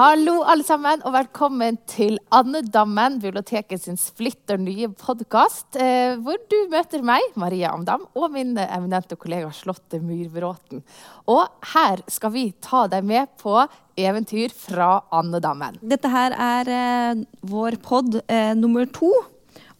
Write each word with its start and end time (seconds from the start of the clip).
Hallo, 0.00 0.38
alle 0.48 0.64
sammen, 0.64 1.02
og 1.04 1.12
velkommen 1.12 1.76
til 1.90 2.14
Andedammen, 2.32 3.18
biblioteket 3.20 3.82
sin 3.82 3.98
splitter 4.00 4.56
nye 4.56 4.86
podkast, 4.96 5.76
eh, 5.76 6.14
hvor 6.16 6.38
du 6.48 6.56
møter 6.72 7.02
meg, 7.04 7.20
Maria 7.36 7.74
Amdam, 7.74 8.06
og 8.16 8.30
min 8.32 8.54
eminente 8.56 9.18
kollega 9.20 9.50
Slåtte 9.52 10.00
Myrbråten. 10.00 10.80
Og 11.28 11.42
her 11.74 12.00
skal 12.08 12.32
vi 12.32 12.46
ta 12.64 12.86
deg 12.88 13.04
med 13.04 13.28
på 13.42 13.58
eventyr 14.00 14.56
fra 14.56 15.02
Andedammen. 15.12 15.76
Dette 15.84 16.08
her 16.08 16.32
er 16.32 16.72
eh, 16.78 17.22
vår 17.44 17.76
pod 17.84 18.22
eh, 18.22 18.54
nummer 18.56 18.88
to, 18.88 19.12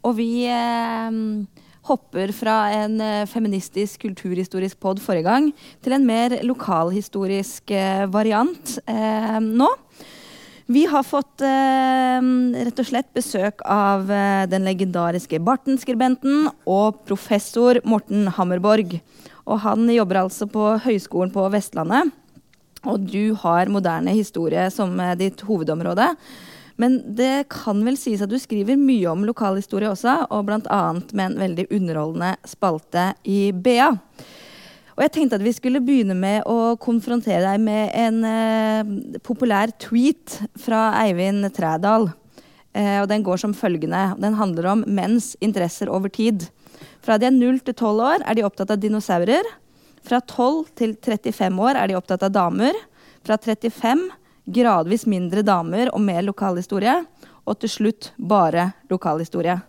og 0.05 0.19
vi 0.21 0.45
eh, 0.53 1.17
hopper 1.89 2.33
fra 2.37 2.57
en 2.75 3.01
eh, 3.01 3.27
feministisk 3.31 4.05
kulturhistorisk 4.05 4.81
pod 4.83 5.01
forrige 5.03 5.27
gang 5.27 5.51
til 5.85 5.97
en 5.97 6.07
mer 6.07 6.37
lokalhistorisk 6.47 7.73
eh, 7.75 8.05
variant 8.13 8.77
eh, 8.85 9.39
nå. 9.41 9.71
Vi 10.71 10.85
har 10.87 11.03
fått 11.03 11.43
eh, 11.43 12.27
rett 12.63 12.79
og 12.79 12.87
slett 12.87 13.09
besøk 13.17 13.65
av 13.67 14.07
eh, 14.15 14.45
den 14.47 14.69
legendariske 14.69 15.41
Barten-skribenten 15.43 16.45
og 16.71 17.01
professor 17.09 17.81
Morten 17.83 18.29
Hammerborg. 18.37 19.01
Og 19.51 19.59
han 19.65 19.91
jobber 19.91 20.21
altså 20.21 20.47
på 20.47 20.69
Høgskolen 20.85 21.33
på 21.35 21.49
Vestlandet. 21.51 22.13
Og 22.87 23.03
du 23.03 23.35
har 23.43 23.73
moderne 23.73 24.15
historie 24.15 24.69
som 24.71 24.95
eh, 25.03 25.17
ditt 25.19 25.43
hovedområde. 25.49 26.13
Men 26.79 27.01
det 27.19 27.49
kan 27.51 27.83
vel 27.83 27.99
sies 27.99 28.23
at 28.23 28.31
du 28.31 28.39
skriver 28.39 28.79
mye 28.79 29.11
om 29.11 29.27
lokalhistorie 29.27 29.91
også, 29.91 30.21
og 30.31 30.47
bl.a. 30.47 30.83
med 31.11 31.25
en 31.25 31.41
veldig 31.49 31.67
underholdende 31.67 32.37
spalte 32.47 33.11
i 33.27 33.51
BA. 33.51 33.91
Og 35.01 35.07
jeg 35.07 35.13
tenkte 35.15 35.39
at 35.39 35.45
vi 35.47 35.55
skulle 35.57 35.81
begynne 35.81 36.13
med 36.13 36.43
å 36.45 36.75
konfrontere 36.77 37.41
deg 37.41 37.63
med 37.65 37.95
en 37.97 38.19
eh, 38.29 38.91
populær 39.25 39.73
tweet 39.81 40.35
fra 40.61 40.91
Eivind 41.01 41.47
Trædal. 41.57 42.11
Eh, 42.77 42.99
og 43.01 43.07
den 43.09 43.25
går 43.25 43.41
som 43.41 43.55
følgende. 43.57 44.11
Den 44.21 44.37
handler 44.37 44.69
om 44.75 44.83
menns 44.85 45.31
interesser 45.41 45.89
over 45.89 46.13
tid. 46.13 46.45
Fra 47.01 47.17
de 47.17 47.31
er 47.31 47.33
0 47.33 47.63
til 47.65 47.79
12 47.79 48.05
år 48.11 48.27
er 48.29 48.37
de 48.37 48.45
opptatt 48.45 48.77
av 48.77 48.85
dinosaurer. 48.85 49.49
Fra 50.05 50.21
12 50.21 50.69
til 50.77 50.95
35 51.01 51.65
år 51.65 51.81
er 51.81 51.89
de 51.89 51.97
opptatt 51.97 52.29
av 52.29 52.37
damer. 52.37 52.77
Fra 53.25 53.41
35 53.41 54.05
gradvis 54.53 55.09
mindre 55.09 55.41
damer 55.41 55.95
og 55.95 56.05
mer 56.05 56.29
lokalhistorie. 56.29 57.01
Og 57.49 57.57
til 57.65 57.73
slutt 57.73 58.13
bare 58.21 58.75
lokalhistorie. 58.93 59.63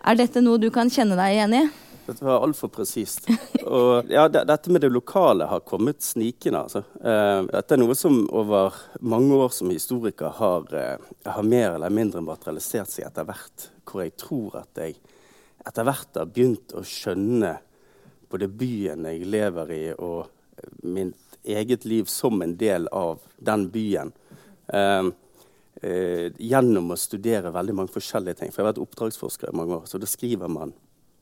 Er 0.00 0.16
dette 0.16 0.40
noe 0.40 0.56
du 0.56 0.70
kan 0.72 0.88
kjenne 0.88 1.20
deg 1.20 1.36
igjen 1.36 1.60
i? 1.60 1.66
Dette 2.06 2.24
var 2.24 2.42
altfor 2.42 2.68
presist. 2.68 3.28
Og 3.62 4.10
ja, 4.10 4.24
dette 4.28 4.70
med 4.74 4.82
det 4.82 4.90
lokale 4.90 5.46
har 5.46 5.62
kommet 5.66 6.02
snikende. 6.02 6.64
Altså. 6.64 6.82
Uh, 6.98 7.46
dette 7.46 7.76
er 7.76 7.80
noe 7.80 7.94
som 7.98 8.24
over 8.34 8.74
mange 9.00 9.38
år 9.38 9.52
som 9.54 9.70
historiker 9.70 10.34
har, 10.40 10.66
uh, 10.74 11.12
har 11.30 11.46
mer 11.46 11.76
eller 11.76 11.94
mindre 11.94 12.24
materialisert 12.26 12.90
seg 12.90 13.06
etter 13.06 13.28
hvert. 13.28 13.68
Hvor 13.86 14.02
jeg 14.02 14.16
tror 14.18 14.58
at 14.64 14.82
jeg 14.82 14.98
etter 15.62 15.86
hvert 15.86 16.18
har 16.18 16.30
begynt 16.34 16.74
å 16.74 16.82
skjønne 16.82 17.54
både 18.32 18.50
byen 18.50 19.06
jeg 19.06 19.28
lever 19.30 19.74
i, 19.76 19.82
og 19.94 20.26
mitt 20.82 21.38
eget 21.46 21.84
liv 21.86 22.08
som 22.10 22.42
en 22.42 22.56
del 22.58 22.88
av 22.90 23.22
den 23.38 23.68
byen. 23.70 24.10
Uh, 24.72 25.14
gjennom 25.82 26.92
å 26.94 26.98
studere 27.00 27.50
veldig 27.50 27.74
mange 27.74 27.94
forskjellige 27.94 28.38
ting. 28.38 28.50
For 28.50 28.60
jeg 28.60 28.66
har 28.66 28.74
vært 28.74 28.82
oppdragsforsker 28.84 29.50
i 29.50 29.56
mange 29.56 29.78
år, 29.80 29.86
så 29.90 29.98
da 29.98 30.06
skriver 30.06 30.50
man 30.50 30.74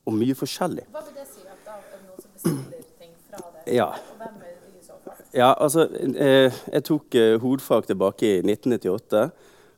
og 0.05 0.17
mye 0.17 0.37
forskjellig. 0.37 0.87
Hva 0.91 1.03
vil 1.05 1.17
det 1.19 1.27
si 1.29 1.45
at 1.45 1.61
da 1.67 1.77
er 1.77 2.01
noen 2.07 2.23
som 2.23 2.33
bestiller 2.33 2.85
ting 2.99 3.13
fra 3.29 3.43
deg? 3.45 3.73
Ja. 3.75 3.89
Og 3.93 4.21
hvem 4.21 4.41
er 4.41 4.55
det 4.57 4.73
i 4.81 4.85
så 4.85 4.97
fall? 5.03 5.21
Ja, 5.37 5.53
altså, 5.53 5.87
eh, 6.27 6.61
jeg 6.73 6.85
tok 6.89 7.17
eh, 7.19 7.37
hovedfag 7.41 7.89
tilbake 7.91 8.27
i 8.27 8.41
1998. 8.41 9.25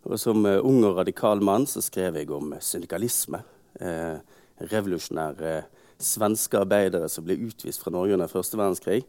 Og 0.04 0.20
som 0.20 0.46
eh, 0.46 0.60
ung 0.60 0.84
og 0.88 0.98
radikal 1.00 1.44
mann 1.44 1.68
så 1.70 1.84
skrev 1.84 2.20
jeg 2.20 2.32
om 2.32 2.56
syndikalisme. 2.60 3.44
Eh, 3.80 4.18
revolusjonære 4.64 5.62
svenske 6.04 6.60
arbeidere 6.60 7.08
som 7.12 7.26
ble 7.26 7.38
utvist 7.48 7.84
fra 7.84 7.94
Norge 7.94 8.16
under 8.18 8.32
første 8.32 8.60
verdenskrig. 8.60 9.04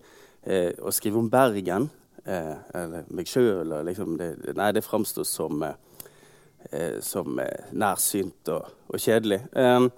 Eh, 0.45 0.73
å 0.83 0.93
skrive 0.95 1.21
om 1.21 1.31
Bergen, 1.31 1.89
eh, 2.25 2.55
eller 2.75 3.07
meg 3.11 3.31
sjøl, 3.31 3.75
liksom 3.87 4.19
nei, 4.19 4.73
det 4.73 4.85
framsto 4.85 5.25
som, 5.27 5.65
som 7.05 7.41
nærsynt 7.73 8.51
og, 8.55 8.69
og 8.89 9.01
kjedelig. 9.01 9.43
Eh, 9.53 9.89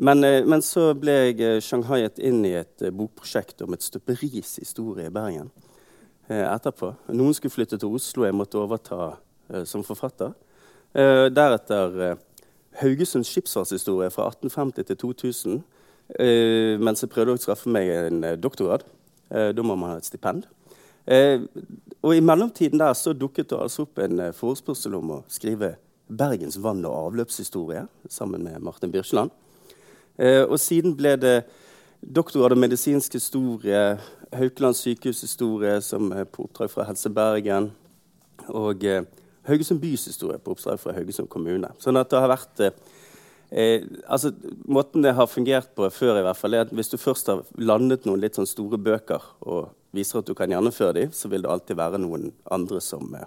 men, 0.00 0.24
eh, 0.24 0.44
men, 0.44 0.62
så 0.64 0.90
ble 0.96 1.12
jeg 1.12 1.36
sjanghaiet 1.36 1.66
shanghaiet 1.66 2.20
inn 2.24 2.40
i 2.48 2.54
et 2.56 2.84
eh, 2.84 2.92
bokprosjekt 2.94 3.60
om 3.66 3.76
et 3.76 3.84
støperis 3.84 4.56
historie 4.62 5.10
i 5.10 5.12
Bergen 5.14 5.50
etterpå. 6.30 6.92
Noen 7.18 7.34
skulle 7.34 7.50
flytte 7.50 7.74
til 7.80 7.90
Oslo, 7.98 8.22
jeg 8.22 8.36
måtte 8.38 8.60
overta 8.60 9.16
som 9.66 9.82
forfatter. 9.82 10.30
deretter 10.94 11.96
Haugesunds 12.78 13.32
skipsfartshistorie 13.32 14.12
fra 14.14 14.28
1850 14.28 14.86
til 14.86 14.96
2000. 15.00 15.58
mens 16.78 17.02
jeg 17.02 17.10
prøvde 17.10 17.34
å 17.34 17.42
skaffe 17.42 17.66
meg 17.66 17.90
en 17.90 18.22
doktorgrad. 18.38 18.84
da 19.28 19.62
må 19.62 19.74
man 19.74 19.90
ha 19.90 19.96
et 19.96 20.06
stipend. 20.06 20.46
og 22.02 22.14
i 22.14 22.20
mellomtiden 22.20 22.78
der 22.78 22.94
så 22.94 23.12
dukket 23.12 23.50
det 23.50 23.58
altså 23.58 23.82
opp 23.82 23.98
en 23.98 24.32
forespørsel 24.32 24.94
om 24.94 25.10
å 25.10 25.24
skrive 25.26 25.74
Bergens 26.06 26.62
vann- 26.62 26.86
og 26.86 27.10
avløpshistorie 27.10 27.88
sammen 28.08 28.44
med 28.44 28.62
Martin 28.62 28.92
Birkeland. 28.92 29.30
Eh, 30.20 30.44
og 30.44 30.58
siden 30.60 30.92
ble 30.98 31.14
det 31.16 31.36
doktorgrad 32.00 32.56
i 32.56 32.60
medisinsk 32.60 33.16
historie, 33.16 33.98
Haukeland 34.36 34.76
sykehushistorie 34.78 35.80
som 35.82 36.12
er 36.12 36.28
på 36.28 36.44
oppdrag 36.44 36.70
fra 36.70 36.84
Helse 36.88 37.10
Bergen, 37.12 37.70
og 38.48 38.84
eh, 38.84 39.02
Haugesund 39.48 39.80
bys 39.80 40.06
historie 40.10 40.38
på 40.38 40.54
oppdrag 40.54 40.80
fra 40.80 40.94
Haugesund 40.96 41.30
kommune. 41.32 41.72
Sånn 41.80 41.98
at 42.00 42.12
det 42.12 42.20
har 42.20 42.30
vært 42.30 42.62
eh, 42.66 42.76
eh, 43.50 43.88
altså, 44.06 44.32
Måten 44.68 45.04
det 45.04 45.16
har 45.16 45.30
fungert 45.30 45.72
på 45.74 45.88
før, 45.90 46.20
i 46.20 46.24
hvert 46.26 46.38
fall, 46.38 46.54
er 46.54 46.66
at 46.66 46.74
hvis 46.76 46.92
du 46.92 46.98
først 47.00 47.32
har 47.32 47.44
landet 47.58 48.06
noen 48.08 48.20
litt 48.22 48.38
sånn 48.38 48.48
store 48.48 48.78
bøker 48.80 49.24
og 49.40 49.72
viser 49.96 50.20
at 50.20 50.28
du 50.28 50.36
kan 50.38 50.52
gjennomføre 50.52 50.98
dem, 51.00 51.14
så 51.16 51.32
vil 51.32 51.42
det 51.42 51.50
alltid 51.50 51.80
være 51.80 52.00
noen 52.02 52.30
andre 52.52 52.82
som 52.84 53.08
eh, 53.16 53.26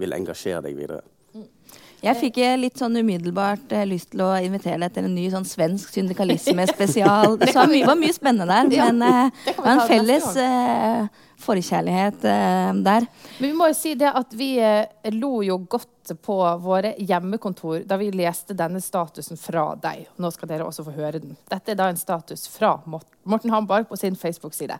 vil 0.00 0.16
engasjere 0.16 0.64
deg 0.64 0.80
videre. 0.80 1.04
Jeg 2.04 2.20
fikk 2.20 2.40
litt 2.60 2.80
sånn 2.80 2.98
umiddelbart 3.00 3.70
eh, 3.72 3.86
lyst 3.88 4.10
til 4.12 4.24
å 4.26 4.32
invitere 4.44 4.82
deg 4.82 4.92
til 4.92 5.06
en 5.08 5.14
ny 5.16 5.28
sånn 5.32 5.46
svensk 5.48 5.94
syndikalisme-spesial. 5.94 7.36
det 7.40 7.54
var 7.56 7.70
mye, 7.70 7.86
var 7.88 8.00
mye 8.00 8.16
spennende 8.16 8.48
der, 8.50 8.74
ja, 8.76 8.88
men 8.90 9.06
eh, 9.08 9.44
det 9.46 9.54
var 9.56 9.70
en 9.72 9.82
felles 9.88 10.26
eh, 10.42 11.22
forkjærlighet 11.44 12.26
eh, 12.28 12.70
der. 12.84 13.08
Men 13.38 13.48
vi 13.48 13.56
må 13.56 13.70
jo 13.70 13.78
si 13.78 13.94
det 13.98 14.12
at 14.12 14.36
vi 14.36 14.50
eh, 14.60 14.84
lo 15.16 15.38
jo 15.46 15.58
godt 15.64 16.14
på 16.20 16.38
våre 16.60 16.92
hjemmekontor 17.00 17.86
da 17.88 17.96
vi 18.00 18.10
leste 18.12 18.56
denne 18.56 18.82
statusen 18.84 19.40
fra 19.40 19.70
deg. 19.80 20.04
Nå 20.20 20.30
skal 20.34 20.50
dere 20.50 20.68
også 20.68 20.84
få 20.84 20.96
høre 20.98 21.22
den. 21.22 21.38
Dette 21.48 21.72
er 21.72 21.80
da 21.80 21.88
en 21.88 22.00
status 22.00 22.44
fra 22.52 22.76
Morten 22.84 23.54
Hambark 23.54 23.88
på 23.88 23.96
sin 24.00 24.18
Facebook-side. 24.20 24.76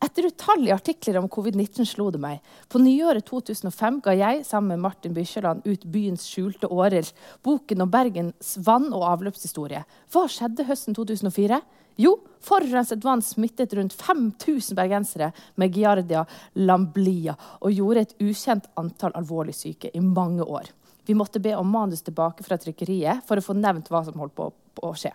Etter 0.00 0.26
utallige 0.30 0.74
artikler 0.74 1.18
om 1.20 1.28
covid-19 1.28 1.86
slo 1.88 2.08
det 2.14 2.20
meg. 2.22 2.40
På 2.68 2.80
nyåret 2.80 3.26
2005 3.28 4.00
ga 4.04 4.14
jeg 4.16 4.42
sammen 4.48 4.74
med 4.74 4.84
Martin 4.86 5.14
Bysjeland 5.16 5.66
ut 5.66 5.84
Byens 5.84 6.24
skjulte 6.30 6.70
årer, 6.72 7.08
boken 7.44 7.84
om 7.84 7.92
Bergens 7.92 8.56
vann- 8.64 8.92
og 8.92 9.06
avløpshistorie. 9.10 9.84
Hva 10.12 10.26
skjedde 10.30 10.66
høsten 10.68 10.96
2004? 10.96 11.60
Jo, 12.00 12.14
forurenset 12.40 13.04
vann 13.04 13.22
smittet 13.22 13.74
rundt 13.76 13.92
5000 13.92 14.76
bergensere 14.78 15.32
med 15.60 15.74
giardia 15.76 16.24
lamblia 16.54 17.34
og 17.60 17.74
gjorde 17.74 18.06
et 18.06 18.14
ukjent 18.22 18.70
antall 18.80 19.12
alvorlig 19.18 19.54
syke 19.56 19.92
i 19.92 20.00
mange 20.00 20.46
år. 20.46 20.70
Vi 21.04 21.14
måtte 21.18 21.42
be 21.42 21.52
om 21.58 21.68
manus 21.68 22.02
tilbake 22.06 22.46
fra 22.46 22.56
trykkeriet 22.56 23.26
for 23.26 23.36
å 23.36 23.44
få 23.44 23.58
nevnt 23.58 23.90
hva 23.90 24.04
som 24.06 24.16
holdt 24.22 24.38
på 24.38 24.48
å 24.86 24.94
skje. 24.96 25.12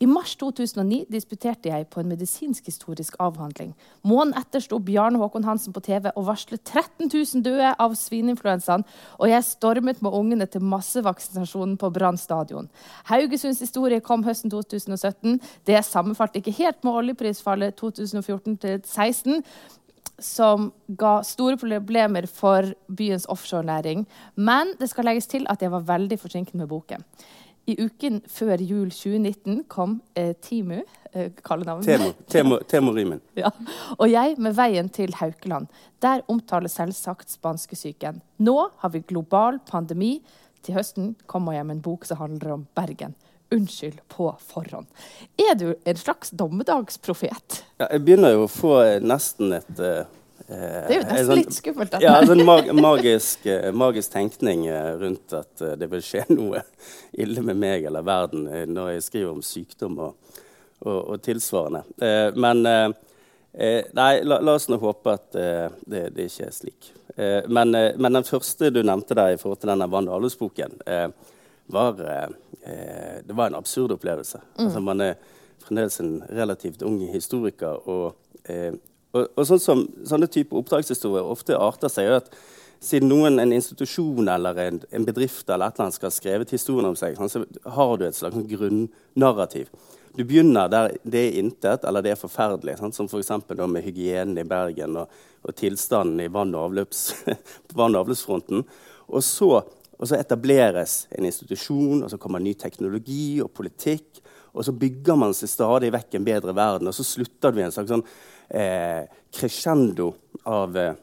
I 0.00 0.06
mars 0.08 0.30
2009 0.40 1.02
disputerte 1.12 1.68
jeg 1.68 1.84
på 1.92 2.00
en 2.00 2.08
medisinsk-historisk 2.08 3.18
avhandling. 3.20 3.74
Måneden 4.00 4.38
etter 4.40 4.62
sto 4.64 4.78
Bjarne 4.80 5.20
Håkon 5.20 5.44
Hansen 5.44 5.74
på 5.76 5.82
TV 5.84 6.08
og 6.14 6.24
varslet 6.24 6.62
13 6.64 7.10
000 7.10 7.42
døde 7.44 7.74
av 7.76 7.96
svineinfluensaen, 8.00 8.86
og 9.20 9.28
jeg 9.28 9.44
stormet 9.44 10.00
med 10.00 10.16
ungene 10.16 10.46
til 10.48 10.64
massevaksinasjonen 10.64 11.74
på 11.76 11.90
Brann 11.92 12.16
stadion. 12.16 12.70
Haugesunds 13.10 13.60
historie 13.60 14.00
kom 14.00 14.24
høsten 14.24 14.48
2017. 14.54 15.36
Det 15.68 15.84
sammenfalt 15.84 16.40
ikke 16.40 16.56
helt 16.62 16.80
med 16.80 16.96
oljeprisfallet 17.02 17.76
2014-2016 17.76 19.44
som 20.20 20.70
ga 21.00 21.18
store 21.24 21.56
problemer 21.60 22.26
for 22.28 22.72
byens 22.88 23.26
offshorenæring. 23.28 24.06
Men 24.36 24.74
det 24.80 24.90
skal 24.92 25.08
legges 25.08 25.28
til 25.28 25.46
at 25.48 25.60
jeg 25.60 25.72
var 25.72 25.84
veldig 25.88 26.20
forsinket 26.20 26.56
med 26.60 26.68
boken. 26.72 27.04
I 27.68 27.76
uken 27.84 28.20
før 28.30 28.62
jul 28.64 28.88
2019 28.90 29.64
kom 29.70 29.98
eh, 30.18 30.32
Timu, 30.42 30.80
eh, 31.12 31.30
kallenavnet 31.44 31.86
Temo, 32.30 32.58
Temo, 32.66 32.94
ja. 33.42 33.50
Og 33.98 34.06
jeg 34.10 34.36
med 34.40 34.56
veien 34.56 34.88
til 34.88 35.14
Haukeland. 35.20 35.68
Der 36.02 36.24
omtaler 36.28 36.72
selvsagt 36.72 37.30
spanskesyken. 37.30 38.22
Nå 38.38 38.56
har 38.82 38.94
vi 38.94 39.04
global 39.06 39.60
pandemi. 39.68 40.18
Til 40.64 40.76
høsten 40.76 41.14
kommer 41.30 41.56
jeg 41.56 41.68
med 41.68 41.78
en 41.78 41.84
bok 41.84 42.06
som 42.08 42.20
handler 42.20 42.56
om 42.56 42.66
Bergen. 42.76 43.14
Unnskyld 43.50 44.00
på 44.08 44.28
forhånd. 44.46 44.86
Er 45.38 45.56
du 45.58 45.72
en 45.74 45.98
slags 45.98 46.30
dommedagsprofet? 46.30 47.62
Ja, 47.80 47.88
jeg 47.90 48.04
begynner 48.06 48.36
jo 48.36 48.44
å 48.46 48.50
få 48.50 48.76
nesten 49.02 49.56
et, 49.56 49.72
eh, 49.80 50.04
Det 50.50 50.94
er 50.96 50.96
jo 50.96 51.02
nesten 51.06 51.26
sånn, 51.28 51.38
litt 51.38 51.54
skummelt. 51.54 51.92
Ja, 52.02 52.16
Ja, 52.18 52.26
sånn 52.26 52.42
mag 52.46 52.70
magisk, 52.74 53.44
eh, 53.46 53.68
magisk, 53.76 54.10
tenkning 54.10 54.64
eh, 54.66 54.88
rundt 54.98 55.34
at 55.36 55.62
det 55.78 55.88
vil 55.92 56.02
skje 56.02 56.24
noe 56.34 56.64
ille 57.12 57.44
med 57.46 57.60
meg 57.60 57.86
eller 57.86 58.06
verden 58.06 58.48
når 58.74 58.96
jeg 58.96 59.06
skriver 59.06 59.30
om 59.30 59.44
sykdom 59.46 60.00
og, 60.02 60.34
og, 60.82 60.98
og 60.98 61.22
tilsvarende. 61.22 61.84
Men 62.34 62.64
nei, 62.64 64.12
la, 64.26 64.40
la, 64.40 64.54
oss 64.54 64.68
nå 64.70 64.78
håpe 64.82 65.14
at 65.14 65.28
det, 65.34 66.04
det, 66.16 66.26
ikke 66.26 66.48
er 66.48 66.54
slik. 66.54 66.92
Men, 67.50 67.74
men, 67.74 68.14
den 68.14 68.26
første 68.26 68.70
du 68.74 68.80
nevnte 68.86 69.16
der 69.18 69.34
i 69.34 69.40
forhold 69.40 69.60
til 69.62 69.72
denne 69.72 69.90
Vann 69.90 70.08
og 70.08 70.18
avløpsboken, 70.18 70.78
var, 71.70 71.98
det 71.98 73.36
var 73.36 73.50
en 73.50 73.58
absurd 73.58 73.94
opplevelse. 73.98 74.40
Mm. 74.56 74.62
Altså, 74.66 74.84
man 74.86 75.04
er 75.04 75.18
fremdeles 75.66 76.00
en 76.02 76.14
relativt 76.30 76.86
ung 76.86 77.02
historiker. 77.10 77.82
og 77.90 78.16
og, 79.12 79.26
og 79.34 79.46
sånn 79.46 79.62
som, 79.62 79.84
sånne 80.06 80.28
type 80.30 80.56
oppdragshistorier 80.56 81.26
ofte 81.26 81.58
arter 81.58 81.92
seg 81.92 82.12
at 82.20 82.30
siden 82.80 83.10
noen, 83.12 83.38
en 83.42 83.52
institusjon 83.52 84.28
eller 84.32 84.58
en, 84.64 84.82
en 84.90 85.06
bedrift 85.06 85.50
eller 85.52 85.68
et 85.68 85.96
skal 85.96 86.08
ha 86.08 86.14
skrevet 86.14 86.52
historien 86.54 86.88
om 86.88 86.96
seg, 86.96 87.18
sånn, 87.18 87.32
så 87.32 87.42
har 87.76 87.96
du 87.98 88.06
et 88.06 88.16
slags 88.16 88.38
sånn 88.38 88.48
grunnnarrativ. 88.48 89.68
Du 90.16 90.24
begynner 90.24 90.70
der 90.70 90.96
det 91.06 91.20
er 91.28 91.36
intet 91.38 91.84
eller 91.86 92.02
det 92.02 92.14
er 92.14 92.22
forferdelig, 92.22 92.78
sant? 92.80 92.96
som 92.96 93.10
f.eks. 93.10 93.30
med 93.50 93.84
hygienen 93.84 94.40
i 94.40 94.46
Bergen 94.48 94.96
og, 95.02 95.12
og 95.44 95.54
tilstanden 95.58 96.24
i 96.24 96.30
vann- 96.32 96.56
og, 96.56 96.70
avløps, 96.70 97.04
vann 97.78 97.94
og 97.94 98.06
avløpsfronten. 98.06 98.64
Og 99.10 99.22
så, 99.26 99.52
og 99.60 100.08
så, 100.08 100.16
etableres 100.16 101.04
en 101.14 101.28
institusjon, 101.28 102.02
og 102.02 102.10
så 102.10 102.18
kommer 102.18 102.42
ny 102.42 102.56
teknologi 102.58 103.38
og 103.44 103.52
politikk. 103.54 104.22
Og 104.50 104.66
så 104.66 104.74
bygger 104.74 105.18
man 105.20 105.36
seg 105.36 105.52
stadig 105.52 105.92
vekk 105.94 106.16
en 106.18 106.26
bedre 106.26 106.56
verden, 106.56 106.90
og 106.90 106.96
så 106.96 107.06
slutter 107.06 107.54
du 107.54 107.60
i 107.60 107.68
en 107.68 107.74
slags 107.74 107.92
sånn 107.92 108.06
eh, 108.50 109.04
crescendo 109.32 110.14
av, 110.42 110.76
eh, 110.76 110.94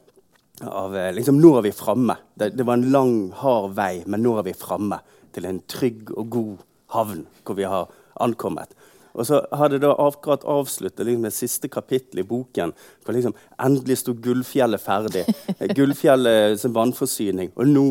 av 0.62 0.98
eh, 0.98 1.14
liksom, 1.14 1.40
Nå 1.42 1.58
er 1.58 1.68
vi 1.68 1.72
framme. 1.76 2.18
Det, 2.34 2.50
det, 2.58 2.66
var 2.68 2.80
en 2.80 2.90
lang, 2.92 3.16
hard 3.36 3.76
vei, 3.78 4.04
men 4.06 4.24
nå 4.24 4.38
er 4.40 4.50
vi 4.50 4.58
framme 4.58 5.00
til 5.36 5.48
en 5.48 5.62
trygg 5.70 6.12
og 6.18 6.30
god 6.34 6.66
havn 6.96 7.24
hvor 7.44 7.58
vi 7.58 7.68
har 7.68 7.90
ankommet. 8.24 8.74
Og 9.18 9.26
så 9.26 9.40
hadde 9.58 9.80
det 9.82 9.90
akkurat 9.90 10.46
avsluttet 10.46 11.08
liksom, 11.08 11.26
det 11.26 11.34
siste 11.34 11.70
kapittelet 11.74 12.22
i 12.22 12.28
boken. 12.28 12.74
hvor 13.04 13.18
liksom, 13.18 13.34
Endelig 13.64 13.98
sto 14.04 14.14
Gullfjellet 14.14 14.82
ferdig. 14.82 15.26
Gullfjellet 15.78 16.60
som 16.62 16.76
vannforsyning. 16.76 17.50
Og 17.58 17.72
nå 17.72 17.88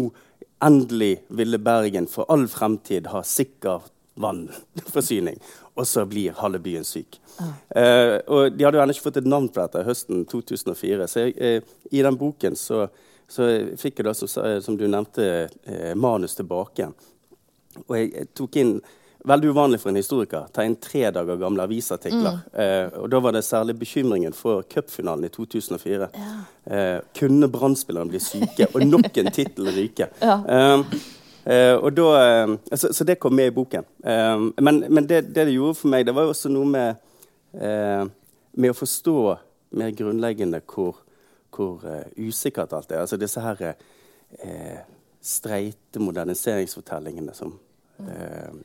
endelig 0.62 1.16
ville 1.28 1.58
Bergen 1.58 2.06
for 2.08 2.30
all 2.32 2.46
fremtid 2.48 3.10
ha 3.10 3.24
sikker 3.26 3.90
vannforsyning. 4.16 5.40
Og 5.76 5.86
så 5.86 6.06
blir 6.06 6.32
halve 6.32 6.58
byen 6.58 6.84
syk. 6.84 7.20
Ah. 7.36 7.80
Eh, 7.80 8.18
og 8.26 8.52
De 8.56 8.64
hadde 8.64 8.78
jo 8.78 8.82
ennå 8.82 8.94
ikke 8.96 9.10
fått 9.10 9.18
et 9.20 9.28
navn 9.28 9.50
på 9.52 9.60
dette 9.60 9.84
høsten 9.84 10.24
2004. 10.24 11.08
Så 11.12 11.24
uh, 11.36 11.74
i 11.92 12.04
den 12.04 12.16
boken 12.16 12.56
så, 12.56 12.86
så 13.28 13.50
fikk 13.76 14.00
jeg 14.00 14.06
da, 14.08 14.14
som, 14.16 14.30
som 14.64 14.78
du 14.80 14.86
nevnte, 14.88 15.26
eh, 15.68 15.92
manus 15.92 16.38
tilbake. 16.38 16.88
Og 17.84 17.98
jeg, 17.98 18.14
jeg, 18.14 18.30
tok 18.36 18.62
inn 18.62 18.78
Veldig 19.26 19.48
uvanlig 19.50 19.80
for 19.82 19.90
en 19.90 19.96
historiker. 19.98 20.44
Ta 20.54 20.62
inn 20.62 20.76
tre 20.78 21.08
dager 21.10 21.40
gamle 21.40 21.64
avisartikler. 21.66 22.36
Mm. 22.52 22.92
og 23.00 23.08
Da 23.10 23.18
var 23.24 23.34
det 23.34 23.40
særlig 23.42 23.74
bekymringen 23.80 24.36
for 24.36 24.62
cupfinalen 24.70 25.26
i 25.26 25.30
2004. 25.34 26.06
Ja. 26.14 27.00
kunne 27.18 27.48
Brann-spillerne 27.50 28.12
bli 28.12 28.20
syke? 28.22 28.68
Og 28.70 28.86
nok 28.86 29.18
en 29.18 29.32
tittel 29.34 29.72
ryke. 29.74 30.06
Ja. 30.22 30.36
Uh, 31.46 31.76
og 31.78 31.92
da, 31.94 32.06
uh, 32.42 32.54
så, 32.74 32.90
så, 32.92 33.04
det 33.06 33.20
kom 33.22 33.36
med 33.38 33.52
i 33.52 33.54
boken. 33.54 33.84
Uh, 34.02 34.48
men, 34.58 34.82
men 34.90 35.06
det, 35.06 35.28
det, 35.30 35.44
det 35.46 35.54
gjorde 35.54 35.78
for 35.78 35.92
meg, 35.92 36.06
det 36.06 36.14
var 36.16 36.26
jo 36.26 36.32
også 36.34 36.50
noe 36.50 36.66
med, 36.66 37.04
med 37.56 38.72
å 38.72 38.76
forstå 38.76 39.20
mer 39.78 39.92
grunnleggende 39.96 40.58
hvor, 40.68 40.98
hvor 41.54 41.86
usikkert 42.18 42.74
alt 42.76 42.90
er. 42.92 43.04
Altså 43.04 43.16
disse 43.16 43.40
her 43.40 43.62
streite 45.24 46.02
moderniseringsfortellingene 46.02 47.32
som 47.36 47.54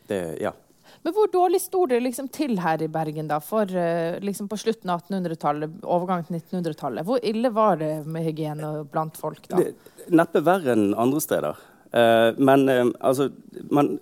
det, 0.10 0.20
Ja. 0.42 0.52
Men 1.06 1.16
hvor 1.16 1.30
dårlig 1.32 1.62
sto 1.64 1.86
det 1.88 2.02
liksom 2.04 2.28
til 2.36 2.58
her 2.60 2.82
i 2.84 2.90
Bergen 2.92 3.30
da, 3.30 3.38
for 3.40 3.70
liksom 4.20 4.50
på 4.52 4.60
slutten 4.60 4.92
av 4.92 5.06
1800-tallet, 5.06 5.80
overgang 5.88 6.26
til 6.28 6.42
1900-tallet? 6.42 7.08
Hvor 7.08 7.24
ille 7.24 7.54
var 7.56 7.80
det 7.80 7.94
med 8.04 8.28
hygiene 8.28 8.74
blant 8.92 9.16
folk 9.22 9.48
da? 9.48 9.62
Det, 9.62 10.12
neppe 10.12 10.44
verre 10.44 10.76
enn 10.76 10.92
andre 11.00 11.24
steder. 11.24 11.64
Uh, 11.92 12.32
men 12.40 12.70
uh, 12.70 12.86
altså 13.00 13.30
man, 13.70 14.00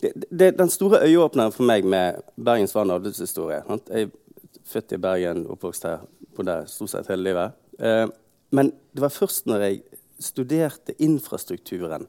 det, 0.00 0.12
det, 0.30 0.58
Den 0.58 0.70
store 0.70 1.02
øyeåpneren 1.04 1.52
for 1.52 1.68
meg 1.68 1.84
med 1.84 2.22
Bergens 2.40 2.72
vann 2.72 2.88
og 2.88 3.02
avløpshistorie 3.02 3.58
Jeg 3.68 4.06
er 4.06 4.14
født 4.64 4.94
i 4.96 4.98
Bergen, 5.00 5.42
oppvokst 5.52 5.84
her, 5.84 6.06
bodde 6.36 6.54
der 6.54 6.70
stort 6.70 6.94
sett 6.94 7.10
hele 7.12 7.28
livet. 7.28 7.52
Uh, 7.76 8.08
men 8.56 8.72
det 8.96 9.04
var 9.04 9.12
først 9.12 9.44
når 9.46 9.64
jeg 9.66 9.82
studerte 10.18 10.94
infrastrukturen, 11.04 12.06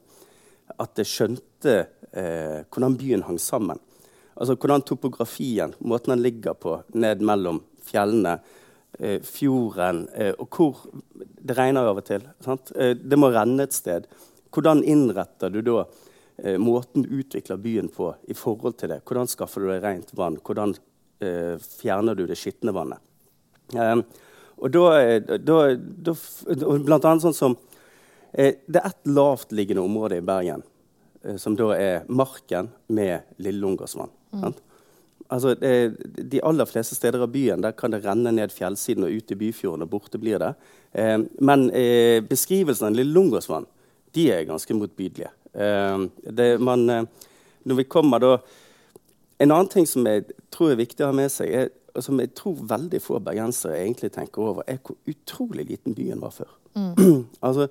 at 0.80 0.96
jeg 0.96 1.06
skjønte 1.06 1.74
hvordan 2.08 2.94
byen 2.96 3.22
hang 3.26 3.36
sammen. 3.40 3.76
Altså 4.32 4.54
hvordan 4.56 4.82
topografien, 4.82 5.74
måten 5.78 6.14
den 6.14 6.22
ligger 6.24 6.56
på 6.56 6.78
ned 6.96 7.20
mellom 7.20 7.60
fjellene, 7.84 8.38
fjorden, 9.28 10.06
og 10.38 10.48
hvor 10.48 10.86
Det 11.20 11.58
regner 11.58 11.90
av 11.90 12.00
og 12.00 12.04
til. 12.08 12.24
Det 13.10 13.18
må 13.18 13.28
renne 13.34 13.68
et 13.68 13.76
sted. 13.76 14.08
Hvordan 14.54 14.84
innretter 14.84 15.50
du 15.50 15.60
da 15.62 15.82
eh, 16.42 16.58
måten 16.58 17.04
du 17.04 17.18
utvikler 17.20 17.60
byen 17.60 17.90
på 17.92 18.12
i 18.28 18.36
forhold 18.36 18.78
til 18.80 18.94
det? 18.94 19.02
Hvordan 19.08 19.28
skaffer 19.28 19.64
du 19.64 19.72
deg 19.72 19.84
rent 19.84 20.14
vann? 20.16 20.38
Hvordan 20.40 20.74
eh, 21.20 21.58
fjerner 21.58 22.16
du 22.18 22.26
det 22.28 22.38
skitne 22.40 22.74
vannet? 22.76 23.02
Eh, 23.74 24.00
og 24.58 24.70
da, 24.74 24.84
eh, 25.00 25.22
da, 25.22 25.58
da, 25.76 26.14
blant 26.82 27.06
annet 27.06 27.26
sånn 27.26 27.36
som 27.36 27.56
eh, 28.32 28.58
Det 28.66 28.80
er 28.80 28.90
et 28.90 29.10
lavtliggende 29.10 29.84
område 29.84 30.18
i 30.18 30.24
Bergen 30.24 30.64
eh, 31.22 31.36
som 31.40 31.56
da 31.58 31.70
er 31.76 32.08
Marken 32.08 32.72
med 32.86 33.28
Lille 33.38 33.60
Lungåsvann. 33.62 34.10
Mm. 34.32 34.56
Altså, 35.28 35.52
de 35.60 36.38
aller 36.40 36.64
fleste 36.64 36.96
steder 36.96 37.20
av 37.20 37.28
byen 37.28 37.60
der 37.60 37.74
kan 37.76 37.92
det 37.92 38.00
renne 38.00 38.30
ned 38.32 38.52
fjellsiden 38.52 39.04
og 39.04 39.12
ut 39.12 39.32
i 39.34 39.36
Byfjorden, 39.36 39.84
og 39.84 39.90
borte 39.92 40.16
blir 40.16 40.40
det. 40.40 40.54
men 41.44 41.66
beskrivelsen 42.24 42.86
av 42.88 42.96
Lille 42.96 43.12
Lungåsvann 43.12 43.66
de 44.16 44.28
er 44.32 44.46
ganske 44.48 44.74
motbydelige. 44.76 45.30
Uh, 45.54 46.06
det, 46.22 46.48
man, 46.60 46.84
uh, 46.90 47.28
når 47.64 47.80
vi 47.80 47.84
kommer 47.88 48.20
da 48.22 48.32
En 49.38 49.52
annen 49.54 49.68
ting 49.70 49.86
som 49.86 50.06
jeg 50.06 50.24
tror 50.50 50.72
er 50.72 50.80
viktig 50.80 51.04
å 51.04 51.12
ha 51.12 51.14
med 51.14 51.30
seg, 51.30 51.52
er, 51.54 51.68
og 51.94 52.02
som 52.02 52.18
jeg 52.18 52.32
tror 52.34 52.56
veldig 52.72 52.98
få 52.98 53.20
bergensere 53.22 53.76
egentlig 53.78 54.10
tenker 54.16 54.42
over, 54.42 54.64
er 54.66 54.80
hvor 54.82 54.96
utrolig 55.06 55.68
liten 55.68 55.94
byen 55.94 56.18
var 56.18 56.32
før. 56.34 56.50
Mm. 56.74 57.28
altså, 57.46 57.68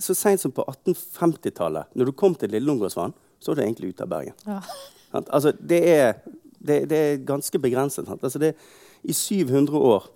Så 0.00 0.16
seint 0.16 0.40
som 0.40 0.54
på 0.56 0.64
1850-tallet, 0.64 1.92
når 1.92 2.08
du 2.08 2.14
kom 2.16 2.34
til 2.34 2.50
Lille 2.50 2.64
Lungåsvann, 2.64 3.12
så 3.38 3.52
var 3.52 3.60
du 3.60 3.62
egentlig 3.66 3.92
ute 3.92 4.06
av 4.06 4.14
Bergen. 4.14 4.38
Ja. 4.48 4.62
altså, 5.28 5.52
det, 5.60 5.82
er, 5.92 6.14
det, 6.58 6.80
det, 6.88 6.98
er, 6.98 7.20
ganske 7.28 7.58
begrenset. 7.60 8.08
Altså, 8.08 8.40
det, 8.40 8.54
I 9.04 9.12
700 9.12 9.76
år 9.76 10.08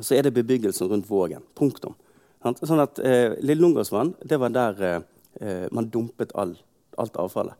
så 0.00 0.14
er 0.14 0.26
det 0.26 0.34
bebyggelsen 0.34 0.90
rundt 0.90 1.06
Vågen. 1.10 1.46
Punktum. 1.54 1.94
Sånn 2.42 2.82
at 2.82 2.98
eh, 3.02 3.34
Lille 3.40 3.60
Lungåsvann 3.60 4.14
det 4.22 4.38
var 4.38 4.52
der 4.54 4.82
eh, 4.84 5.00
eh, 5.40 5.66
man 5.74 5.90
dumpet 5.90 6.34
all, 6.38 6.54
alt 6.96 7.16
avfallet. 7.18 7.58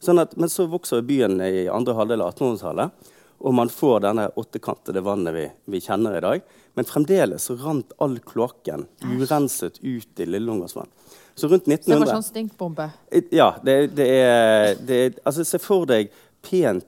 Sånn 0.00 0.20
at, 0.20 0.36
men 0.40 0.52
så 0.52 0.66
vokser 0.70 1.04
byen 1.04 1.40
i 1.44 1.66
andre 1.68 1.96
halvdel 1.96 2.24
av 2.24 2.34
1800-tallet, 2.34 3.10
og 3.40 3.54
man 3.56 3.72
får 3.72 4.02
denne 4.04 4.28
åttekantede 4.36 5.00
vannet 5.04 5.34
vi, 5.36 5.44
vi, 5.72 5.80
kjenner 5.80 6.16
i 6.16 6.24
dag. 6.24 6.42
Men 6.76 6.86
fremdeles 6.88 7.48
så 7.48 7.56
rant 7.60 7.92
all 7.98 8.18
kloakken 8.24 8.84
urenset 9.00 9.80
ut 9.80 10.20
i 10.20 10.26
Lille 10.28 10.44
Lungåsvann. 10.44 10.88
Så 11.34 11.48
rundt 11.48 11.68
1900 11.68 11.84
Så 11.84 11.92
det 11.92 12.00
var 12.04 12.12
sånn 12.20 12.26
stinkbombe? 12.26 12.90
Ja. 13.32 13.54
Det, 13.64 13.76
det 13.96 14.08
er, 14.12 14.74
det 14.76 14.98
er, 15.04 15.14
altså 15.24 15.44
Se 15.48 15.60
for 15.62 15.88
deg 15.88 16.10
pent, 16.44 16.84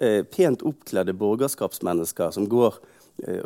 eh, 0.00 0.22
pent 0.24 0.64
oppkledde 0.64 1.12
borgerskapsmennesker 1.20 2.32
som 2.32 2.48
går 2.48 2.80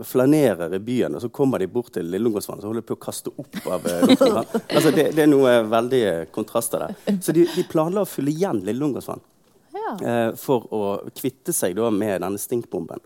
flanerer 0.02 0.74
i 0.74 0.78
byen, 0.78 1.14
og 1.14 1.22
så 1.22 1.28
kommer 1.28 1.58
de 1.58 1.68
bort 1.70 1.92
til 1.94 2.06
Lillungåsvann 2.12 2.60
og 2.62 2.70
holder 2.70 2.84
på 2.86 2.96
å 2.96 3.00
kaste 3.00 3.32
opp 3.32 3.60
av 3.66 3.86
eh, 3.90 4.02
luften. 4.08 4.36
altså, 4.38 4.90
det, 4.94 5.06
det, 5.16 5.22
er 5.24 5.30
noe 5.30 5.54
veldig 5.70 6.02
kontraster 6.34 6.84
der. 6.84 7.18
Så 7.22 7.34
de, 7.36 7.46
de 7.54 7.64
planla 7.70 8.04
å 8.04 8.08
fylle 8.08 8.32
igjen 8.34 8.62
Lillungåsvann 8.66 9.22
ja. 9.74 9.94
eh, 9.98 10.28
for 10.40 10.68
å 10.74 10.82
kvitte 11.16 11.54
seg 11.56 11.76
da, 11.78 11.90
med 11.90 12.22
denne 12.22 12.40
stinkbomben. 12.40 13.02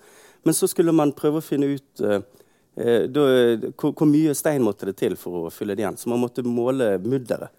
Men 0.46 0.56
så 0.56 0.68
skulle 0.70 0.94
man 0.94 1.14
prøve 1.16 1.40
å 1.40 1.44
finne 1.44 1.72
ut 1.74 2.04
eh, 2.04 2.20
eh 2.78 3.06
da, 3.10 3.24
hvor, 3.74 3.92
hvor, 3.92 4.08
mye 4.08 4.36
stein 4.38 4.64
måtte 4.64 4.90
det 4.90 4.98
til 5.00 5.16
for 5.18 5.48
å 5.48 5.54
fylle 5.54 5.76
det 5.76 5.84
igjen. 5.86 5.98
Så 6.00 6.12
man 6.12 6.22
måtte 6.22 6.46
måle 6.46 6.96
mudderet. 7.04 7.54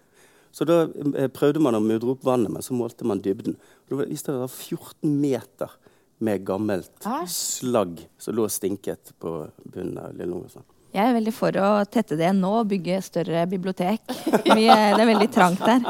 Så 0.50 0.66
da 0.66 0.82
eh, 0.86 1.30
prøvde 1.30 1.62
man 1.62 1.78
å 1.78 1.82
mudre 1.84 2.14
opp 2.14 2.24
vannet, 2.26 2.50
men 2.50 2.64
så 2.64 2.74
målte 2.74 3.06
man 3.06 3.22
dybden. 3.22 3.58
Da 3.88 4.02
viste 4.02 4.34
det 4.34 4.42
var 4.42 4.50
14 4.50 5.20
meter 5.20 5.76
med 6.20 6.44
gammelt 6.46 7.08
slagg 7.30 8.02
som 8.20 8.36
lå 8.36 8.44
og 8.46 8.52
stinket 8.52 9.14
på 9.20 9.34
bunnen 9.64 9.98
av 10.00 10.12
Lille 10.14 10.30
Lungåsvann. 10.30 10.66
Jeg 10.90 11.06
er 11.06 11.14
veldig 11.14 11.32
for 11.34 11.54
å 11.62 11.68
tette 11.86 12.18
det 12.18 12.32
nå 12.34 12.50
og 12.62 12.68
bygge 12.72 12.98
større 13.06 13.44
bibliotek. 13.50 14.02
det 14.42 14.66
er 14.66 15.06
veldig 15.06 15.30
trangt 15.30 15.62
der. 15.62 15.86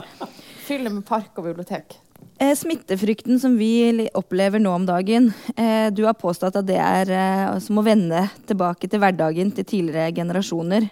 Fylle 0.66 0.92
med 0.92 1.06
park 1.08 1.38
og 1.40 1.48
bibliotek. 1.48 1.96
Eh, 2.40 2.54
smittefrykten 2.56 3.40
som 3.40 3.56
vi 3.60 4.08
opplever 4.16 4.60
nå 4.60 4.72
om 4.72 4.84
dagen, 4.88 5.32
eh, 5.56 5.88
du 5.92 6.06
har 6.06 6.16
påstått 6.16 6.56
at 6.56 6.68
det 6.68 6.78
er 6.80 7.10
eh, 7.12 7.58
som 7.60 7.80
å 7.80 7.84
vende 7.84 8.22
tilbake 8.48 8.88
til 8.88 9.02
hverdagen 9.02 9.52
til 9.56 9.66
tidligere 9.68 10.14
generasjoner. 10.16 10.86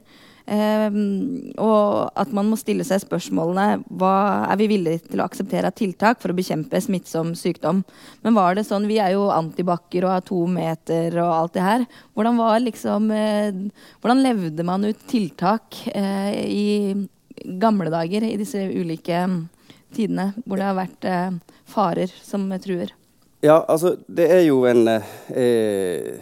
Eh, 0.48 0.94
og 1.60 2.08
at 2.16 2.30
man 2.32 2.48
må 2.48 2.56
stille 2.56 2.86
seg 2.86 3.02
spørsmålene 3.02 3.82
hva 4.00 4.14
er 4.48 4.56
vi 4.60 4.70
villige 4.70 5.02
til 5.10 5.20
å 5.20 5.26
akseptere 5.28 5.68
av 5.68 5.76
tiltak 5.76 6.22
for 6.22 6.32
å 6.32 6.38
bekjempe 6.38 6.80
smittsom 6.80 7.34
sykdom. 7.36 7.82
Men 8.24 8.38
var 8.38 8.56
det 8.56 8.64
sånn, 8.68 8.88
vi 8.88 8.96
er 9.02 9.12
jo 9.16 9.28
antibac-er 9.34 10.06
og 10.08 10.14
har 10.14 10.24
to 10.24 10.40
meter 10.48 11.18
og 11.20 11.34
alt 11.34 11.58
det 11.58 11.66
her. 11.66 11.86
Hvordan 12.16 12.40
liksom 12.64 13.12
eh, 13.12 13.62
Hvordan 14.00 14.24
levde 14.24 14.64
man 14.64 14.86
ut 14.88 15.00
tiltak 15.10 15.76
eh, 15.92 16.32
i 16.48 16.68
gamle 17.60 17.90
dager 17.92 18.24
i 18.24 18.36
disse 18.40 18.62
ulike 18.72 19.20
mm, 19.28 19.38
tidene 19.94 20.32
hvor 20.44 20.58
det 20.58 20.66
har 20.68 20.78
vært 20.78 21.08
eh, 21.08 21.36
farer 21.68 22.14
som 22.24 22.48
truer? 22.62 22.94
Ja, 23.44 23.60
altså, 23.68 23.94
det 24.08 24.26
er 24.34 24.42
jo 24.48 24.64
en 24.66 24.88
eh, 24.88 26.18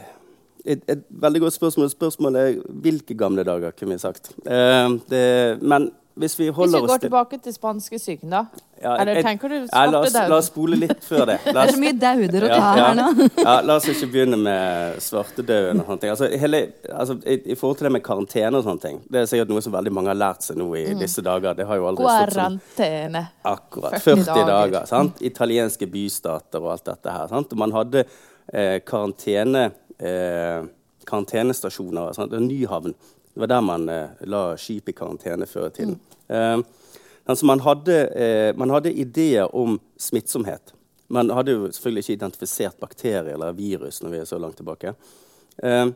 et, 0.67 0.83
et 0.89 1.05
veldig 1.11 1.41
godt 1.47 1.53
spørsmål. 1.59 1.91
Spørsmålet 1.93 2.41
er 2.43 2.59
hvilke 2.83 3.15
gamle 3.19 3.45
dager, 3.47 3.73
kunne 3.77 3.95
vi 3.97 4.03
sagt. 4.03 4.33
Eh, 4.47 4.89
det, 5.11 5.23
men 5.63 5.91
hvis 6.17 6.33
vi 6.41 6.47
holder 6.49 6.63
oss 6.63 6.71
til 6.73 6.81
Hvis 6.81 6.89
vi 6.89 6.93
går 6.93 7.03
tilbake 7.03 7.39
til 7.45 7.53
spanskesyken, 7.53 8.31
da. 8.33 8.39
Ja, 8.83 8.95
Eller 9.03 9.15
jeg- 9.19 9.25
tenker 9.25 9.49
du 9.49 9.55
ja, 9.55 9.83
la, 9.89 10.01
oss, 10.01 10.15
la 10.15 10.37
oss 10.37 10.47
spole 10.49 10.77
litt 10.81 11.03
før 11.05 11.27
det. 11.29 11.35
La 11.53 11.63
Det 11.67 11.69
er 11.69 11.73
så 11.75 11.81
mye 11.83 11.93
dauder 12.01 12.45
å 12.45 12.49
ta 12.49 12.57
ja, 12.57 12.87
her 12.87 12.95
nå. 12.97 13.27
ja, 13.43 13.55
la 13.65 13.77
oss 13.77 13.89
ikke 13.93 14.09
begynne 14.15 14.39
med 14.41 14.97
svartedauden 15.05 15.81
og 15.83 15.87
sånne 15.91 16.01
ting. 16.01 16.11
Altså, 16.15 16.29
hele, 16.41 16.61
altså, 16.93 17.19
i, 17.25 17.37
I 17.53 17.55
forhold 17.57 17.77
til 17.83 17.89
det 17.89 17.93
med 17.99 18.05
karantene 18.09 18.57
og 18.61 18.65
sånne 18.65 18.81
ting, 18.87 18.99
det 19.13 19.21
er 19.23 19.29
sikkert 19.31 19.53
noe 19.53 19.65
som 19.65 19.73
veldig 19.77 19.93
mange 19.97 20.13
har 20.13 20.19
lært 20.21 20.43
seg 20.49 20.57
nå 20.61 20.71
i 20.77 20.87
Mm. 20.95 21.01
disse 21.05 21.25
dager. 21.25 21.55
Det 21.57 21.67
har 21.69 21.77
jo 21.83 21.87
aldri 21.93 22.05
stått 22.09 22.37
sånn 22.37 22.61
Akkurat. 23.45 23.99
40 24.01 24.25
40 24.25 24.25
dager. 24.25 24.47
dager. 24.53 24.87
sant? 24.87 25.21
Italienske 25.21 25.87
bystater 25.93 26.61
og 26.65 26.73
alt 26.79 26.85
dette 26.85 27.11
her. 27.13 27.29
sant? 27.29 27.53
Og 27.53 27.59
man 27.59 27.73
hadde 27.77 28.05
eh, 28.53 28.79
karantene, 28.89 29.71
eh, 29.99 30.65
karantenestasjoner. 31.07 32.13
Sant? 32.13 32.33
var 32.33 32.41
Nyhavn. 32.41 32.95
Det 33.35 33.41
var 33.41 33.47
der 33.47 33.61
man 33.61 33.89
eh, 33.89 34.09
la 34.21 34.57
skip 34.57 34.89
i 34.89 34.97
karantene 34.97 35.47
før 35.47 35.69
i 35.69 35.75
tiden. 35.77 35.99
Eh, 36.29 36.59
altså 37.25 37.47
man, 37.47 37.61
hadde, 37.61 37.99
eh, 38.17 38.57
man 38.57 38.71
hadde 38.71 38.93
ideer 38.93 39.55
om 39.55 39.79
smittsomhet. 39.97 40.73
Man 41.09 41.31
hadde 41.31 41.53
jo 41.55 41.69
selvfølgelig 41.71 42.05
ikke 42.05 42.19
identifisert 42.19 42.81
bakterier 42.83 43.35
eller 43.35 43.55
virus 43.55 44.03
når 44.03 44.15
vi 44.15 44.19
er 44.23 44.29
så 44.29 44.41
langt 44.43 44.59
tilbake. 44.59 44.95
Eh, 45.63 45.87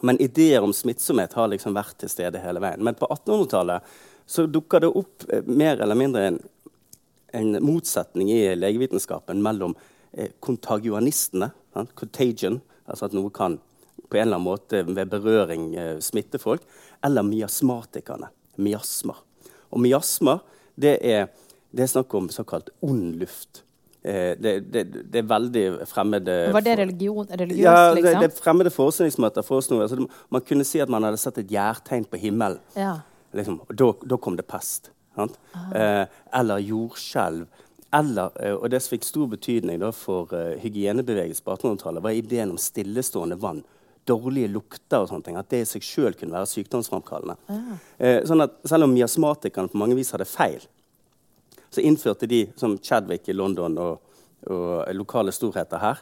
men 0.00 0.20
ideer 0.20 0.64
om 0.64 0.74
smittsomhet 0.76 1.32
har 1.32 1.48
liksom 1.48 1.76
vært 1.76 1.96
til 2.02 2.12
stede 2.12 2.42
hele 2.42 2.60
veien. 2.60 2.82
Men 2.84 2.98
på 2.98 3.08
1800-tallet 3.08 3.96
så 4.26 4.44
dukka 4.50 4.82
det 4.82 4.90
opp 4.90 5.24
eh, 5.32 5.46
mer 5.46 5.80
eller 5.80 5.98
mindre 5.98 6.26
en, 6.32 6.40
en 7.32 7.56
motsetning 7.64 8.30
i 8.34 8.42
legevitenskapen 8.58 9.42
mellom 9.42 9.76
eh, 10.12 10.34
contagionistene, 10.40 11.50
contagion, 11.94 12.60
altså 12.86 13.08
at 13.08 13.16
noe 13.16 13.32
kan 13.34 13.58
på 14.06 14.18
en 14.18 14.26
eller 14.26 14.38
annen 14.38 14.46
måte 14.46 14.82
ved 14.86 15.10
berøring 15.10 15.70
eh, 15.74 15.96
smitte 16.04 16.38
folk, 16.38 16.64
eller 17.04 17.26
miasmatikerne, 17.26 18.30
miasmer. 18.62 19.18
Og 19.72 19.82
miasmer, 19.82 20.42
det 20.78 20.98
er, 21.04 21.30
det 21.74 21.86
er 21.86 21.90
snakk 21.90 22.14
om 22.14 22.28
såkalt 22.32 22.70
ond 22.86 23.16
luft. 23.20 23.62
Eh, 24.06 24.36
det, 24.38 24.52
det, 24.70 24.84
det 25.10 25.22
er 25.22 25.26
veldig 25.26 25.64
fremmede 25.90 26.34
Var 26.54 26.62
det 26.62 26.76
religion, 26.78 27.26
religiøst, 27.26 27.64
ja, 27.64 27.94
det, 27.96 28.04
Ja, 28.04 28.20
det 28.22 28.28
er 28.30 28.36
fremmede 28.36 28.70
forestillingsmåter 28.70 29.42
for 29.46 29.58
oss 29.58 29.70
nå. 29.72 29.80
Altså, 29.82 30.06
man 30.30 30.44
kunne 30.46 30.66
si 30.68 30.78
at 30.82 30.92
man 30.92 31.02
hadde 31.08 31.18
sett 31.18 31.40
et 31.42 31.50
gjærtegn 31.50 32.06
på 32.06 32.20
himmelen. 32.22 32.60
Ja. 32.78 33.00
Liksom, 33.34 33.58
og 33.66 33.74
da, 33.74 33.90
da 34.14 34.20
kom 34.22 34.38
det 34.38 34.46
pest. 34.46 34.92
Sant? 35.16 35.38
Eh, 35.74 36.04
eller 36.38 36.62
jordskjelv. 36.62 37.48
Eller, 37.96 38.30
eh, 38.42 38.54
og 38.54 38.68
det 38.70 38.82
som 38.82 38.96
fikk 38.96 39.06
stor 39.06 39.28
betydning 39.32 39.84
for 39.96 40.32
eh, 40.36 40.56
hygienebevegelsen 40.60 41.44
på 41.44 41.54
1800-tallet, 41.54 42.04
var 42.04 42.16
ideen 42.16 42.52
om 42.52 42.60
stillestående 42.60 43.38
vann. 43.40 43.62
Dårlige 44.06 44.50
lukter 44.52 45.02
og 45.02 45.10
sånne 45.10 45.26
ting. 45.26 45.38
At 45.40 45.48
det 45.50 45.62
i 45.64 45.68
seg 45.70 45.84
sjøl 45.86 46.16
kunne 46.18 46.36
være 46.36 46.50
sykdomsframkallende. 46.50 47.38
Eh, 47.98 48.20
sånn 48.28 48.44
at 48.44 48.58
selv 48.68 48.86
om 48.86 48.94
miasmatikerne 48.94 49.72
på 49.72 49.80
mange 49.80 49.96
vis 49.98 50.12
hadde 50.14 50.28
feil, 50.28 50.66
så 51.72 51.82
innførte 51.82 52.28
de, 52.30 52.44
som 52.56 52.76
Chadwick 52.78 53.28
i 53.28 53.34
London 53.36 53.74
og, 53.82 54.14
og 54.46 54.86
lokale 54.94 55.32
storheter 55.34 55.82
her, 55.82 55.98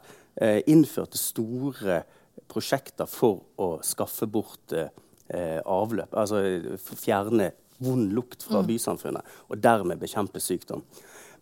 innførte 0.71 1.17
store 1.19 2.03
prosjekter 2.51 3.09
for 3.09 3.41
å 3.63 3.69
skaffe 3.87 4.27
bort 4.31 4.75
avløp. 4.75 6.13
Altså 6.13 6.43
fjerne 7.01 7.49
vond 7.83 8.13
lukt 8.15 8.45
fra 8.45 8.63
bysamfunnet, 8.67 9.25
og 9.49 9.63
dermed 9.63 10.03
bekjempe 10.03 10.43
sykdom. 10.43 10.85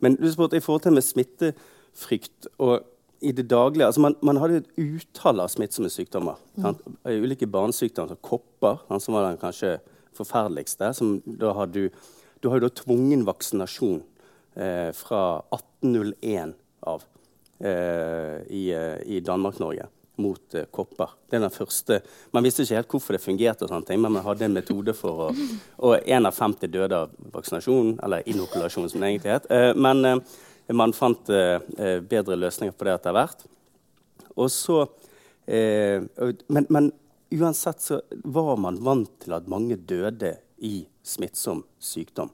Men 0.03 0.17
du 0.19 0.27
spurte 0.33 0.59
i 0.59 0.65
forhold 0.65 0.85
til 0.87 0.97
med 0.97 1.07
smittefrykt 1.07 2.49
og 2.59 2.89
i 3.23 3.31
det 3.33 3.45
daglige 3.51 3.87
altså 3.87 4.03
Man, 4.03 4.17
man 4.23 4.41
hadde 4.43 4.63
et 4.63 4.71
utall 4.83 5.41
av 5.41 5.51
smittsomme 5.53 5.91
sykdommer. 5.93 6.41
sant? 6.61 6.83
Eh, 7.07 7.23
Ulike 7.23 7.47
barnesykdommer, 7.47 8.17
som 8.17 8.23
kopper, 8.23 8.81
sant, 8.89 9.05
som 9.05 9.15
var 9.15 9.29
den 9.29 9.39
kanskje 9.39 9.77
forferdeligste. 10.19 10.91
Som 10.95 11.21
da 11.27 11.53
har 11.55 11.71
du, 11.71 11.87
du 12.43 12.51
har 12.51 12.59
jo 12.59 12.67
da 12.67 12.75
tvungen 12.83 13.23
vaksinasjon 13.29 14.03
eh, 14.57 14.91
fra 14.99 15.23
1801 15.55 16.57
av 16.83 17.07
eh, 17.63 18.43
i, 18.51 18.65
eh, 18.75 18.99
i 19.07 19.23
Danmark-Norge 19.23 19.87
mot 20.23 20.57
uh, 20.57 20.65
kopper. 20.75 21.13
Det 21.29 21.39
er 21.39 21.45
den 21.45 21.55
første. 21.55 21.99
Man 22.35 22.47
visste 22.47 22.65
ikke 22.65 22.79
helt 22.79 22.95
hvorfor 22.95 23.17
det 23.17 23.23
fungerte, 23.25 23.67
og 23.67 23.73
sånne 23.73 23.89
ting, 23.89 24.01
men 24.03 24.15
man 24.17 24.25
hadde 24.27 24.47
en 24.47 24.57
metode 24.57 24.95
for 24.97 25.27
å 25.27 25.29
Og 25.89 26.07
én 26.07 26.29
av 26.29 26.37
50 26.37 26.73
døde 26.73 27.03
av 27.05 27.13
vaksinasjon, 27.35 27.97
eller 28.05 28.29
inokulasjon, 28.31 28.89
som 28.91 29.03
det 29.03 29.13
egentlig 29.13 29.35
het. 29.35 29.51
Uh, 29.51 29.73
men 29.77 30.05
eh, 30.09 30.23
man 30.73 30.95
fant 30.97 31.29
bedre 32.09 32.37
løsninger 32.39 32.73
på 32.73 32.87
det 32.87 32.95
etter 32.95 33.13
hvert. 33.13 33.43
Og 34.39 34.47
så 34.49 34.85
men, 35.45 36.67
men 36.71 36.87
uansett 37.35 37.83
så 37.83 37.99
var 38.25 38.55
man 38.63 38.79
vant 38.81 39.11
til 39.25 39.35
at 39.37 39.51
mange 39.51 39.77
døde 39.77 40.37
i 40.63 40.85
smittsom 41.03 41.65
sykdom. 41.83 42.31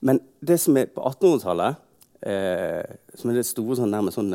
Men 0.00 0.20
det 0.40 0.58
som 0.62 0.76
er 0.78 0.90
på 0.92 1.02
1800-tallet, 1.02 1.78
eh, 2.20 2.96
som 3.14 3.30
er 3.30 3.40
det 3.40 3.46
store 3.48 3.78
sånn, 3.78 3.92
nærmest 3.94 4.20
sånn 4.20 4.34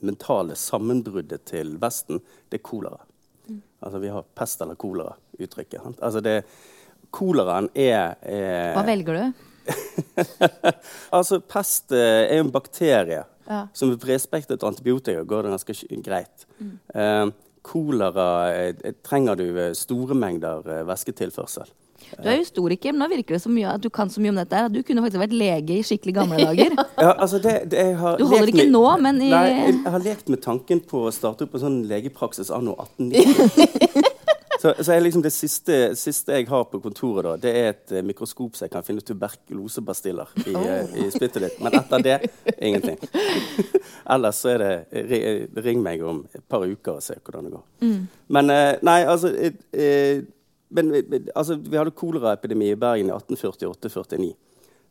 mentale 0.00 0.56
sammenbruddet 0.58 1.44
til 1.50 1.76
Vesten, 1.82 2.20
det 2.50 2.60
er 2.60 2.66
kolera. 2.66 3.00
Altså 3.82 3.98
Vi 3.98 4.10
har 4.14 4.26
pest 4.38 4.60
eller 4.62 4.78
kolera-uttrykket. 4.78 5.98
Altså 6.00 6.20
det, 6.22 6.42
koleraen 7.10 7.68
er 7.74 8.14
er 8.22 8.76
Hva 8.76 8.84
velger 8.86 9.18
du? 9.18 9.48
altså, 11.16 11.40
pest 11.40 11.92
eh, 11.94 12.28
er 12.30 12.40
jo 12.40 12.46
en 12.46 12.54
bakterie. 12.54 13.24
Ja. 13.46 13.64
Som 13.74 13.90
ved 13.90 14.00
bredspektret 14.02 14.62
antibiotika 14.62 15.24
går 15.26 15.42
det 15.46 15.54
ganske 15.56 15.74
greit. 15.74 16.04
greit. 16.06 16.46
Eh, 16.94 17.26
kolera 17.62 18.26
eh, 18.52 18.74
eh, 18.84 18.94
trenger 19.04 19.38
du 19.38 19.46
eh, 19.58 19.72
store 19.78 20.14
mengder 20.18 20.66
eh, 20.66 20.84
væsketilførsel. 20.86 21.70
Du 22.22 22.28
er 22.28 22.38
historiker, 22.40 22.92
men 22.92 23.02
nå 23.04 23.08
virker 23.16 23.36
det 23.36 23.42
så 23.44 23.50
mye 23.52 23.72
at 23.74 23.82
du 23.84 23.88
kan 23.90 24.10
så 24.12 24.20
mye 24.22 24.32
om 24.34 24.40
dette. 24.42 24.54
her, 24.56 24.68
at 24.70 24.72
Du 24.74 24.82
kunne 24.82 25.02
faktisk 25.04 25.22
vært 25.24 25.36
lege 25.36 25.78
i 25.78 25.82
skikkelig 25.86 26.14
gamle 26.20 26.38
dager. 26.48 26.76
Ja, 27.00 27.12
altså 27.16 27.38
det, 27.42 27.56
det, 27.72 27.86
Du 28.18 28.24
holder 28.26 28.46
lekt 28.46 28.54
ikke 28.56 28.66
med- 28.66 28.72
nå, 28.76 28.84
men 29.06 29.22
i- 29.22 29.30
Nei, 29.30 29.44
jeg, 29.50 29.76
har 29.94 30.00
lekt 30.04 30.28
med 30.28 30.42
tanken 30.44 30.80
på 30.80 31.06
å 31.08 31.12
starte 31.14 31.44
opp 31.48 31.54
en 31.58 31.64
sånn 31.66 31.78
legepraksis 31.90 32.50
anno 32.54 32.74
1890. 32.78 34.10
så, 34.62 34.74
så 34.78 34.92
er 34.94 35.00
liksom 35.02 35.22
det 35.24 35.32
siste, 35.34 35.78
siste 35.98 36.36
jeg 36.36 36.46
har 36.50 36.64
på 36.70 36.78
kontoret, 36.84 37.24
da, 37.24 37.32
det 37.42 37.52
er 37.58 37.70
et 37.72 37.94
eh, 37.98 38.04
mikroskop 38.06 38.54
så 38.54 38.66
jeg 38.68 38.74
kan 38.76 38.84
finne 38.86 39.02
tuberkulosebastiller 39.02 40.30
i, 40.46 40.54
oh. 40.54 40.92
i 41.02 41.08
spyttet 41.10 41.42
ditt. 41.48 41.56
Men 41.64 41.74
etter 41.80 42.04
det 42.06 42.18
ingenting. 42.62 42.98
Ellers 44.12 44.38
så 44.42 44.52
er 44.54 44.62
det 44.62 45.62
Ring 45.64 45.82
meg 45.82 46.02
om 46.06 46.22
et 46.34 46.42
par 46.50 46.64
uker 46.66 46.98
og 46.98 47.02
se 47.04 47.14
hvordan 47.22 47.48
det 47.48 47.52
går. 47.56 47.98
Men 48.38 48.50
eh, 48.54 48.70
nei, 48.86 49.00
altså 49.06 49.30
eh, 49.34 49.58
eh, 49.72 50.22
men, 50.72 50.92
altså, 51.34 51.56
Vi 51.56 51.76
hadde 51.76 51.94
koleraepidemi 51.96 52.70
i 52.72 52.78
Bergen 52.78 53.10
i 53.10 53.14
1848-49. 53.16 54.32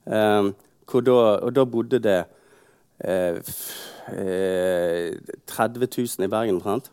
Um, 0.06 0.54
da, 0.92 1.18
og 1.46 1.52
da 1.56 1.66
bodde 1.66 2.00
det 2.04 2.18
eh, 3.06 3.38
eh, 4.12 5.14
30 5.48 5.88
000 5.88 6.26
i 6.26 6.32
Bergen 6.32 6.58
omtrent. 6.58 6.90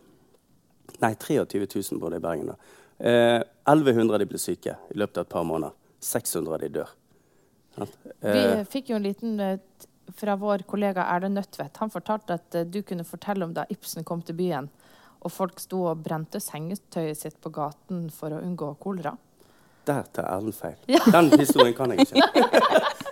Nei, 1.03 1.15
23 1.15 1.67
000 1.67 2.01
bodde 2.03 2.21
i 2.21 2.23
Bergen 2.23 2.53
da. 2.53 2.57
Eh, 2.99 3.41
1100 3.69 4.15
av 4.15 4.23
de 4.23 4.29
ble 4.31 4.41
syke 4.43 4.77
i 4.93 4.99
løpet 4.99 5.21
av 5.21 5.27
et 5.27 5.35
par 5.35 5.47
måneder. 5.47 5.75
600 6.05 6.55
av 6.55 6.63
de 6.63 6.73
dør. 6.79 6.95
Vi 7.79 8.39
Eh, 8.39 8.65
fikk 8.67 8.91
jo 8.91 8.99
en 8.99 9.07
liten 9.07 9.41
eh, 9.41 9.59
fra 10.19 10.37
vår 10.37 10.65
kollega 10.67 11.07
Erlend 11.15 11.39
Nødtvedt. 11.39 11.77
Han 11.83 11.91
fortalte 11.91 12.39
at 12.39 12.55
eh, 12.55 12.67
du 12.67 12.83
kunne 12.83 13.07
fortelle 13.07 13.45
om 13.45 13.55
da 13.55 13.67
Ibsen 13.71 14.05
kom 14.05 14.23
til 14.23 14.39
byen, 14.39 14.69
og 15.21 15.33
folk 15.33 15.61
sto 15.61 15.85
og 15.91 16.03
brente 16.05 16.41
sengetøyet 16.43 17.19
sitt 17.19 17.39
på 17.43 17.53
gaten 17.55 18.07
for 18.15 18.35
å 18.35 18.43
unngå 18.43 18.75
kolera. 18.83 19.17
der 19.89 20.05
tar 20.13 20.27
Erlend 20.29 20.55
feil. 20.55 20.77
Den 20.87 21.31
historien 21.41 21.75
kan 21.75 21.95
jeg 21.95 22.05
ikke. 22.05 22.21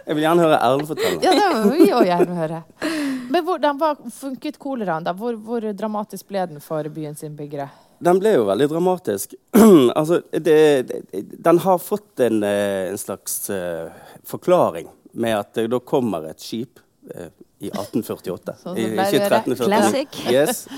Jeg 0.06 0.14
vil 0.14 0.22
gjerne 0.26 0.44
høre 0.44 0.58
Erlend 0.60 0.88
fortelle. 0.90 1.22
Ja, 1.24 1.32
det 1.32 1.46
vil 1.54 1.72
vi 1.72 1.86
også 1.92 2.06
gjerne 2.10 2.36
høre. 2.36 2.60
Men 3.30 3.44
hvordan 3.46 3.80
funket 4.12 4.58
koleraen? 4.58 5.06
da? 5.06 5.14
Hvor, 5.16 5.34
hvor 5.40 5.64
dramatisk 5.72 6.28
ble 6.28 6.44
den 6.52 6.60
for 6.60 6.86
byens 6.92 7.24
innbyggere? 7.26 7.70
Den 7.98 8.20
ble 8.20 8.34
jo 8.34 8.44
veldig 8.46 8.68
dramatisk. 8.70 9.34
altså, 9.98 10.20
det, 10.30 10.58
det, 10.90 11.22
den 11.48 11.58
har 11.64 11.80
fått 11.80 12.20
en, 12.20 12.42
eh, 12.44 12.90
en 12.90 13.00
slags 13.00 13.48
uh, 13.50 13.88
forklaring 14.28 14.90
med 15.16 15.38
at 15.38 15.54
det 15.56 15.70
da 15.72 15.80
kommer 15.80 16.28
et 16.28 16.44
skip 16.44 16.80
eh, 17.14 17.32
i 17.58 17.70
1848. 17.70 18.54
Sånn 18.62 18.74
som 18.74 18.76
I- 18.76 18.86
det 18.86 18.92
ikke 18.92 19.20
gjøre. 19.20 19.42
1349. 19.42 19.66
Classic. 19.66 20.32
Yes. 20.32 20.68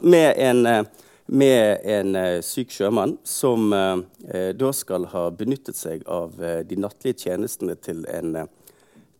Med 0.00 0.34
en, 0.38 0.66
eh, 0.66 0.84
med 1.26 1.78
en 1.84 2.16
eh, 2.16 2.40
syk 2.42 2.70
sjømann 2.70 3.16
som 3.24 3.72
eh, 3.72 3.96
eh, 4.30 4.50
da 4.56 4.72
skal 4.72 5.06
ha 5.12 5.28
benyttet 5.30 5.76
seg 5.76 6.04
av 6.08 6.36
eh, 6.42 6.62
de 6.64 6.76
nattlige 6.76 7.26
tjenestene 7.26 7.76
til 7.80 8.04
en, 8.08 8.34
eh, 8.36 8.46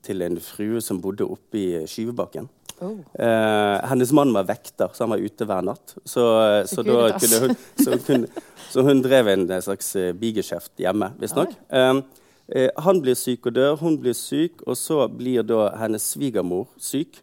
til 0.04 0.22
en 0.22 0.36
frue 0.40 0.80
som 0.84 1.00
bodde 1.00 1.24
oppe 1.24 1.60
i 1.60 1.86
Skyvebakken. 1.88 2.48
Oh. 2.82 2.98
Eh, 3.14 3.86
hennes 3.88 4.10
mann 4.12 4.32
var 4.34 4.44
vekter, 4.48 4.90
så 4.92 5.04
han 5.04 5.10
var 5.14 5.22
ute 5.22 5.46
hver 5.46 5.62
natt. 5.62 5.94
Så, 6.04 6.24
eh, 6.42 6.64
så, 6.66 6.82
kunne 6.82 7.40
hun, 7.44 7.56
så, 7.84 7.98
hun 8.08 8.26
så 8.70 8.82
hun 8.82 9.00
drev 9.04 9.28
en 9.28 9.44
eh, 9.50 9.60
slags 9.62 9.94
eh, 9.96 10.12
bigeskjeft 10.12 10.72
hjemme, 10.82 11.12
visstnok. 11.20 11.52
Um, 11.70 12.02
eh, 12.48 12.70
han 12.86 13.00
blir 13.04 13.16
syk 13.18 13.46
og 13.48 13.56
dør, 13.56 13.76
hun 13.80 13.98
blir 14.00 14.16
syk, 14.16 14.62
og 14.66 14.76
så 14.78 15.04
blir 15.08 15.46
da 15.46 15.68
hennes 15.80 16.06
svigermor 16.14 16.68
syk. 16.78 17.22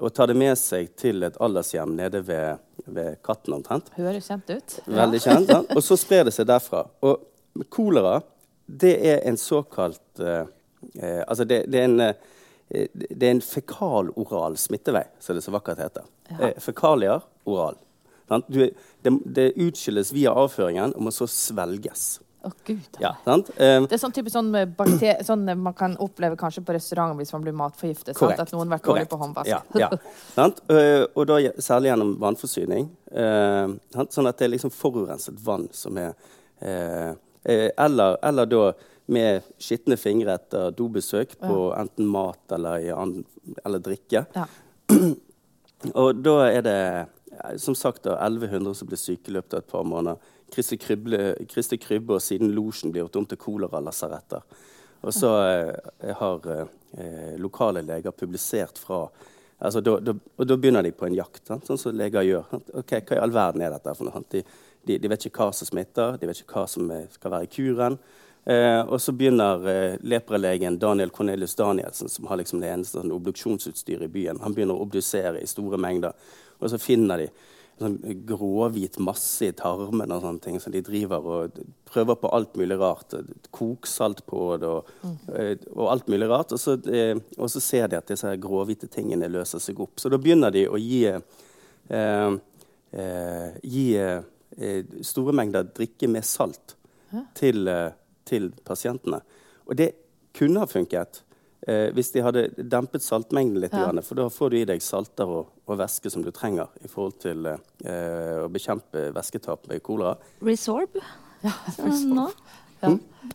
Og 0.00 0.12
tar 0.14 0.30
det 0.30 0.36
med 0.38 0.56
seg 0.56 0.92
til 0.96 1.26
et 1.26 1.36
aldershjem 1.42 1.92
nede 1.98 2.22
ved, 2.24 2.60
ved 2.86 3.18
Katten 3.26 3.56
omtrent. 3.58 3.90
Høres 3.98 4.30
kjent 4.30 4.48
ut. 4.48 4.76
Veldig 4.86 5.20
kjent. 5.20 5.50
ja. 5.50 5.58
Og 5.74 5.82
så 5.84 5.98
sprer 5.98 6.24
det 6.28 6.32
seg 6.32 6.46
derfra. 6.48 6.86
Og 7.04 7.66
kolera, 7.68 8.20
det 8.70 8.94
er 9.10 9.20
en 9.28 9.36
såkalt 9.36 10.22
eh, 10.22 10.46
eh, 10.94 11.22
Altså, 11.26 11.44
det, 11.44 11.64
det, 11.68 11.82
er 11.82 11.90
en, 11.90 12.00
eh, 12.00 12.88
det 12.94 13.26
er 13.26 13.34
en 13.34 13.44
fekaloral 13.44 14.56
smittevei, 14.56 15.04
som 15.20 15.36
det 15.36 15.44
så 15.44 15.52
vakkert 15.52 15.82
heter. 15.82 16.08
Eh, 16.38 16.56
fekalier, 16.62 17.26
oral. 17.44 17.76
Sant? 18.30 18.46
Du, 18.48 18.62
det, 19.02 19.14
det 19.26 19.50
utskilles 19.58 20.14
via 20.14 20.32
avføringen 20.38 20.94
og 20.94 21.08
må 21.08 21.12
så 21.14 21.26
svelges. 21.28 22.20
Å, 22.40 22.50
gud. 22.64 22.98
Ja, 23.02 23.10
sant? 23.24 23.50
Eh, 23.56 23.82
Det 23.84 23.96
er 23.96 24.00
sånn 24.00 24.14
typisk 24.16 24.32
sånn, 24.32 24.54
sånn 25.26 25.42
man 25.60 25.74
kan 25.76 25.96
oppleve 26.00 26.38
kanskje 26.40 26.62
på 26.64 26.72
restaurant 26.72 27.18
hvis 27.18 27.32
man 27.34 27.44
blir 27.44 27.56
matforgiftet. 27.56 28.14
Sant? 28.14 28.20
Korrekt. 28.22 28.40
At 28.46 28.52
noen 28.54 28.68
har 28.68 28.78
vært 28.78 28.88
dårlig 28.88 29.08
på 29.10 29.18
håndvask. 29.20 29.50
Ja, 29.50 29.60
ja. 29.76 29.90
Sant? 30.32 30.62
Eh, 30.72 31.04
og 31.14 31.26
da 31.28 31.40
særlig 31.60 31.92
gjennom 31.92 32.14
vannforsyning. 32.22 32.88
Uh, 33.10 33.74
sånn 34.14 34.28
at 34.30 34.38
det 34.38 34.46
er 34.46 34.54
liksom 34.54 34.70
forurenset 34.70 35.40
vann 35.42 35.66
som 35.74 35.96
er 35.98 36.12
eh, 36.62 37.12
eller, 37.42 38.16
eller 38.22 38.46
da 38.46 38.64
med 39.10 39.46
skitne 39.58 39.96
fingre 39.98 40.36
etter 40.38 40.70
dobesøk 40.76 41.32
på 41.40 41.70
enten 41.74 42.06
mat 42.06 42.54
eller, 42.54 42.84
eller 43.64 43.82
drikke. 43.82 44.24
Ja. 44.36 44.46
Og 45.96 46.20
da 46.22 46.36
er 46.50 46.62
det 46.62 46.80
som 47.56 47.74
sagt 47.74 48.02
da, 48.02 48.18
1100 48.26 48.74
som 48.74 48.88
blir 48.88 49.00
syke 49.00 49.30
i 49.30 49.34
løpet 49.34 49.54
av 49.56 49.64
et 49.64 49.72
par 49.72 49.86
måneder. 49.88 50.20
Kristi 50.52 51.78
Krybbe, 51.80 52.14
og 52.16 52.22
siden 52.22 52.52
Losjen 52.54 52.92
blir 52.92 53.04
gjort 53.04 53.20
om 53.20 53.26
til 53.30 53.40
koleralassaretter. 53.40 54.44
Og 55.00 55.14
så 55.16 55.32
eh, 55.48 56.14
har 56.20 56.48
eh, 56.52 57.36
lokale 57.40 57.82
leger 57.82 58.12
publisert 58.12 58.78
fra 58.78 59.04
altså, 59.58 59.80
da, 59.80 59.96
da, 60.04 60.14
Og 60.36 60.48
da 60.48 60.56
begynner 60.56 60.84
de 60.84 60.92
på 60.92 61.08
en 61.08 61.16
jakt, 61.16 61.46
sant? 61.46 61.68
sånn 61.68 61.80
som 61.80 61.96
leger 61.96 62.26
gjør. 62.26 62.58
Ok, 62.82 62.98
Hva 62.98 63.16
i 63.16 63.22
all 63.22 63.32
verden 63.34 63.64
er 63.64 63.72
dette 63.72 63.94
for 63.96 64.08
noe? 64.08 64.24
De, 64.32 64.42
de, 64.86 64.98
de 64.98 65.12
vet 65.12 65.28
ikke 65.28 65.46
hva 65.46 65.54
som 65.56 65.68
smitter, 65.68 66.18
de 66.20 66.28
vet 66.28 66.42
ikke 66.42 66.58
hva 66.58 66.66
som 66.68 66.90
er, 66.94 67.06
skal 67.14 67.34
være 67.36 67.48
i 67.48 67.54
kuren. 67.54 68.00
Eh, 68.44 68.80
og 68.88 69.00
så 69.00 69.12
begynner 69.12 69.66
eh, 69.68 69.96
leprelegen 70.00 70.78
Daniel 70.80 71.10
Cornelius 71.12 71.54
Danielsen, 71.54 72.08
som 72.08 72.28
har 72.30 72.40
liksom 72.40 72.62
det 72.62 72.70
eneste 72.72 72.96
sånn, 72.98 73.12
obduksjonsutstyret 73.12 74.08
i 74.08 74.12
byen, 74.12 74.40
han 74.40 74.56
begynner 74.56 74.78
å 74.78 74.86
obdusere 74.86 75.42
i 75.42 75.48
store 75.48 75.80
mengder. 75.80 76.16
Og 76.60 76.72
så 76.72 76.80
finner 76.80 77.20
de 77.20 77.28
sånn 77.80 77.96
gråhvit 78.28 78.98
masse 79.02 79.48
i 79.48 79.54
tarmen 79.56 80.12
og 80.12 80.22
sånne 80.24 80.44
ting. 80.44 80.58
Så 80.60 80.72
de 80.72 80.82
driver 80.84 81.28
og 81.34 81.60
prøver 81.90 82.18
på 82.20 82.32
alt 82.36 82.56
mulig 82.60 82.78
rart. 82.80 83.14
Koksalt 83.56 84.24
på 84.28 84.56
det 84.60 84.68
og, 84.68 84.90
eh, 85.34 85.54
og 85.74 85.86
alt 85.92 86.10
mulig 86.12 86.28
rart. 86.30 86.52
Og 86.52 86.60
så, 86.60 86.76
eh, 86.92 87.14
og 87.38 87.50
så 87.50 87.62
ser 87.64 87.88
de 87.88 87.98
at 87.98 88.10
disse 88.12 88.34
gråhvite 88.42 88.90
tingene 88.90 89.30
løser 89.30 89.62
seg 89.62 89.80
opp. 89.80 89.96
Så 89.96 90.10
da 90.12 90.18
begynner 90.18 90.52
de 90.52 90.66
å 90.68 90.78
gi, 90.78 91.06
eh, 91.06 92.36
eh, 92.92 93.48
gi 93.62 93.96
eh, 93.96 94.84
store 95.02 95.32
mengder 95.32 95.64
drikke 95.64 96.08
med 96.08 96.24
salt 96.24 96.76
til, 97.34 97.68
eh, 97.68 97.90
til 98.24 98.50
pasientene. 98.64 99.20
Og 99.66 99.76
det 99.76 99.94
kunne 100.34 100.60
ha 100.60 100.66
funket. 100.66 101.22
Eh, 101.70 101.90
hvis 101.94 102.08
de 102.14 102.22
hadde 102.24 102.46
dempet 102.66 103.04
saltmengden 103.04 103.60
litt, 103.62 103.72
Ja. 103.76 103.84
grann, 103.86 104.02
for 104.02 104.18
da 104.18 104.28
får 104.32 104.50
du 104.50 104.56
i 104.58 104.64
deg 104.66 104.82
salter 104.82 105.28
og, 105.30 105.52
og 105.68 105.78
væske 105.78 106.10
som 106.10 106.24
du 106.24 106.32
trenger 106.34 106.66
i 106.82 106.88
forhold 106.90 107.20
til 107.22 107.46
eh, 107.46 108.40
å 108.42 108.48
bekjempe 108.50 109.10
væsketap 109.14 109.68
ved 109.70 109.82
kolera. 109.86 110.16
Resorb. 110.42 110.98
Ja, 111.44 111.52
nå. 112.16 112.26
Ja. 112.80 112.94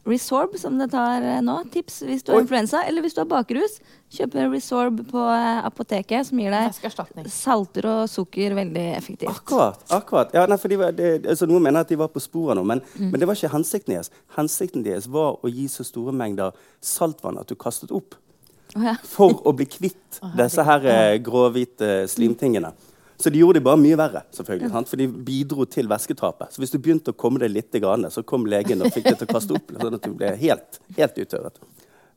Resorb, 0.10 0.56
som 0.58 0.80
det 0.82 0.88
tar 0.92 1.22
eh, 1.22 1.38
nå. 1.46 1.60
Tips 1.72 2.00
hvis 2.08 2.24
du 2.26 2.32
har 2.34 2.40
Oi. 2.40 2.44
influensa 2.48 2.82
eller 2.90 3.06
hvis 3.06 3.14
du 3.16 3.22
har 3.22 3.30
bakrus. 3.30 3.78
Kjøp 4.16 4.36
Resorb 4.52 5.04
på 5.12 5.22
eh, 5.22 5.62
apoteket, 5.70 6.26
som 6.28 6.42
gir 6.42 6.52
deg 6.52 7.30
salter 7.32 7.88
og 7.92 8.10
sukker 8.10 8.58
veldig 8.58 8.86
effektivt. 8.98 9.30
Akkurat. 9.32 9.80
akkurat. 9.94 10.34
Ja, 10.36 10.48
nei, 10.50 10.58
for 10.62 10.74
de 10.74 10.82
var, 10.82 10.92
det, 10.98 11.14
altså, 11.30 11.48
Noen 11.50 11.64
mener 11.70 11.86
at 11.86 11.94
de 11.94 12.02
var 12.02 12.10
på 12.14 12.24
sporet 12.26 12.58
nå, 12.58 12.66
men, 12.68 12.82
men 12.98 13.16
det 13.22 13.30
var 13.30 13.38
ikke 13.38 13.54
hensikten 13.54 13.94
deres. 13.96 14.10
Hensikten 14.36 14.84
deres 14.86 15.08
var 15.08 15.38
å 15.46 15.54
gi 15.54 15.70
så 15.72 15.86
store 15.88 16.12
mengder 16.18 16.58
saltvann 16.82 17.38
at 17.40 17.48
du 17.48 17.56
kastet 17.56 17.94
opp. 17.96 18.18
For 19.08 19.40
å 19.48 19.54
bli 19.56 19.68
kvitt 19.70 20.20
disse 20.36 20.66
her 20.68 20.86
eh, 20.92 21.16
gråhvite 21.24 22.04
slimtingene. 22.12 22.74
Så 23.16 23.32
de 23.32 23.40
gjorde 23.40 23.62
det 23.62 23.64
bare 23.64 23.80
mye 23.80 23.96
verre, 23.96 24.26
selvfølgelig, 24.36 24.72
sant? 24.74 24.90
for 24.92 25.00
de 25.00 25.08
bidro 25.08 25.64
til 25.72 25.88
væsketapet. 25.88 26.52
Så 26.52 26.60
hvis 26.60 26.74
du 26.74 26.80
begynte 26.84 27.14
å 27.14 27.16
komme 27.16 27.40
deg 27.40 27.54
litt, 27.54 27.78
så 28.12 28.24
kom 28.28 28.44
legen 28.52 28.84
og 28.84 28.92
fikk 28.92 29.08
deg 29.08 29.22
til 29.22 29.30
å 29.30 29.34
kaste 29.38 29.56
opp. 29.56 29.72
sånn 29.80 29.96
at 29.96 30.04
du 30.04 30.12
ble 30.20 30.34
helt, 30.42 30.82
helt 30.98 31.22
uttørret. 31.24 31.62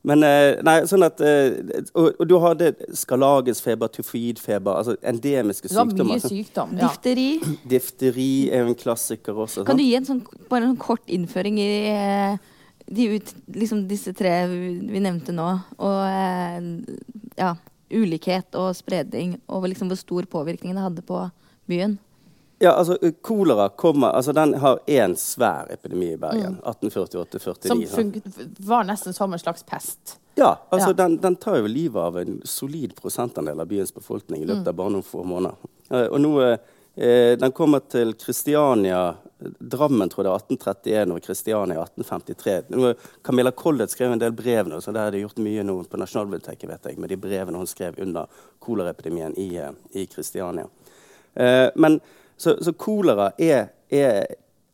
Men 0.07 0.23
eh, 0.23 0.59
nei, 0.63 0.77
sånn 0.87 1.03
at, 1.03 1.19
eh, 1.19 1.81
og, 1.91 2.13
og 2.21 2.27
du 2.27 2.37
hadde 2.39 2.69
skarlagensfeber, 2.95 3.91
tyfoidfeber, 3.97 4.77
altså 4.79 4.95
endemiske 5.03 5.67
Du 5.67 5.75
har 5.75 5.89
sykdommer. 5.89 6.13
mye 6.13 6.23
sånn. 6.23 6.35
sykdom. 6.37 6.75
Ja. 6.79 6.87
Difteri. 6.87 7.57
Difteri 7.73 8.29
er 8.47 8.63
jo 8.63 8.71
en 8.71 8.79
klassiker 8.79 9.41
også. 9.43 9.65
Kan 9.67 9.79
du 9.79 9.83
gi 9.83 9.97
en 9.99 10.07
sånn, 10.07 10.21
bare 10.51 10.69
en 10.71 10.79
kort 10.79 11.11
innføring 11.11 11.59
i 11.59 11.69
eh, 11.91 12.55
de 12.91 13.07
ut, 13.15 13.33
liksom 13.53 13.87
disse 13.87 14.13
tre 14.17 14.47
vi 14.49 14.73
vi 14.89 15.01
nevnte 15.03 15.33
nå? 15.35 15.47
Og 15.77 15.99
eh, 16.09 16.69
ja, 17.37 17.53
ulikhet 17.89 18.55
og 18.57 18.75
spredning, 18.77 19.37
og 19.47 19.67
liksom 19.69 19.91
hvor 19.91 19.99
stor 19.99 20.29
påvirkning 20.29 20.73
det 20.77 20.85
hadde 20.85 21.05
på 21.05 21.23
byen. 21.69 21.97
Ja, 22.59 22.73
altså 22.73 22.97
Kolera 23.21 23.69
kommer, 23.69 24.07
altså 24.07 24.33
den 24.35 24.53
har 24.59 24.79
én 24.87 25.13
svær 25.15 25.69
epidemi 25.71 26.11
i 26.13 26.17
Bergen. 26.19 26.57
1848-49. 26.65 27.85
Som 27.87 28.11
var 28.67 28.83
nesten 28.83 29.15
som 29.15 29.33
en 29.33 29.39
slags 29.39 29.63
pest. 29.63 30.17
Ja, 30.35 30.57
altså 30.69 30.89
Ja. 30.89 30.93
Den, 30.93 31.17
den 31.17 31.35
tar 31.35 31.57
jo 31.57 31.67
livet 31.67 32.01
av 32.01 32.17
en 32.17 32.41
solid 32.43 32.95
prosentandel 32.95 33.59
av 33.59 33.67
byens 33.67 33.93
befolkning 33.95 34.43
i 34.43 34.45
løpet 34.49 34.67
av 34.67 34.75
bare 34.75 34.91
noen 34.91 35.07
få 35.07 35.23
måneder. 35.23 35.55
Eh, 35.89 36.07
og 36.07 36.19
nå, 36.19 36.33
eh, 36.95 37.37
Den 37.39 37.51
kommer 37.51 37.79
til 37.79 38.13
Kristiania 38.13 39.15
Drammen 39.39 40.09
tror 40.11 40.25
jeg 40.25 40.27
det 40.27 40.31
er 40.31 40.41
1831 40.43 41.13
og 41.15 41.23
Kristiania 41.23 41.83
1853. 41.85 43.03
Camilla 43.23 43.51
Collett 43.55 43.91
skrev 43.91 44.11
en 44.11 44.19
del 44.19 44.33
brev 44.35 44.67
nå, 44.67 44.81
så 44.83 44.91
det 44.91 45.03
har 45.05 45.15
de 45.15 45.21
gjort 45.23 45.39
mye 45.43 45.63
nå 45.63 45.77
på 45.87 45.99
Nasjonalbiblioteket 46.01 46.67
vet 46.67 46.89
jeg, 46.89 46.99
med 46.99 47.13
de 47.13 47.17
brevene 47.23 47.61
hun 47.61 47.69
skrev 47.69 48.01
under 48.03 48.27
koleraepidemien 48.59 49.37
i, 49.39 49.47
eh, 49.57 50.07
Kristiania. 50.11 50.67
Eh, 51.33 51.69
men 51.75 51.99
så, 52.37 52.57
så 52.63 52.73
kolera 52.73 53.31
er, 53.37 53.69
er 53.89 54.25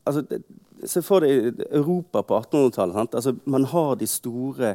altså, 0.04 0.26
Se 0.86 1.02
for 1.02 1.24
deg 1.24 1.62
Europa 1.72 2.22
på 2.28 2.36
1800-tallet. 2.38 2.94
sant? 2.94 3.16
Altså, 3.16 3.32
man 3.50 3.64
har 3.72 3.96
de 3.96 4.08
store 4.08 4.74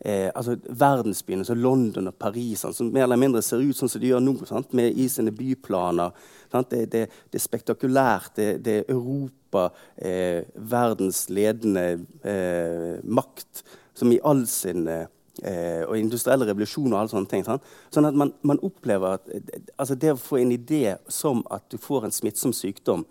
eh, 0.00 0.28
altså, 0.34 0.56
verdensbyene 0.68 1.44
som 1.46 1.58
London 1.58 2.10
og 2.10 2.16
Paris, 2.18 2.62
sant? 2.62 2.76
som 2.76 2.90
mer 2.94 3.06
eller 3.06 3.20
mindre 3.20 3.42
ser 3.44 3.62
ut 3.62 3.76
sånn 3.76 3.90
som 3.90 4.02
de 4.02 4.12
gjør 4.12 4.24
nå, 4.24 4.34
sant? 4.48 4.72
med 4.76 4.96
i 4.96 5.08
sine 5.12 5.34
byplaner. 5.34 6.14
Det, 6.52 6.86
det, 6.92 7.04
det 7.28 7.40
er 7.40 7.44
spektakulært. 7.44 8.32
Det, 8.38 8.48
det 8.64 8.78
er 8.80 8.94
Europa, 8.94 9.68
eh, 9.96 10.46
verdens 10.70 11.26
ledende 11.32 11.86
eh, 12.22 12.98
makt, 13.04 13.64
som 13.98 14.12
i 14.14 14.20
all 14.22 14.46
sin 14.48 14.86
eh, 14.88 15.84
og 15.86 15.94
industrielle 15.98 16.46
revolusjon 16.48 16.92
og 16.92 17.00
alle 17.02 17.12
sånne 17.12 17.30
ting. 17.30 17.44
Sant? 17.46 17.66
Sånn 17.94 18.08
at 18.08 18.16
man, 18.18 18.32
man 18.46 18.62
opplever 18.66 19.18
at 19.18 19.30
eh, 19.34 19.62
altså 19.76 19.98
det 19.98 20.14
å 20.14 20.20
få 20.20 20.40
en 20.42 20.54
idé 20.54 20.96
som 21.12 21.44
at 21.54 21.66
du 21.72 21.78
får 21.82 22.08
en 22.08 22.14
smittsom 22.14 22.54
sykdom 22.56 23.06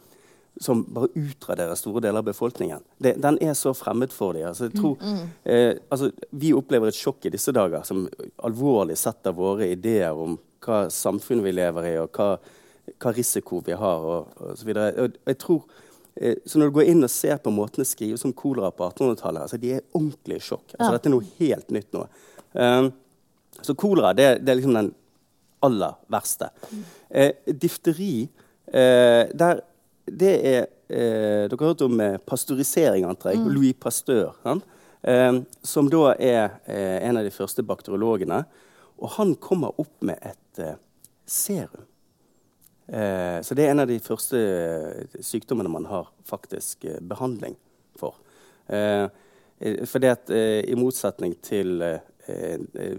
som 0.59 0.83
bare 0.93 1.07
utraderer 1.15 1.75
store 1.75 2.01
deler 2.01 2.23
av 2.23 2.27
befolkningen. 2.27 2.83
Det, 2.97 3.13
den 3.21 3.37
er 3.41 3.53
så 3.53 3.73
fremmed 3.77 4.13
for 4.13 4.33
dem. 4.33 4.47
Altså, 4.49 4.69
mm, 4.73 4.95
mm. 5.01 5.25
eh, 5.43 5.71
altså, 5.89 6.11
vi 6.29 6.53
opplever 6.57 6.89
et 6.89 6.97
sjokk 6.97 7.27
i 7.27 7.33
disse 7.33 7.53
dager 7.53 7.85
som 7.87 8.07
alvorlig 8.47 8.97
setter 8.97 9.35
våre 9.37 9.69
ideer 9.73 10.17
om 10.17 10.37
hva 10.65 10.87
samfunn 10.91 11.43
vi 11.45 11.53
lever 11.53 11.91
i, 11.91 11.95
og 12.01 12.17
hva, 12.17 12.37
hva 12.97 13.13
risiko 13.15 13.61
vi 13.65 13.77
har. 13.77 14.07
og, 14.13 14.45
osv. 14.53 14.73
Jeg 14.73 15.39
tror, 15.43 15.65
eh, 16.15 16.39
så 16.45 16.59
når 16.59 16.71
du 16.71 16.77
går 16.79 16.93
inn 16.93 17.05
og 17.05 17.13
ser 17.13 17.41
på 17.43 17.53
måten 17.53 17.83
det 17.83 17.89
skrives 17.91 18.25
om 18.25 18.35
kolera 18.35 18.71
på 18.73 18.89
1800-tallet, 18.89 19.45
altså, 19.45 19.61
de 19.61 19.75
er 19.77 19.85
ordentlig 19.93 20.41
i 20.41 20.47
sjokk. 20.49 20.71
Altså, 20.73 20.89
Ja. 20.89 20.93
Dette 20.97 21.11
er 21.11 21.17
noe 21.17 21.33
helt 21.37 21.75
nytt 21.75 21.93
nå. 21.93 22.07
Um, 22.57 22.93
så 23.61 23.73
kolera 23.77 24.13
det, 24.13 24.39
det 24.45 24.51
er 24.51 24.57
liksom 24.59 24.77
den 24.77 24.93
aller 25.65 25.95
verste. 26.13 26.49
Eh, 27.09 27.33
difteri 27.45 28.27
eh, 28.67 29.25
der, 29.33 29.61
Det 30.07 30.33
er 30.47 30.61
eh, 30.87 31.45
Dere 31.49 31.59
har 31.59 31.73
hørt 31.73 31.83
om 31.85 31.99
eh, 31.99 32.17
pasteurisering, 32.17 33.05
antar 33.07 33.35
jeg. 33.35 33.43
Louis 33.51 33.75
Pasteur. 33.75 34.35
Eh, 35.01 35.33
som 35.61 35.89
da 35.91 36.13
er 36.15 36.57
eh, 36.65 37.03
en 37.07 37.19
av 37.19 37.27
de 37.27 37.33
første 37.33 37.63
bakteriologene. 37.67 38.43
Og 38.97 39.13
han 39.17 39.35
kommer 39.35 39.77
opp 39.79 39.93
med 40.05 40.17
et 40.25 40.63
eh, 40.63 40.79
serum. 41.27 41.85
Eh, 42.87 43.39
så 43.43 43.55
det 43.57 43.65
er 43.65 43.73
en 43.73 43.83
av 43.83 43.91
de 43.91 43.99
første 44.01 44.39
sykdommene 45.19 45.71
man 45.71 45.89
har 45.91 46.09
faktisk 46.25 46.87
eh, 46.87 47.01
behandling 47.01 47.57
for. 47.97 48.15
For 48.67 50.03
det 50.03 50.09
at 50.11 50.29
i 50.29 50.75
motsetning 50.75 51.37
til 51.41 51.79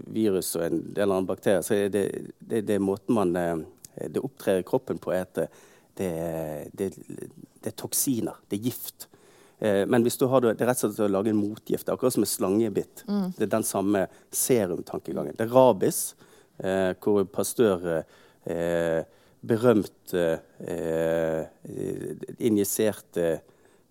virus 0.09 0.49
og 0.57 0.63
en 0.65 0.79
del 0.97 1.13
andre 1.13 1.29
bakterier, 1.29 1.61
så 1.63 1.75
er 1.77 1.91
det, 1.93 2.01
det, 2.41 2.63
det 2.65 2.79
måten 2.81 3.13
man 3.13 3.31
det 3.37 4.23
opptrer 4.23 4.63
i 4.63 4.65
kroppen 4.65 4.97
på, 4.97 5.13
er 5.13 5.27
at 5.27 5.53
det, 5.99 6.69
det, 6.73 6.89
det 7.59 7.71
er 7.73 7.77
toksiner. 7.77 8.39
Det 8.49 8.59
er 8.59 8.69
gift. 8.69 9.07
Eh, 9.59 9.85
men 9.85 10.03
hvis 10.05 10.17
du 10.17 10.25
har 10.31 10.43
det, 10.43 10.55
det 10.59 10.65
er 10.65 10.71
rett 10.71 10.83
og 10.83 10.93
slett 10.93 11.05
å 11.09 11.11
lage 11.11 11.33
en 11.33 11.39
motgift. 11.39 11.91
Akkurat 11.91 12.15
som 12.15 12.25
en 12.25 12.31
slangebitt. 12.31 13.03
Mm. 13.09 13.29
Det 13.37 13.45
er 13.47 13.53
den 13.57 13.67
samme 13.67 14.05
serumtankegangen. 14.31 15.35
Det 15.37 15.47
er 15.47 15.53
rabis, 15.53 16.01
eh, 16.63 16.91
hvor 17.03 17.25
Pastør 17.27 17.89
eh, 17.99 19.01
berømt 19.39 20.13
eh, 20.15 21.43
injiserte 22.37 23.27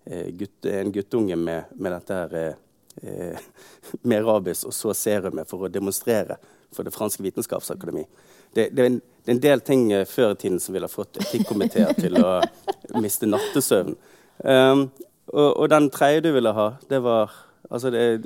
eh, 0.05 0.27
gutt, 0.37 0.65
en 0.65 0.91
guttunge 0.93 1.37
med, 1.37 1.75
med 1.77 1.95
dette 1.97 2.19
her, 2.23 2.35
eh, 3.01 3.51
med 4.09 4.25
rabis 4.25 4.65
og 4.67 4.73
så 4.75 4.93
serumet 4.97 5.49
for 5.49 5.65
å 5.65 5.71
demonstrere 5.73 6.39
for 6.69 6.85
Det 6.85 6.93
franske 6.93 7.23
vitenskapsakademi. 7.25 8.03
Det, 8.55 8.69
det, 8.75 8.81
er 8.81 8.89
en, 8.89 9.01
det, 9.01 9.31
er 9.31 9.35
en, 9.35 9.43
del 9.43 9.61
ting 9.61 9.83
før 10.09 10.33
i 10.33 10.39
tiden 10.41 10.59
som 10.59 10.75
ville 10.75 10.89
fått 10.91 11.19
etikkomiteer 11.21 11.93
til 11.99 12.17
å 12.21 12.39
miste 13.01 13.29
nattesøvn. 13.29 13.93
Um, 14.39 14.87
og, 15.29 15.49
og, 15.51 15.65
den 15.69 15.89
tredje 15.93 16.23
du 16.25 16.31
ville 16.37 16.55
ha, 16.55 16.73
det 16.89 17.03
var 17.05 17.37
Altså, 17.69 17.91
det, 17.93 18.23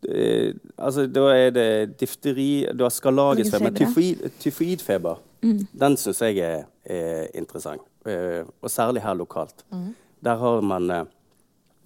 det, 0.00 0.54
altså 0.78 1.02
da 1.12 1.24
er 1.34 1.50
det 1.52 1.98
difteri 2.00 2.62
Du 2.72 2.86
har 2.86 2.92
skarlagesfeber, 2.94 3.74
tyfoid, 3.76 4.22
tyfoidfeber. 4.40 5.18
Mm. 5.42 5.58
Den 5.82 5.96
syns 6.00 6.22
jeg 6.24 6.38
er, 6.40 6.62
er 6.84 7.26
interessant. 7.36 7.84
Uh, 8.06 8.48
og 8.62 8.70
særlig 8.72 9.02
her 9.04 9.18
lokalt. 9.18 9.60
Mm. 9.68 9.90
Der 10.24 10.40
har 10.40 10.60
man 10.64 10.90
uh, 10.90 11.02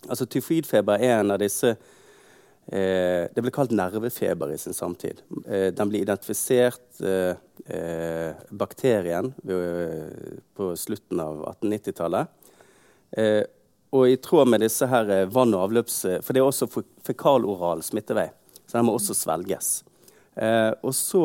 Altså, 0.08 0.26
tyfoidfeber 0.26 1.00
er 1.00 1.20
en 1.20 1.30
av 1.32 1.40
disse 1.40 1.74
uh, 2.72 3.24
Det 3.34 3.42
ble 3.42 3.52
kalt 3.54 3.74
nervefeber 3.74 4.54
i 4.54 4.58
sin 4.58 4.76
samtid. 4.76 5.20
den 5.44 5.90
ble 5.90 6.00
identifisert 6.00 7.02
bakterien 8.50 9.32
på 10.54 10.70
slutten 10.76 11.20
av 11.20 11.44
1890-tallet. 11.54 12.26
Og 13.94 14.10
i 14.10 14.16
tråd 14.18 14.50
med 14.50 14.64
disse 14.64 14.86
her 14.90 15.10
eh, 15.12 15.28
vann- 15.30 15.54
og 15.54 15.68
avløps... 15.68 16.00
Eh, 16.08 16.20
for 16.24 16.34
det 16.34 16.42
er 16.42 16.48
også 16.48 16.66
fekaloral 17.06 17.82
smittevei, 17.86 18.26
så 18.66 18.78
den 18.80 18.88
må 18.88 18.96
også 18.96 19.14
svelges. 19.14 19.68
Eh, 20.34 20.72
og 20.82 20.90
så 20.98 21.22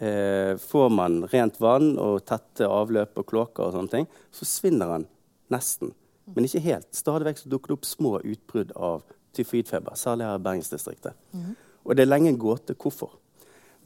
eh, 0.00 0.54
får 0.56 0.88
man 0.94 1.20
rent 1.28 1.58
vann 1.60 1.92
og 2.00 2.22
tette 2.28 2.64
avløp 2.64 3.20
og 3.20 3.28
kloakker 3.28 3.66
og 3.66 3.76
sånne 3.76 3.92
ting. 3.92 4.08
Så 4.32 4.48
svinner 4.48 4.94
den 4.94 5.04
nesten, 5.52 5.92
men 6.32 6.48
ikke 6.48 6.64
helt. 6.64 6.88
Stadig 6.96 7.28
vekk 7.28 7.44
dukker 7.44 7.74
det 7.74 7.76
opp 7.76 7.90
små 7.90 8.14
utbrudd 8.22 8.72
av 8.72 9.04
tyfoidfeber, 9.38 9.96
særlig 9.98 10.26
her 10.26 10.38
i 10.38 10.44
Bergensdistriktet. 10.44 11.16
Mm. 11.32 11.54
Og 11.84 11.96
det 11.96 12.04
er 12.04 12.10
lenge 12.10 12.32
en 12.32 12.40
gåte 12.40 12.76
hvorfor. 12.76 13.14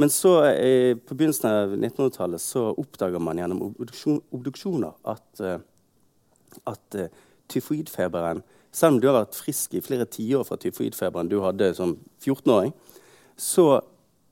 Men 0.00 0.10
så, 0.10 0.32
eh, 0.48 0.96
på 0.96 1.14
begynnelsen 1.14 1.50
av 1.50 1.74
1900-tallet 1.76 2.40
så 2.40 2.70
oppdager 2.80 3.20
man 3.20 3.38
gjennom 3.38 3.60
obduksjon, 3.66 4.22
obduksjoner 4.32 4.96
at, 5.12 5.28
uh, 5.44 5.58
at 6.66 6.96
tyfoidfeberen 7.52 8.42
Selv 8.72 8.94
om 8.94 9.00
du 9.00 9.08
har 9.10 9.18
vært 9.18 9.36
frisk 9.36 9.74
i 9.76 9.82
flere 9.84 10.06
tiår 10.08 10.46
fra 10.48 10.56
tyfoidfeberen 10.56 11.28
du 11.28 11.42
hadde 11.44 11.74
som 11.76 11.90
14-åring, 12.24 12.72
så, 13.36 13.82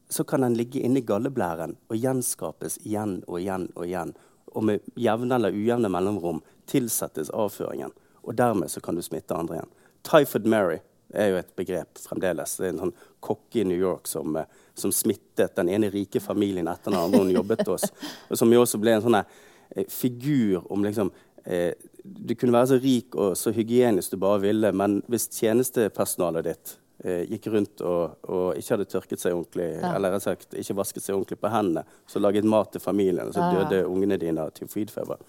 så, 0.09 0.25
kan 0.25 0.41
den 0.41 0.57
ligge 0.57 0.81
inni 0.81 1.03
galleblæren 1.05 1.77
og 1.91 1.99
gjenskapes 2.01 2.79
igjen 2.81 3.19
og 3.27 3.37
igjen 3.43 3.69
og 3.75 3.85
igjen. 3.85 4.15
Og 4.57 4.65
med 4.65 4.87
jevne 4.97 5.37
eller 5.37 5.53
ujevne 5.53 5.91
mellomrom 5.93 6.41
tilsettes 6.71 7.29
avføringen. 7.37 7.93
Og 8.25 8.39
dermed 8.41 8.73
så 8.73 8.81
kan 8.81 8.97
du 8.97 9.05
smitte 9.05 9.37
andre 9.37 9.59
igjen. 9.59 9.75
Typhoid 10.09 10.49
Mary 10.49 10.81
er 11.13 11.31
jo 11.33 11.39
et 11.41 11.55
begrep 11.57 12.01
fremdeles. 12.01 12.57
Det 12.59 12.67
er 12.67 12.75
en 12.75 12.83
sånn 12.85 12.97
kokke 13.21 13.63
i 13.63 13.67
New 13.69 13.79
York 13.79 14.09
som, 14.09 14.37
som 14.79 14.93
smittet 14.95 15.57
den 15.57 15.71
ene 15.73 15.91
rike 15.93 16.23
familien 16.23 16.69
etter 16.71 16.93
den 16.93 17.01
andre 17.01 17.23
hun 17.25 17.33
jobbet 17.35 17.65
hos. 17.69 17.89
Og 18.31 18.39
som 18.41 18.53
jo 18.53 18.63
også 18.65 18.81
ble 18.83 18.97
en 18.97 19.07
sånn 19.07 19.21
eh, 19.21 19.87
figur 19.91 20.67
om 20.73 20.85
liksom, 20.87 21.13
eh, 21.45 21.73
du 22.03 22.35
kunne 22.35 22.57
være 22.57 22.73
så 22.73 22.79
rik 22.81 23.17
og 23.19 23.35
så 23.39 23.53
hygienisk 23.55 24.15
du 24.15 24.21
bare 24.23 24.45
ville, 24.47 24.73
men 24.73 25.01
hvis 25.11 25.29
tjenestepersonalet 25.37 26.49
ditt 26.49 26.77
eh, 27.05 27.25
gikk 27.31 27.51
rundt 27.55 27.83
og, 27.85 28.21
og, 28.29 28.47
ikke 28.59 28.77
hadde 28.77 28.89
tørket 28.93 29.23
seg 29.23 29.37
ordentlig, 29.37 29.73
ja. 29.81 29.95
eller 29.97 30.21
sagt 30.23 30.57
ikke 30.57 30.79
vasket 30.79 31.05
seg 31.05 31.17
ordentlig 31.17 31.41
på 31.43 31.53
hendene, 31.53 31.85
så 32.09 32.23
laget 32.23 32.49
mat 32.49 32.73
til 32.73 32.85
familien, 32.85 33.27
og 33.29 33.37
så 33.37 33.45
ja. 33.45 33.67
døde 33.67 33.83
ungene 33.89 34.21
dine 34.21 34.47
av 34.47 34.55
tyfoidfeber. 34.57 35.21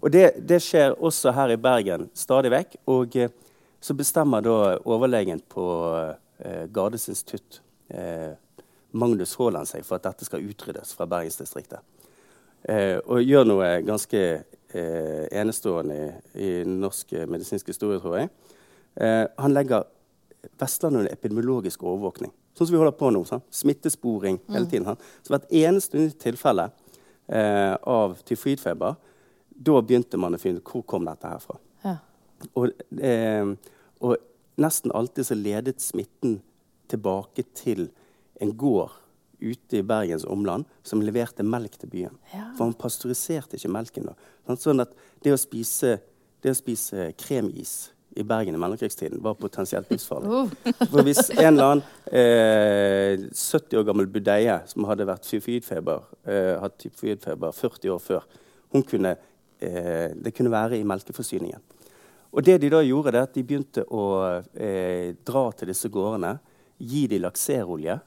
Og 0.00 0.12
det, 0.12 0.26
det, 0.48 0.60
skjer 0.64 0.96
også 0.96 1.32
her 1.36 1.52
i 1.52 1.60
Bergen 1.60 2.08
stadig 2.16 2.52
vekk. 2.54 2.78
Og 2.90 3.16
eh, 3.20 3.32
så 3.80 3.96
bestemmer 3.96 4.44
da 4.44 4.56
overlegen 4.84 5.40
på 5.48 5.64
eh, 6.38 6.66
Gardes 6.72 7.08
institutt, 7.08 7.62
eh, 7.88 8.32
Magnus 8.90 9.36
Haaland, 9.38 9.68
seg 9.70 9.86
for 9.86 9.96
at 9.96 10.08
dette 10.08 10.26
skal 10.28 10.44
utryddes 10.44 10.92
fra 10.96 11.06
Bergensdistriktet. 11.08 11.80
Eh, 12.68 12.98
og 13.06 13.22
gjør 13.24 13.46
noe 13.48 13.70
ganske 13.86 14.20
eh, 14.20 15.24
enestående 15.32 15.96
i, 15.96 16.10
i, 16.44 16.50
norsk 16.68 17.14
medisinsk 17.30 17.72
historie, 17.72 18.02
tror 18.02 18.18
jeg. 18.18 18.32
Eh, 19.00 19.24
han 19.38 19.56
legger 19.56 19.88
Vestlandet 20.60 21.02
under 21.02 21.12
epidemiologisk 21.12 21.82
overvåkning. 21.84 22.32
Sånn 22.56 22.68
som 22.68 22.74
vi 22.74 22.80
holder 22.80 22.96
på 22.96 23.10
nå. 23.12 23.22
Sant? 23.28 23.44
Smittesporing 23.54 24.38
mm. 24.40 24.54
hele 24.54 24.68
tiden. 24.68 24.86
Sant? 24.88 25.08
Så 25.24 25.34
hvert 25.34 25.50
eneste 25.62 26.06
tilfelle 26.20 26.68
eh, 27.28 27.74
av 27.76 28.18
tyfoidfeber, 28.28 28.96
da 29.50 29.82
begynte 29.84 30.20
man 30.20 30.36
å 30.36 30.40
finne 30.40 30.60
ut 30.60 30.72
hvor 30.72 30.84
kom 30.88 31.08
dette 31.08 31.28
her 31.28 31.42
fra. 31.44 31.58
Og, 32.54 32.70
eh, 33.00 33.52
og, 34.00 34.16
nesten 34.60 34.92
alltid 34.92 35.24
så 35.24 35.36
ledet 35.38 35.80
smitten 35.80 36.40
tilbake 36.90 37.46
til 37.56 37.86
en 38.42 38.50
gård 38.58 38.92
ute 39.40 39.78
i 39.78 39.86
Bergens 39.86 40.26
omland 40.28 40.66
som 40.84 41.00
leverte 41.00 41.46
melk 41.46 41.78
til 41.80 41.88
byen. 41.88 42.18
Ja. 42.34 42.50
For 42.58 42.66
han 42.66 42.76
pasteuriserte 42.76 43.56
ikke 43.56 43.72
melken. 43.72 44.10
da. 44.10 44.56
Sånn 44.60 44.84
at 44.84 44.92
det 45.24 45.32
å 45.32 45.40
spise, 45.40 45.96
det 46.44 46.52
å 46.52 46.58
spise 46.58 47.08
kremis 47.20 47.90
i 48.18 48.24
Bergen 48.26 48.54
i 48.54 48.60
mellomkrigstiden 48.60 49.22
var 49.22 49.38
potensielt 49.38 49.90
livsfarlig. 49.90 50.28
Uh. 50.28 50.70
For 50.92 51.06
hvis 51.06 51.30
en 51.30 51.54
eller 51.54 51.66
annen 51.70 51.84
eh, 52.10 53.26
70 53.32 53.80
år 53.80 53.86
gammel 53.86 54.10
budeie 54.10 54.56
som 54.70 54.86
hadde 54.90 55.06
vært 55.08 55.28
tyfoidfeber, 55.28 56.06
eh, 56.26 56.54
hatt 56.60 56.78
tyfoidfeber 56.82 57.54
40 57.56 57.94
år 57.94 58.00
før, 58.02 58.26
kunne, 58.90 59.16
eh, 59.62 60.10
det 60.14 60.34
kunne 60.34 60.52
være 60.52 60.80
i 60.80 60.86
melkeforsyningen. 60.86 61.62
Og 62.30 62.44
det 62.46 62.60
De 62.62 62.70
da 62.70 62.82
gjorde, 62.82 63.12
det 63.12 63.24
at 63.26 63.34
de 63.34 63.42
begynte 63.46 63.84
å 63.90 64.04
eh, 64.54 65.16
dra 65.26 65.48
til 65.52 65.72
disse 65.72 65.90
gårdene, 65.90 66.36
gi 66.78 67.06
dem 67.10 67.24
lakserolje 67.24 67.98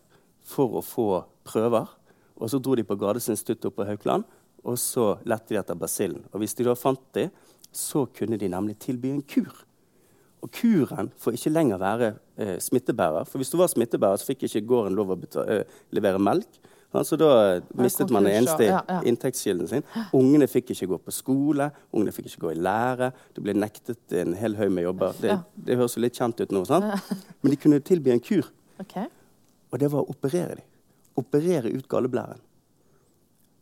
for 0.48 0.80
å 0.80 0.86
få 0.86 1.08
prøver. 1.48 1.92
Og 2.40 2.50
så 2.50 2.60
dro 2.60 2.76
de 2.76 2.86
på 2.88 2.98
Gades 3.00 3.30
institutt 3.30 3.68
oppe 3.70 3.84
på 3.84 3.90
Haukeland, 3.90 4.24
og 4.64 4.80
så 4.80 5.18
lette 5.28 5.52
de 5.52 5.60
etter 5.60 5.78
basillen. 5.78 6.24
Og 6.32 6.42
hvis 6.42 6.56
de 6.56 6.66
da 6.68 6.76
fant 6.80 7.04
dem, 7.16 7.34
så 7.74 8.06
kunne 8.16 8.40
de 8.40 8.50
nemlig 8.52 8.78
tilby 8.80 9.12
en 9.12 9.24
kur. 9.28 9.52
Og 10.44 10.52
kuren 10.52 11.10
får 11.20 11.38
ikke 11.38 11.54
lenger 11.54 11.80
være 11.80 12.10
eh, 12.36 12.58
smittebærer. 12.64 13.28
For 13.28 13.40
hvis 13.40 13.52
du 13.52 13.58
var 13.60 13.72
smittebærer, 13.72 14.20
så 14.20 14.28
fikk 14.28 14.48
ikke 14.48 14.66
gården 14.72 14.98
lov 14.98 15.14
å 15.16 15.20
eh, 15.44 15.64
levere 15.96 16.20
melk. 16.20 16.60
Så 17.02 17.18
da 17.18 17.30
mistet 17.80 18.12
man 18.14 18.28
den 18.28 18.36
eneste 18.38 18.68
ja, 18.68 18.84
ja. 18.88 19.00
inntektskilden 19.10 19.70
sin. 19.70 19.86
Ungene 20.14 20.46
fikk 20.52 20.74
ikke 20.76 20.92
gå 20.92 21.00
på 21.08 21.14
skole, 21.16 21.72
ungene 21.90 22.14
fikk 22.14 22.30
ikke 22.30 22.46
gå 22.46 22.54
i 22.54 22.62
lære. 22.62 23.10
Du 23.34 23.42
ble 23.42 23.56
nektet 23.58 24.14
en 24.22 24.36
hel 24.38 24.58
haug 24.60 24.72
med 24.76 24.86
jobber. 24.86 25.18
Det, 25.22 25.40
det, 25.56 25.80
høres 25.80 25.98
jo 25.98 26.04
litt 26.06 26.20
kjent 26.20 26.44
ut 26.44 26.54
nå, 26.54 26.64
sant? 26.70 27.14
men 27.42 27.56
de 27.56 27.60
kunne 27.60 27.82
tilby 27.82 28.14
en 28.14 28.22
kur. 28.24 28.52
Okay. 28.84 29.10
Og 29.74 29.82
det 29.82 29.90
var 29.90 30.06
å 30.06 30.14
operere 30.14 30.60
dem. 30.60 30.68
Operere 31.18 31.74
ut 31.74 31.90
galleblæren. 31.90 32.42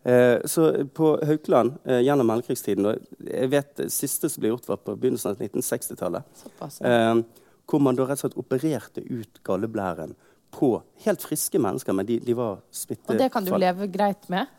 Eh, 0.04 0.42
så 0.46 0.88
på 0.98 1.14
Haukeland 1.26 1.76
eh, 1.86 2.00
gjennom 2.02 2.26
mellomkrigstiden 2.26 2.88
og 2.90 3.04
jeg 3.22 3.50
vet 3.52 3.76
Det 3.78 3.92
siste 3.94 4.32
som 4.34 4.42
ble 4.42 4.50
gjort, 4.50 4.66
var 4.72 4.80
på 4.82 4.96
begynnelsen 4.98 5.36
av 5.36 5.44
1960-tallet. 5.46 6.42
Eh, 6.82 7.22
hvor 7.70 7.84
man 7.86 7.96
da 7.96 8.08
rett 8.08 8.18
og 8.18 8.26
slett 8.26 8.40
opererte 8.42 9.04
ut 9.06 9.40
galleblæren 9.46 10.16
på 10.52 10.72
helt 11.06 11.24
friske 11.24 11.60
mennesker, 11.62 11.96
men 11.96 12.06
de, 12.06 12.20
de 12.20 12.36
var 12.38 12.60
smittefarlige. 12.72 13.18
Og 13.18 13.24
det 13.24 13.30
kan 13.34 13.46
du 13.48 13.54
leve 13.56 13.88
greit 13.92 14.30
med? 14.30 14.52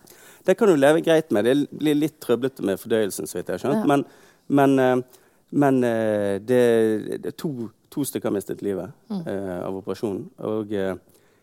Det 0.42 0.54
kan 0.58 0.68
du 0.68 0.76
leve 0.76 1.00
greit 1.00 1.30
med. 1.30 1.44
Det 1.44 1.78
blir 1.78 1.98
litt 1.98 2.18
trøblete 2.22 2.64
med 2.66 2.80
fordøyelsen, 2.80 3.28
så 3.30 3.38
vidt 3.38 3.52
jeg 3.52 3.60
har 3.60 3.62
skjønt. 3.62 3.84
Ja. 3.84 3.88
Men, 3.90 4.04
men, 4.48 4.78
eh, 4.82 5.22
men 5.62 5.80
eh, 5.86 6.40
det, 6.42 6.62
det, 7.12 7.32
er 7.34 7.38
to, 7.38 7.52
to 7.92 8.06
stykker 8.08 8.30
har 8.30 8.36
mistet 8.36 8.64
livet 8.64 8.90
mm. 9.12 9.22
Eh, 9.22 9.56
av 9.62 9.78
operasjonen. 9.82 10.28
Og 10.48 10.76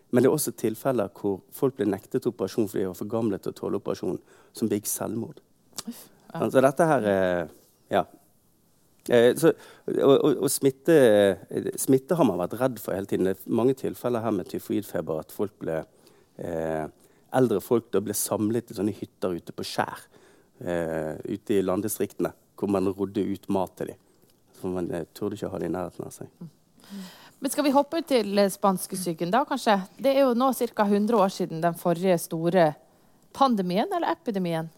men 0.09 0.25
det 0.25 0.25
er 0.25 0.33
også 0.33 0.55
tilfeller 0.57 1.11
hvor 1.13 1.43
folk 1.53 1.75
blir 1.77 1.85
nektet 1.85 2.25
operasjon 2.25 2.65
fordi 2.65 2.81
de 2.81 2.87
var 2.89 2.97
for 2.97 3.11
gamle 3.11 3.37
til 3.37 3.51
å 3.51 3.57
tåle 3.59 3.77
operasjon, 3.77 4.15
som 4.57 4.69
begikk 4.71 4.89
selvmord. 4.89 5.37
Ja. 5.85 5.93
Altså 6.41 6.63
dette 6.65 6.87
her 6.89 7.11
Ja. 7.93 8.07
Eh, 9.07 9.31
så, 9.39 9.53
og, 9.95 10.15
og, 10.15 10.43
og 10.45 10.51
smitte, 10.51 10.95
smitte, 11.79 12.17
har 12.19 12.27
man 12.27 12.41
vært 12.41 12.57
redd 12.59 12.81
for 12.83 12.97
hele 12.97 13.09
tiden. 13.09 13.29
Det 13.29 13.37
er 13.37 13.57
mange 13.61 13.77
tilfeller 13.79 14.25
her 14.25 14.35
med 14.35 14.49
tyfoidfeber 14.51 15.23
at 15.23 15.33
folk 15.33 15.55
ble 15.61 15.81
eh, 16.41 16.85
eldre 17.35 17.61
folk 17.61 17.89
da 17.93 18.01
ble 18.03 18.15
samlet 18.17 18.71
i 18.71 18.77
sånne 18.77 18.95
hytter 18.95 19.37
ute 19.37 19.55
på 19.55 19.65
skjær 19.67 20.05
eh, 20.65 21.15
ute 21.25 21.57
i 21.57 21.63
landdistriktene, 21.65 22.33
hvor 22.59 22.71
man 22.71 22.89
rodde 22.91 23.23
ut 23.23 23.49
mat 23.53 23.75
til 23.79 23.93
dem. 23.93 24.01
For 24.59 24.75
man 24.75 24.89
eh, 24.91 25.07
turde 25.15 25.37
ikke 25.37 25.51
ha 25.53 25.61
det 25.61 25.69
i 25.69 25.73
nærheten 25.73 26.07
av 26.07 26.15
seg. 26.15 26.49
Men 27.39 27.53
skal 27.53 27.63
vi 27.63 27.75
hoppe 27.75 28.01
ut 28.01 28.09
til 28.09 28.41
eh, 28.41 28.51
spanskesyken, 28.51 29.31
da, 29.33 29.45
kanskje? 29.47 29.77
Det 29.97 30.15
er 30.15 30.25
jo 30.25 30.35
nå 30.37 30.51
ca. 30.57 30.87
100 30.87 31.19
år 31.19 31.33
siden 31.33 31.63
den 31.63 31.77
forrige 31.79 32.17
store 32.21 32.73
pandemien, 33.35 33.87
eller 33.95 34.11
epidemien? 34.11 34.69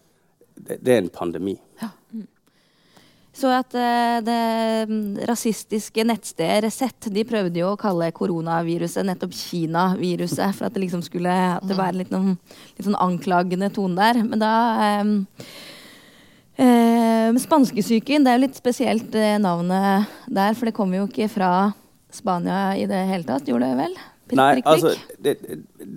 Det, 0.54 0.78
det 0.84 0.94
er 0.94 1.02
en 1.02 1.12
pandemi. 1.12 1.56
Så 3.32 3.48
at 3.48 3.72
eh, 3.74 4.18
det 4.24 4.40
mm, 4.90 5.22
rasistiske 5.28 6.04
nettstedet 6.04 6.66
Resett 6.66 7.08
de 7.14 7.24
prøvde 7.24 7.62
jo 7.62 7.70
å 7.72 7.80
kalle 7.80 8.10
koronaviruset 8.12 9.06
nettopp 9.08 9.32
Kina-viruset. 9.36 10.52
For 10.58 10.68
at 10.68 10.76
det 10.76 10.84
liksom 10.84 11.04
skulle 11.06 11.32
at 11.32 11.64
det 11.64 11.78
være 11.78 12.02
litt, 12.02 12.12
noen, 12.12 12.36
litt 12.76 12.86
sånn 12.86 13.00
anklagende 13.00 13.72
tone 13.72 13.96
der. 13.96 14.20
Men 14.26 14.44
da 14.44 14.54
um, 15.00 15.16
eh, 16.60 17.40
Spanskesyken, 17.40 18.26
det 18.26 18.34
er 18.34 18.40
jo 18.40 18.44
litt 18.44 18.60
spesielt 18.60 19.16
navnet 19.40 20.12
der. 20.28 20.52
For 20.58 20.68
det 20.68 20.76
kommer 20.76 21.00
jo 21.00 21.08
ikke 21.08 21.32
fra 21.32 21.52
Spania 22.12 22.74
i 22.76 22.84
det 22.84 23.06
hele 23.08 23.24
tatt, 23.24 23.48
gjorde 23.48 23.72
det 23.72 23.80
vel? 23.86 24.00
Prikk, 24.32 24.38
Nei, 24.40 24.52
prikk, 24.54 24.64
prikk. 24.64 24.72
altså, 24.72 25.16
det, 25.20 25.32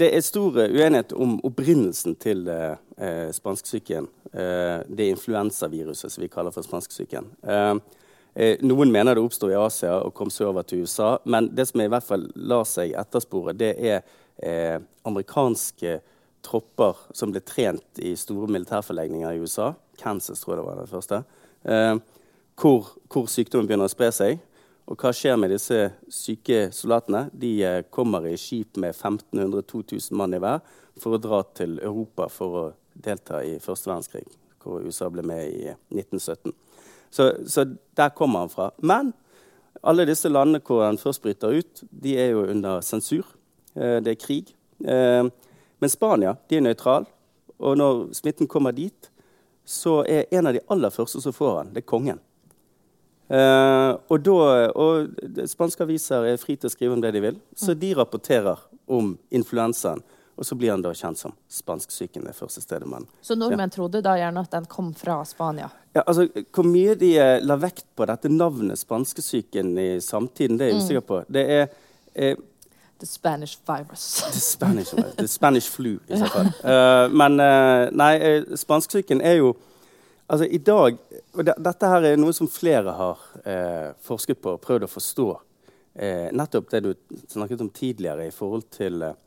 det 0.01 0.07
er 0.11 0.23
stor 0.25 0.57
uenighet 0.65 1.13
om 1.15 1.37
opprinnelsen 1.47 2.17
til 2.19 2.41
eh, 2.51 3.29
spansksyken. 3.31 4.09
Eh, 4.33 4.81
det 4.91 5.07
influensaviruset 5.13 6.11
som 6.11 6.23
vi 6.25 6.27
kaller 6.33 6.51
for 6.51 6.67
spansksyken. 6.67 7.29
Eh, 7.47 7.75
eh, 8.35 8.57
noen 8.67 8.91
mener 8.91 9.15
det 9.15 9.23
oppsto 9.23 9.47
i 9.51 9.55
Asia 9.55 9.93
og 10.01 10.11
kom 10.17 10.33
sørover 10.33 10.67
til 10.67 10.83
USA. 10.83 11.13
Men 11.23 11.47
det 11.55 11.69
som 11.69 11.79
i 11.79 11.87
hvert 11.87 12.03
fall 12.03 12.27
lar 12.35 12.67
seg 12.67 12.91
etterspore, 12.99 13.55
det 13.55 13.71
er 13.79 14.01
eh, 14.43 14.81
amerikanske 15.07 16.01
tropper 16.45 17.07
som 17.15 17.31
ble 17.31 17.39
trent 17.41 18.03
i 18.03 18.17
store 18.19 18.51
militærforlegninger 18.51 19.31
i 19.31 19.39
USA. 19.45 19.71
Kansas 20.01 20.43
tror 20.43 20.57
jeg 20.57 20.59
det 20.59 20.67
var 20.67 20.83
det 20.83 20.91
første. 20.91 21.21
Eh, 21.71 21.95
hvor, 22.59 22.91
hvor 23.07 23.31
sykdommen 23.31 23.71
begynner 23.71 23.87
å 23.87 23.95
spre 23.95 24.11
seg. 24.15 24.43
Og 24.85 25.01
hva 25.01 25.09
skjer 25.15 25.37
med 25.41 25.49
disse 25.49 25.77
syke 26.13 26.67
soldatene? 26.75 27.25
De 27.33 27.51
eh, 27.65 27.83
kommer 27.89 28.27
i 28.29 28.35
skip 28.37 28.77
med 28.77 28.93
1500-2000 28.93 30.13
mann 30.17 30.35
i 30.37 30.41
hver 30.41 30.61
for 31.01 31.15
å 31.15 31.21
dra 31.21 31.41
til 31.57 31.79
Europa 31.81 32.27
for 32.29 32.59
å 32.59 32.65
delta 32.93 33.41
i 33.43 33.57
første 33.59 33.89
verdenskrig, 33.89 34.27
hvor 34.61 34.85
USA 34.85 35.09
ble 35.11 35.25
med 35.25 35.49
i 35.49 35.73
1917. 35.73 36.53
Så, 37.09 37.31
så 37.49 37.65
der 37.97 38.13
kommer 38.15 38.45
han 38.45 38.53
fra. 38.53 38.69
Men 38.77 39.11
alle 39.81 40.05
disse 40.07 40.29
landene 40.29 40.61
hvor 40.65 40.85
han 40.85 41.01
først 41.01 41.23
bryter 41.23 41.57
ut, 41.57 41.83
de 41.89 42.15
er 42.21 42.31
jo 42.35 42.45
under 42.53 42.85
sensur. 42.85 43.25
Eh, 43.73 43.97
det 44.05 44.13
er 44.13 44.21
krig. 44.21 44.53
Eh, 44.85 45.25
men 45.81 45.91
Spania 45.91 46.35
de 46.45 46.59
er 46.59 46.65
nøytral. 46.65 47.09
Og 47.57 47.77
når 47.79 48.05
smitten 48.13 48.49
kommer 48.51 48.75
dit, 48.75 49.09
så 49.65 50.03
er 50.05 50.29
en 50.35 50.45
av 50.45 50.53
de 50.53 50.61
aller 50.69 50.93
første 50.93 51.23
som 51.23 51.33
får 51.33 51.57
han, 51.57 51.73
det 51.73 51.81
er 51.81 51.89
kongen. 51.89 52.21
Eh, 53.27 53.91
og, 54.07 54.17
da, 54.21 54.67
og 54.77 55.47
spanske 55.49 55.85
aviser 55.85 56.27
er 56.29 56.41
fri 56.41 56.57
til 56.59 56.69
å 56.69 56.73
skrive 56.73 56.97
om 56.97 57.01
det 57.01 57.15
de 57.15 57.23
vil, 57.23 57.39
så 57.57 57.73
de 57.77 57.93
rapporterer 57.97 58.59
om 58.85 59.15
influensaen. 59.33 60.03
Og 60.35 60.43
så 60.43 60.55
blir 60.59 60.73
han 60.73 60.81
da 60.83 60.91
kjent 60.91 61.17
som 61.17 61.31
spansksyken. 61.49 62.25
det 62.27 62.35
første 62.35 62.61
stedet 62.61 62.87
man 62.87 63.07
Så 63.21 63.37
nordmenn 63.39 63.71
trodde 63.71 64.01
da 64.03 64.17
gjerne 64.19 64.41
at 64.43 64.51
den 64.51 64.65
kom 64.65 64.93
fra 64.93 65.23
Spania. 65.25 65.69
ja, 65.93 66.03
altså, 66.05 66.27
Hvor 66.51 66.67
mye 66.67 66.95
de 66.95 67.17
eh, 67.17 67.39
la 67.41 67.55
vekt 67.55 67.85
på 67.95 68.05
dette 68.05 68.29
navnet 68.29 68.79
spanskesyken 68.79 69.77
i 69.77 70.01
samtiden, 70.01 70.57
det 70.57 70.65
er 70.65 70.73
jeg 70.73 70.83
usikker 70.83 71.05
på. 71.07 71.23
Det 71.31 71.45
er 71.51 71.67
eh, 72.15 72.35
The 72.99 73.05
Spanish 73.05 73.57
virus. 73.67 74.23
the, 74.33 74.39
Spanish, 74.39 74.89
the 75.17 75.27
Spanish 75.27 75.71
flu, 75.71 75.99
i 76.07 76.17
så 76.17 76.27
fall. 76.27 76.51
Uh, 76.63 77.11
men 77.21 77.39
uh, 77.39 77.87
nei, 77.91 78.43
spanskesyken 78.55 79.21
er 79.21 79.39
jo 79.39 79.55
Altså, 80.27 80.45
i 80.45 80.57
dag 80.57 80.97
Og 81.33 81.45
det, 81.45 81.53
dette 81.61 81.89
her 81.89 82.05
er 82.07 82.17
noe 82.17 82.33
som 82.33 82.49
flere 82.49 82.93
har 82.97 83.25
eh, 83.45 83.91
forsket 84.01 84.39
på 84.41 84.55
og 84.55 84.61
prøvd 84.63 84.87
å 84.87 84.89
forstå. 84.89 85.27
Eh, 85.95 86.29
nettopp 86.33 86.71
det 86.71 86.81
du 86.85 86.91
snakket 87.27 87.61
om 87.61 87.69
tidligere 87.69 88.29
i 88.29 88.33
forhold 88.33 88.69
til 88.73 89.03
eh, 89.05 89.17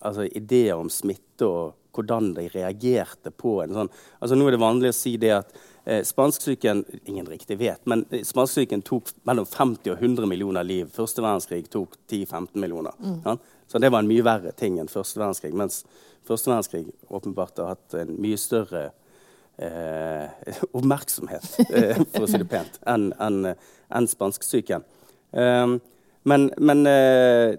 altså 0.00 0.26
ideer 0.26 0.78
om 0.78 0.90
smitte 0.90 1.46
og 1.46 1.76
hvordan 1.98 2.32
de 2.36 2.46
reagerte 2.52 3.32
på 3.34 3.56
en 3.62 3.74
sånn 3.74 3.90
altså 3.90 4.36
Nå 4.38 4.46
er 4.46 4.54
det 4.54 4.62
vanlig 4.62 4.92
å 4.92 4.96
si 4.96 5.16
det 5.20 5.32
at 5.34 5.54
eh, 5.84 6.02
spansksyken 6.06 6.84
Ingen 7.10 7.26
riktig 7.26 7.58
vet, 7.60 7.80
men 7.90 8.04
eh, 8.10 8.24
spansksyken 8.26 8.84
tok 8.86 9.10
mellom 9.28 9.48
50 9.48 9.94
og 9.94 10.02
100 10.02 10.28
millioner 10.30 10.66
liv. 10.66 10.90
Første 10.94 11.24
verdenskrig 11.24 11.66
tok 11.72 11.96
10-15 12.10 12.58
millioner. 12.60 12.96
Ja? 13.24 13.36
Så 13.68 13.80
det 13.82 13.92
var 13.92 14.04
en 14.04 14.10
mye 14.10 14.24
verre 14.24 14.52
ting 14.56 14.78
enn 14.80 14.90
første 14.90 15.20
verdenskrig. 15.20 15.52
Mens 15.56 15.82
første 16.28 16.50
verdenskrig 16.50 16.86
åpenbart 17.08 17.60
har 17.60 17.74
hatt 17.74 17.98
en 18.00 18.14
mye 18.20 18.38
større 18.40 18.88
eh, 19.58 20.58
oppmerksomhet, 20.72 21.46
eh, 21.68 22.02
for 22.12 22.24
å 22.24 22.30
si 22.30 22.40
det 22.40 22.48
pent, 22.50 22.78
enn 22.88 23.10
en, 23.22 23.40
en 23.94 24.08
spansksyken. 24.10 24.86
Um, 25.32 25.78
men 26.28 26.48
men, 26.56 26.86
eh, 26.86 27.56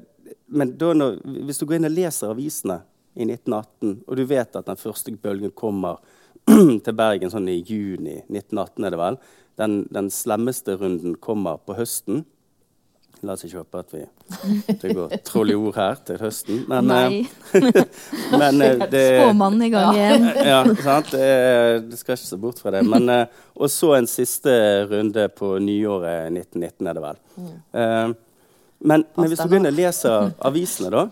men 0.48 0.74
når, 0.80 1.20
hvis 1.46 1.60
du 1.60 1.68
går 1.68 1.80
inn 1.80 1.90
og 1.90 1.98
leser 1.98 2.34
avisene 2.34 2.82
i 3.16 3.26
1918, 3.28 4.00
og 4.08 4.18
du 4.18 4.24
vet 4.30 4.58
at 4.58 4.70
den 4.70 4.80
første 4.80 5.14
bølgen 5.14 5.54
kommer 5.58 6.00
til 6.86 6.96
Bergen 6.98 7.32
sånn 7.34 7.50
i 7.52 7.60
juni 7.60 8.20
1918, 8.28 8.86
er 8.86 8.94
det 8.94 9.02
vel, 9.02 9.20
den, 9.60 9.80
den 9.94 10.10
slemmeste 10.14 10.78
runden 10.80 11.18
kommer 11.22 11.60
på 11.62 11.76
høsten. 11.78 12.24
La 13.26 13.34
oss 13.36 13.44
ikke 13.44 13.60
håpe 13.60 13.80
at 13.82 13.94
vi 13.94 14.02
det 14.80 14.94
går 14.96 15.14
troll 15.28 15.52
i 15.52 15.56
ord 15.60 15.76
her 15.76 15.98
til 16.08 16.20
høsten. 16.22 16.62
Men, 16.72 16.88
Nei. 16.88 17.26
eh, 17.58 17.80
men 18.42 18.62
eh, 18.64 18.86
det, 18.92 19.04
Spåmannen 19.26 19.66
i 19.66 19.70
gang 19.74 19.98
igjen. 19.98 20.28
ja, 20.48 20.62
sant? 20.80 21.12
Det, 21.12 22.00
skal 22.00 22.16
ikke 22.16 22.30
se 22.30 22.40
bort 22.40 22.62
fra 22.64 22.74
det. 22.78 22.86
Men, 22.88 23.10
eh, 23.12 23.44
og 23.60 23.72
så 23.74 23.92
en 23.98 24.08
siste 24.08 24.54
runde 24.88 25.28
på 25.36 25.52
nyåret 25.64 26.32
1919, 26.32 26.88
er 26.88 26.96
det 27.00 27.04
vel. 27.04 27.22
Eh, 27.44 28.16
men, 28.80 29.04
men 29.04 29.28
hvis 29.28 29.44
du 29.44 29.52
begynner 29.52 29.76
å 29.76 29.80
lese 29.82 30.16
avisene, 30.50 30.94
da 30.96 31.08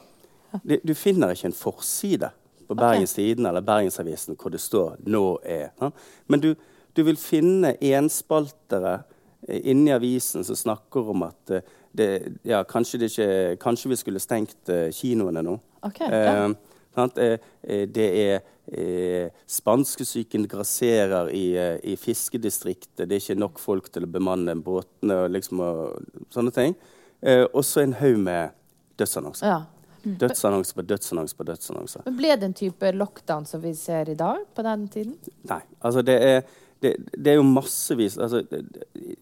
Du 0.63 0.93
finner 0.95 1.35
ikke 1.35 1.49
en 1.51 1.57
forside 1.59 2.31
på 2.67 2.75
Bergens 2.75 3.13
Tidende 3.17 3.51
eller 3.51 3.65
Bergensavisen 3.67 4.39
hvor 4.39 4.51
det 4.51 4.63
står 4.63 4.95
'nå 5.03 5.25
er'. 5.43 5.69
Ja? 5.81 5.91
Men 6.27 6.39
du, 6.39 6.53
du 6.95 7.03
vil 7.03 7.19
finne 7.19 7.75
enspaltere 7.83 9.01
inni 9.47 9.91
avisen 9.93 10.43
som 10.43 10.55
snakker 10.55 11.11
om 11.11 11.23
at 11.27 11.51
det, 11.91 12.39
ja, 12.47 12.63
kanskje, 12.67 12.99
det 13.01 13.11
ikke, 13.11 13.57
kanskje 13.61 13.91
vi 13.93 13.99
skulle 13.99 14.21
stengt 14.23 14.71
eh, 14.73 14.89
kinoene 14.95 15.43
nå. 15.45 15.57
Ok, 15.87 16.01
ja. 16.03 16.23
Eh? 16.33 16.55
Eh, 16.97 17.87
det 17.93 18.07
er 18.07 18.39
eh, 18.73 19.29
Spanskesyken 19.45 20.47
grasserer 20.49 21.29
i, 21.29 21.53
i 21.83 21.95
fiskedistriktet. 21.95 23.05
Det 23.05 23.15
er 23.15 23.21
ikke 23.21 23.39
nok 23.39 23.61
folk 23.61 23.91
til 23.93 24.07
å 24.07 24.11
bemanne 24.11 24.57
båtene 24.57 25.23
og, 25.23 25.31
liksom, 25.35 25.61
og 25.61 26.29
sånne 26.33 26.53
ting. 26.55 26.77
Eh, 27.21 27.45
og 27.51 27.63
så 27.65 27.83
en 27.83 27.97
haug 28.01 28.17
med 28.25 28.55
dødsannonser. 28.97 29.47
Ja. 29.47 29.63
Dødsannonser 30.07 30.77
på 30.77 30.85
dødsannonser 30.87 31.37
på 31.37 31.45
dødsannonser. 31.47 32.05
Men 32.05 32.17
ble 32.17 32.35
det 32.39 32.47
en 32.47 32.55
type 32.55 32.91
lockdown 32.95 33.45
som 33.49 33.61
vi 33.61 33.73
ser 33.75 34.09
i 34.09 34.15
dag 34.17 34.45
på 34.55 34.65
den 34.65 34.87
tiden? 34.93 35.17
Nei. 35.49 35.61
Altså, 35.81 36.03
det 36.05 36.17
er, 36.23 36.41
det, 36.79 36.95
det 37.13 37.31
er 37.31 37.39
jo 37.39 37.45
massevis 37.47 38.17
altså, 38.21 38.43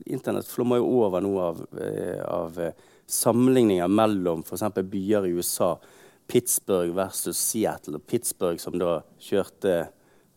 Internett 0.06 0.48
flommer 0.50 0.82
jo 0.82 0.90
over 1.06 1.24
nå 1.24 1.34
av, 1.40 1.62
eh, 1.82 2.22
av 2.28 2.60
eh, 2.62 2.74
sammenligninger 3.08 3.88
mellom 3.88 4.44
f.eks. 4.46 4.82
byer 4.92 5.28
i 5.28 5.36
USA. 5.38 5.76
Pittsburgh 6.28 6.96
versus 6.96 7.38
Seattle. 7.38 8.00
Pittsburgh 8.00 8.60
som 8.62 8.80
da 8.82 8.98
kjørte 9.22 9.76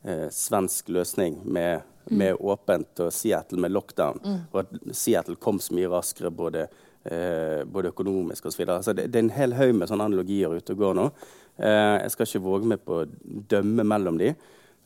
eh, 0.05 0.27
svensk 0.33 0.91
løsning 0.93 1.41
med, 1.45 1.87
med 2.11 2.37
åpent, 2.41 3.01
og 3.05 3.13
Seattle 3.15 3.61
med 3.65 3.73
lockdown. 3.73 4.21
Og 4.53 4.61
at 4.65 4.77
Seattle 4.93 5.39
kom 5.41 5.61
så 5.65 5.77
mye 5.77 5.89
raskere 5.93 6.31
både, 6.35 6.67
eh, 7.09 7.65
både 7.65 7.95
økonomisk 7.95 8.51
osv. 8.51 8.67
Altså, 8.67 8.93
det, 8.93 9.09
det 9.09 9.23
er 9.23 9.27
en 9.27 9.37
hel 9.39 9.57
haug 9.57 9.75
med 9.81 9.91
sånne 9.91 10.11
analogier 10.11 10.55
ute 10.55 10.77
og 10.77 10.85
går 10.85 11.01
nå. 11.01 11.09
Eh, 11.59 11.97
jeg 12.05 12.15
skal 12.15 12.31
ikke 12.31 12.45
våge 12.45 12.73
meg 12.75 12.85
på 12.85 13.01
å 13.01 13.09
dømme 13.55 13.87
mellom 13.89 14.21
de. 14.21 14.35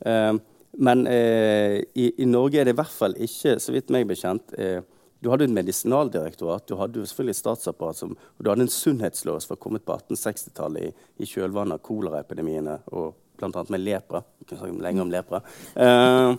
Eh, 0.06 0.32
men 0.78 1.06
eh, 1.06 1.82
i, 1.94 2.08
i 2.22 2.26
Norge 2.26 2.60
er 2.60 2.68
det 2.68 2.72
i 2.72 2.80
hvert 2.80 2.94
fall 2.94 3.16
ikke, 3.20 3.58
så 3.60 3.74
vidt 3.74 3.92
meg 3.92 4.06
bekjent 4.08 4.54
eh, 4.56 4.80
Du 5.22 5.28
hadde 5.30 5.44
et 5.46 5.54
medisinaldirektorat, 5.54 6.64
du 6.66 6.78
hadde 6.80 6.98
jo 6.98 7.06
selvfølgelig 7.06 7.36
et 7.36 7.40
statsapparat, 7.40 7.98
som, 7.98 8.14
og 8.16 8.42
du 8.42 8.50
hadde 8.50 8.64
en 8.66 8.72
sunnhetslov 8.72 9.38
som 9.42 9.52
var 9.52 9.60
kommet 9.62 9.84
på 9.86 9.94
1860-tallet 9.94 10.88
i, 10.88 10.94
i 11.22 11.28
kjølvannet 11.28 11.76
av 11.76 11.84
koleraepidemiene 11.86 12.78
og 12.90 13.12
bl.a. 13.38 13.64
med 13.68 13.84
lepra. 13.84 14.22
Vi 14.38 14.48
kan 14.48 14.58
snakke 14.58 14.82
lenge 14.82 15.04
om 15.04 15.12
lepra. 15.12 15.42
Eh, 15.74 16.32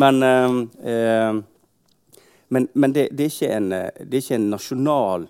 men 0.00 0.22
eh, 0.28 0.92
eh, 0.92 1.42
men, 2.52 2.68
men 2.72 2.92
det, 2.92 3.06
det, 3.16 3.30
er 3.46 3.54
en, 3.56 3.70
det 3.72 4.12
er 4.12 4.18
ikke 4.18 4.36
en 4.36 4.50
nasjonal, 4.52 5.22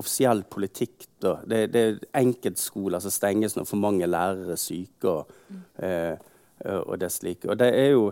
offisiell 0.00 0.40
politikk. 0.48 1.04
Da. 1.20 1.34
Det, 1.44 1.66
det 1.74 1.82
er 1.84 1.98
enkeltskoler 2.22 3.02
som 3.04 3.12
stenges 3.12 3.58
når 3.58 3.66
for 3.68 3.80
mange 3.82 4.08
lærere 4.08 4.54
er 4.54 4.60
syke. 4.60 5.10
Og, 5.10 5.58
eh, 5.84 6.16
og 6.64 7.00
det 7.02 7.10
slike. 7.12 7.50
Og 7.50 7.58
det 7.58 7.70
er 7.74 7.88
jo 7.92 8.04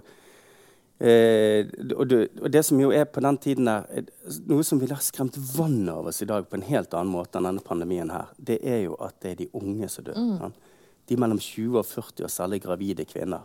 eh, 0.98 1.68
og, 1.94 2.04
det, 2.10 2.20
og 2.40 2.50
det 2.52 2.64
som 2.66 2.80
jo 2.80 2.90
er 2.94 3.06
på 3.08 3.22
den 3.24 3.38
tiden 3.38 3.70
der, 3.70 3.86
eh, 3.94 4.10
Noe 4.50 4.66
som 4.66 4.80
ville 4.82 4.96
ha 4.96 5.04
skremt 5.04 5.38
vannet 5.54 5.94
av 5.94 6.10
oss 6.10 6.22
i 6.22 6.28
dag 6.28 6.48
på 6.48 6.58
en 6.58 6.66
helt 6.68 6.94
annen 6.94 7.14
måte 7.14 7.38
enn 7.38 7.48
denne 7.50 7.64
pandemien 7.64 8.10
her, 8.12 8.34
det 8.36 8.60
er 8.66 8.84
jo 8.86 8.98
at 9.00 9.16
det 9.22 9.32
er 9.32 9.40
de 9.44 9.50
unge 9.60 9.88
som 9.92 10.06
dør. 10.10 10.20
sant? 10.42 10.66
de 11.10 11.18
mellom 11.18 11.40
20 11.42 11.80
og 11.80 11.86
40, 11.86 12.24
og 12.26 12.30
særlig 12.30 12.60
gravide 12.62 13.06
kvinner. 13.08 13.42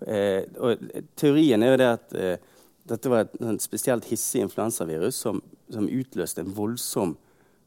Eh, 0.00 0.48
og 0.58 0.80
teorien 1.18 1.62
er 1.62 1.74
jo 1.74 1.80
det 1.80 1.88
at 1.90 2.14
eh, 2.16 2.46
dette 2.88 3.10
var 3.12 3.26
et, 3.26 3.34
et 3.52 3.62
spesielt 3.62 4.08
hissig 4.08 4.42
influensavirus 4.42 5.20
som, 5.26 5.42
som, 5.70 5.86
utløste 5.86 6.42
en 6.42 6.54
voldsom 6.56 7.14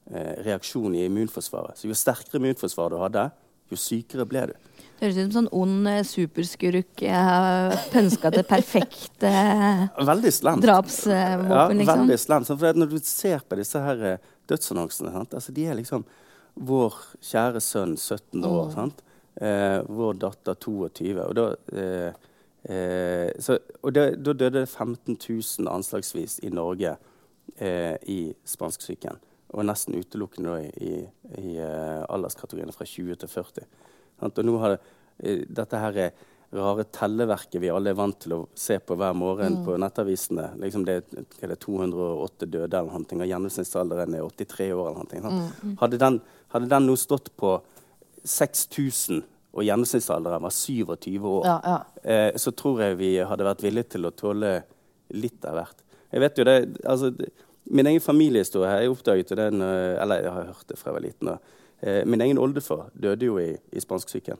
eh, 0.09 0.33
reaksjon 0.47 0.97
i 0.97 1.05
immunforsvaret. 1.05 1.77
Så 1.77 1.91
jo 1.91 1.97
sterkere 1.97 2.41
immunforsvar 2.41 2.91
du 2.91 2.97
hadde, 3.03 3.29
jo 3.71 3.79
sykere 3.79 4.25
ble 4.29 4.47
du. 4.49 4.55
Det 4.95 5.09
høres 5.09 5.17
ut 5.17 5.23
som 5.23 5.33
sånn 5.35 5.49
ond 5.59 5.89
eh, 5.91 6.03
superskurk 6.07 7.01
uh, 7.03 7.73
pønska 7.91 8.31
til 8.31 8.45
perfekte 8.47 9.31
veldig 10.11 10.31
slemt. 10.31 10.63
drapsvåpen. 10.63 11.49
Ja, 11.51 11.65
liksom. 11.71 12.05
veldig 12.05 12.19
slemt. 12.21 12.51
For 12.51 12.79
når 12.79 12.93
du 12.93 13.01
ser 13.03 13.43
på 13.43 13.59
disse 13.59 13.81
her 13.83 14.05
uh, 14.15 14.31
dødsannonsene 14.47 15.11
altså, 15.25 15.51
De 15.51 15.65
er 15.67 15.77
liksom 15.79 16.05
vår 16.55 16.95
kjære 17.19 17.59
sønn 17.59 17.97
17 17.97 18.45
år. 18.47 18.71
Mm. 18.75 18.91
Eh, 19.35 19.81
vår 19.91 20.13
datter 20.13 20.55
22. 20.55 21.19
Og 21.25 21.35
da, 21.35 21.47
eh, 21.75 22.13
eh, 22.63 23.31
så, 23.39 23.57
og 23.81 23.93
det, 23.93 24.05
da 24.23 24.33
døde 24.33 24.65
15 24.65 25.17
000 25.19 25.67
anslagsvis 25.67 26.39
i 26.43 26.49
Norge 26.49 26.95
eh, 27.57 27.97
i 28.07 28.33
spansksyken. 28.47 29.19
Og 29.55 29.67
nesten 29.67 29.99
utelukkende 29.99 30.61
i, 30.63 30.69
i, 30.79 30.95
i 31.43 31.57
alderskategoriene 31.59 32.73
fra 32.75 32.87
20 32.87 33.19
til 33.19 33.29
40. 33.29 33.67
Og 34.23 34.39
nå 34.45 34.55
har 34.61 34.75
det, 34.75 35.35
dette 35.47 35.81
her 35.81 35.99
rare 36.55 36.83
telleverket 36.83 37.61
vi 37.61 37.69
alle 37.73 37.91
er 37.91 37.97
vant 37.97 38.17
til 38.21 38.35
å 38.35 38.39
se 38.57 38.77
på 38.79 38.95
hver 38.99 39.15
morgen 39.17 39.59
mm. 39.59 39.61
på 39.65 39.77
nettavisene. 39.81 40.49
Liksom 40.61 40.85
det, 40.87 40.97
er 41.41 41.51
det 41.51 41.59
208 41.63 42.47
døde, 42.47 42.79
eller 42.79 42.91
noe, 42.91 43.21
og 43.21 43.31
gjennomsnittsalderen 43.31 44.17
er 44.17 44.27
83 44.27 44.69
år. 44.75 44.91
eller 45.03 45.25
noe. 45.25 45.47
Mm. 45.61 45.77
Hadde, 45.81 46.01
den, 46.01 46.19
hadde 46.53 46.69
den 46.71 46.87
nå 46.89 46.97
stått 46.99 47.31
på 47.39 47.57
6000, 48.25 49.23
og 49.55 49.63
gjennomsnittsalderen 49.63 50.43
var 50.43 50.53
27 50.53 51.27
år, 51.31 51.41
ja, 51.47 51.57
ja. 51.63 51.75
Eh, 52.03 52.37
så 52.41 52.51
tror 52.51 52.81
jeg 52.83 52.99
vi 52.99 53.11
hadde 53.23 53.47
vært 53.47 53.63
villige 53.63 53.95
til 53.95 54.07
å 54.07 54.15
tåle 54.15 54.57
litt 55.15 55.45
av 55.47 55.59
hvert. 55.59 55.83
Jeg 56.11 56.23
vet 56.23 56.39
jo 56.39 56.47
det, 56.47 56.57
altså, 56.85 57.11
Min 57.65 57.87
egen 57.89 58.03
familiehistorie 58.03 58.69
her, 58.69 58.83
jeg 58.83 58.91
oppdaget 58.93 59.31
den, 59.39 59.57
eller 59.65 60.19
jeg 60.21 60.33
har 60.35 60.49
hørt 60.51 60.67
det 60.69 60.75
fra 60.77 60.91
jeg 60.91 60.95
var 60.99 61.01
liten. 61.01 61.31
Eh, 61.31 61.63
min 62.05 62.21
egen 62.25 62.39
oldefar 62.41 62.87
døde 62.93 63.27
jo 63.27 63.39
i, 63.41 63.51
i 63.71 63.81
spansksyken. 63.83 64.39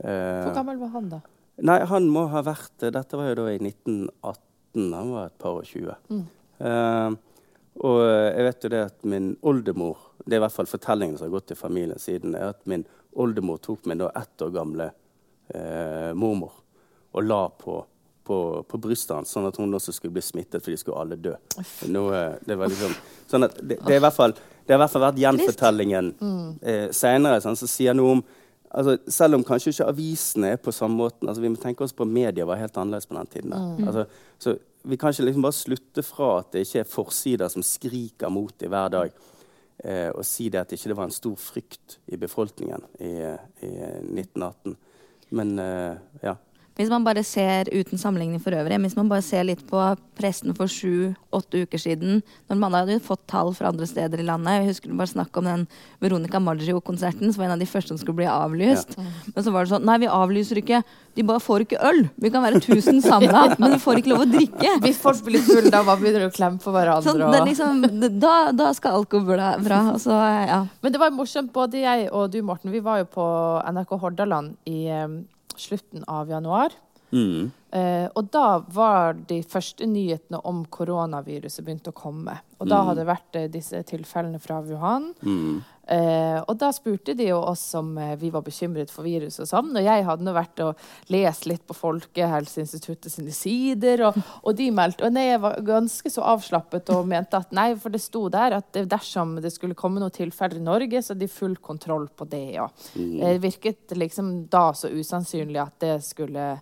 Eh, 0.00 0.44
Hvor 0.46 0.54
gammel 0.56 0.80
var 0.80 0.92
han 0.96 1.10
da? 1.12 1.20
Nei, 1.60 1.80
han 1.84 2.06
må 2.08 2.24
ha 2.32 2.40
vært 2.44 2.86
Dette 2.94 3.18
var 3.18 3.32
jo 3.32 3.42
da 3.42 3.50
i 3.52 3.58
1918. 3.60 4.86
Han 4.94 5.10
var 5.12 5.28
et 5.28 5.40
par 5.42 5.58
og 5.60 5.66
tjue. 5.68 5.96
Mm. 6.08 6.22
Uh, 6.60 7.10
og 7.80 7.98
jeg 8.04 8.46
vet 8.46 8.64
jo 8.64 8.70
det 8.72 8.80
at 8.84 9.04
min 9.08 9.30
oldemor 9.48 9.96
Det 10.20 10.34
er 10.34 10.40
i 10.40 10.42
hvert 10.42 10.52
fall 10.52 10.68
fortellingen 10.68 11.16
som 11.16 11.24
har 11.24 11.32
gått 11.38 11.46
til 11.48 11.56
familien 11.56 12.00
siden. 12.00 12.34
er 12.36 12.52
at 12.52 12.66
Min 12.68 12.84
oldemor 13.12 13.60
tok 13.64 13.86
min 13.88 14.00
da 14.00 14.10
ett 14.20 14.42
år 14.44 14.52
gamle 14.54 14.90
uh, 15.54 16.12
mormor 16.14 16.58
og 17.10 17.24
la 17.26 17.48
på, 17.58 17.80
på, 18.30 18.64
på 18.68 18.78
brystet 18.78 19.16
hans, 19.16 19.32
sånn 19.34 19.48
at 19.48 19.58
hun 19.58 19.74
også 19.74 19.94
skulle 19.96 20.14
bli 20.14 20.22
smittet, 20.22 20.62
for 20.62 20.70
de 20.70 20.78
skulle 20.78 21.02
alle 21.02 21.18
dø. 21.18 21.32
Nå, 21.90 22.04
det, 22.46 22.56
var 22.58 22.70
liksom, 22.70 22.94
sånn 23.30 23.48
at 23.48 23.56
det, 23.58 23.80
det, 23.80 23.96
er 23.96 23.98
i 23.98 24.04
hvert 24.04 24.16
fall, 24.16 24.34
det 24.36 24.74
har 24.74 24.78
i 24.78 24.82
hvert 24.84 24.94
fall 24.94 25.06
vært 25.08 25.22
gjenfortellingen 25.24 26.12
mm. 26.20 26.44
eh, 26.62 26.84
seinere, 26.94 27.42
sånn, 27.42 27.58
som 27.58 27.70
sier 27.70 27.96
noe 27.96 28.18
om 28.18 28.22
altså, 28.70 28.96
Selv 29.10 29.38
om 29.38 29.46
kanskje 29.46 29.74
ikke 29.74 29.88
avisene 29.90 30.52
er 30.54 30.60
på 30.62 30.74
samme 30.74 31.00
måten 31.00 31.30
altså, 31.30 31.42
Vi 31.42 31.50
må 31.50 31.58
tenke 31.58 31.82
oss 31.86 31.96
på 31.96 32.06
media 32.06 32.46
var 32.46 32.60
helt 32.60 32.76
annerledes 32.78 33.08
på 33.10 33.16
den 33.18 33.32
tiden. 33.32 33.54
Mm. 33.54 33.88
Altså, 33.88 34.06
så 34.38 34.54
vi 34.82 34.96
kan 34.96 35.12
ikke 35.12 35.26
liksom 35.26 35.44
bare 35.44 35.58
slutte 35.58 36.04
fra 36.06 36.28
at 36.40 36.54
det 36.54 36.62
ikke 36.64 36.84
er 36.84 36.88
forsider 36.88 37.50
som 37.52 37.64
skriker 37.66 38.30
mot 38.32 38.54
dem 38.62 38.70
hver 38.72 38.92
dag, 38.94 39.18
eh, 39.84 40.08
og 40.08 40.22
si 40.24 40.46
det 40.48 40.62
at 40.62 40.70
det 40.70 40.78
ikke 40.78 40.96
var 40.96 41.10
en 41.10 41.18
stor 41.18 41.34
frykt 41.36 41.98
i 42.08 42.16
befolkningen 42.20 42.86
i, 42.96 43.10
i 43.66 43.72
1918. 43.74 44.78
Men 45.36 45.58
eh, 45.58 45.98
ja. 46.24 46.38
Hvis 46.78 46.88
man 46.88 47.04
bare 47.04 47.22
ser 47.26 47.68
uten 47.72 47.98
sammenligning 48.00 48.40
for 48.42 48.54
øvrig, 48.56 48.78
hvis 48.80 48.96
man 48.96 49.08
bare 49.10 49.24
ser 49.24 49.44
litt 49.44 49.62
på 49.68 49.80
pressen 50.16 50.54
for 50.56 50.70
sju-åtte 50.70 51.64
uker 51.64 51.80
siden, 51.80 52.22
når 52.48 52.60
man 52.60 52.76
hadde 52.76 53.00
fått 53.04 53.26
tall 53.30 53.52
fra 53.56 53.72
andre 53.72 53.88
steder 53.88 54.20
i 54.20 54.26
landet 54.26 54.60
Jeg 54.60 54.68
husker 54.68 54.94
bare 54.96 55.10
snakk 55.10 55.36
om 55.40 55.48
den 55.48 55.66
Veronica 56.00 56.40
Maggio-konserten, 56.40 57.32
som 57.32 57.42
var 57.42 57.50
en 57.50 57.56
av 57.56 57.62
de 57.62 57.68
første 57.68 57.92
som 57.92 58.00
skulle 58.00 58.20
bli 58.22 58.28
avlyst. 58.30 58.96
Ja. 58.96 59.06
Men 59.34 59.46
så 59.46 59.54
var 59.54 59.66
det 59.66 59.74
sånn 59.74 59.86
Nei, 59.88 59.98
vi 60.02 60.10
avlyser 60.12 60.60
ikke. 60.60 60.82
De 61.18 61.24
bare 61.26 61.42
får 61.42 61.64
ikke 61.64 61.80
øl. 61.90 62.04
Vi 62.22 62.30
kan 62.32 62.44
være 62.44 62.60
tusen 62.64 63.00
samla, 63.10 63.56
men 63.58 63.74
vi 63.74 63.80
får 63.82 64.00
ikke 64.00 64.12
lov 64.12 64.24
å 64.24 64.30
drikke. 64.30 64.76
Hvis 64.84 65.00
folk 65.02 65.24
blir 65.26 65.42
fulle, 65.44 65.72
da 65.72 65.82
begynner 65.90 66.24
de 66.24 66.30
å 66.30 66.36
klemme 66.36 66.62
på 66.62 66.74
hverandre. 66.74 67.10
Sånn, 67.10 67.48
liksom, 67.48 67.82
da, 68.22 68.36
da, 68.56 68.70
skal 68.76 69.00
alkohol 69.00 69.26
bra. 69.64 69.82
Så, 70.00 70.14
ja. 70.14 70.62
Men 70.80 70.94
det 70.94 71.02
var 71.02 71.12
morsomt. 71.12 71.52
Både 71.52 71.82
jeg 71.82 72.08
og 72.14 72.30
du, 72.32 72.40
Morten, 72.46 72.72
vi 72.72 72.80
var 72.84 73.02
jo 73.02 73.10
på 73.10 73.26
NRK 73.66 73.94
Hordaland 74.00 74.56
i 74.70 74.86
slutten 75.60 76.04
av 76.04 76.28
januar. 76.28 76.72
Mm. 77.10 77.50
Eh, 77.70 78.06
og 78.18 78.30
da 78.34 78.60
var 78.74 79.18
de 79.30 79.40
første 79.46 79.86
nyhetene 79.86 80.40
om 80.46 80.64
koronaviruset 80.66 81.64
begynt 81.66 81.90
å 81.90 81.94
komme. 81.94 82.34
Og 82.58 82.66
da 82.66 82.80
mm. 82.80 82.86
hadde 82.88 83.00
det 83.00 83.10
vært 83.10 83.36
eh, 83.38 83.50
disse 83.52 83.82
tilfellene 83.86 84.40
fra 84.42 84.58
Wuhan. 84.64 85.12
Mm. 85.22 85.60
Eh, 85.90 86.36
og 86.44 86.54
da 86.58 86.68
spurte 86.74 87.16
de 87.18 87.28
jo 87.28 87.38
oss 87.42 87.62
om 87.78 87.96
eh, 87.98 88.12
vi 88.18 88.28
var 88.30 88.44
bekymret 88.46 88.90
for 88.94 89.06
viruset 89.06 89.42
og 89.42 89.50
sånn. 89.50 89.70
Og 89.78 89.86
jeg 89.86 90.04
hadde 90.06 90.26
nå 90.26 90.34
vært 90.34 90.62
og 90.62 90.82
lest 91.14 91.46
litt 91.50 91.62
på 91.66 91.74
Folkehelseinstituttet 91.78 93.14
sine 93.14 93.34
sider, 93.34 94.04
og, 94.06 94.18
og 94.42 94.58
de 94.58 94.68
meldte 94.74 95.06
Og 95.06 95.14
nei, 95.14 95.28
jeg 95.32 95.42
var 95.42 95.62
ganske 95.66 96.12
så 96.14 96.26
avslappet 96.30 96.90
og 96.94 97.08
mente 97.10 97.38
at 97.38 97.54
nei, 97.56 97.68
for 97.78 97.94
det 97.94 98.02
sto 98.02 98.26
der 98.30 98.58
at 98.58 98.82
dersom 98.90 99.38
det 99.42 99.54
skulle 99.54 99.78
komme 99.78 100.02
noen 100.02 100.14
tilfeller 100.14 100.58
i 100.58 100.66
Norge, 100.66 101.02
så 101.02 101.14
hadde 101.14 101.26
de 101.26 101.32
full 101.32 101.54
kontroll 101.62 102.10
på 102.10 102.26
det. 102.34 102.60
Og 102.62 102.86
mm. 102.98 103.16
det 103.22 103.32
virket 103.46 103.96
liksom 103.98 104.34
da 104.50 104.68
så 104.74 104.90
usannsynlig 104.90 105.62
at 105.62 105.78
det 105.86 105.96
skulle 106.06 106.52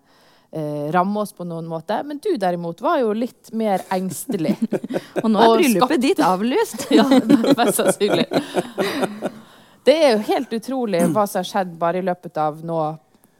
eh, 0.52 0.92
ramme 0.94 1.20
oss 1.20 1.32
på 1.32 1.46
noen 1.48 1.66
måte. 1.68 2.00
Men 2.04 2.20
du 2.22 2.30
derimot 2.36 2.80
var 2.84 3.00
jo 3.02 3.12
litt 3.16 3.52
mer 3.52 3.84
engstelig. 3.94 4.56
og 5.22 5.30
nå 5.32 5.42
er 5.42 5.56
bryllupet 5.56 6.02
ditt 6.02 6.22
avlyst. 6.24 6.88
ja, 6.98 7.08
mest 7.08 7.80
sannsynlig. 7.80 8.28
Det 9.88 9.96
er 9.96 10.16
jo 10.16 10.24
helt 10.28 10.52
utrolig 10.52 11.04
hva 11.12 11.26
som 11.26 11.40
har 11.40 11.48
skjedd 11.48 11.76
bare 11.80 12.02
i 12.02 12.08
løpet 12.08 12.40
av 12.40 12.64
nå 12.66 12.80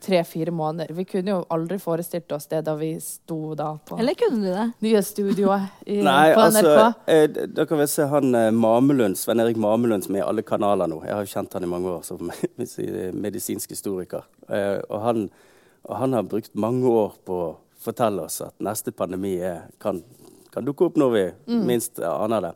tre-fire 0.04 0.50
måneder. 0.50 0.94
Vi 0.94 1.04
kunne 1.04 1.30
jo 1.30 1.38
aldri 1.50 1.78
forestilt 1.82 2.32
oss 2.32 2.46
det 2.46 2.60
da 2.68 2.74
vi 2.78 2.92
sto 3.02 3.54
da 3.58 3.72
på 3.84 3.98
Eller 3.98 4.14
kunne 4.14 4.44
du 4.44 4.52
det? 4.52 4.66
nye 4.84 5.02
studioet 5.02 5.82
i, 5.86 5.98
Nei, 6.06 6.34
på 6.34 6.44
altså, 6.44 6.92
Eh, 7.06 7.26
dere 7.28 7.78
vil 7.80 7.90
se 7.90 8.06
han 8.06 8.34
eh, 8.34 8.50
Mamelund, 8.54 9.18
Sven 9.18 9.42
Erik 9.42 9.58
Mamelund 9.58 10.06
som 10.06 10.14
er 10.14 10.22
i 10.22 10.26
alle 10.28 10.44
kanaler 10.46 10.90
nå. 10.90 11.00
Jeg 11.06 11.16
har 11.16 11.26
jo 11.26 11.32
kjent 11.32 11.58
han 11.58 11.66
i 11.66 11.70
mange 11.70 11.90
år 11.90 12.06
som 12.06 12.30
medisinsk 13.26 13.74
historiker. 13.74 14.26
Eh, 14.48 14.78
og 14.88 15.02
han 15.02 15.28
og 15.82 15.96
han 15.96 16.16
har 16.16 16.26
brukt 16.28 16.54
mange 16.58 16.88
år 16.88 17.16
på 17.24 17.38
å 17.46 17.56
fortelle 17.78 18.26
oss 18.26 18.40
at 18.44 18.56
neste 18.64 18.92
pandemi 18.92 19.36
er, 19.38 19.68
kan, 19.80 20.02
kan, 20.52 20.66
dukke 20.66 20.88
opp 20.88 20.98
når 21.00 21.14
vi 21.14 21.24
mm. 21.54 21.64
minst 21.68 22.00
aner 22.02 22.48
det. 22.48 22.52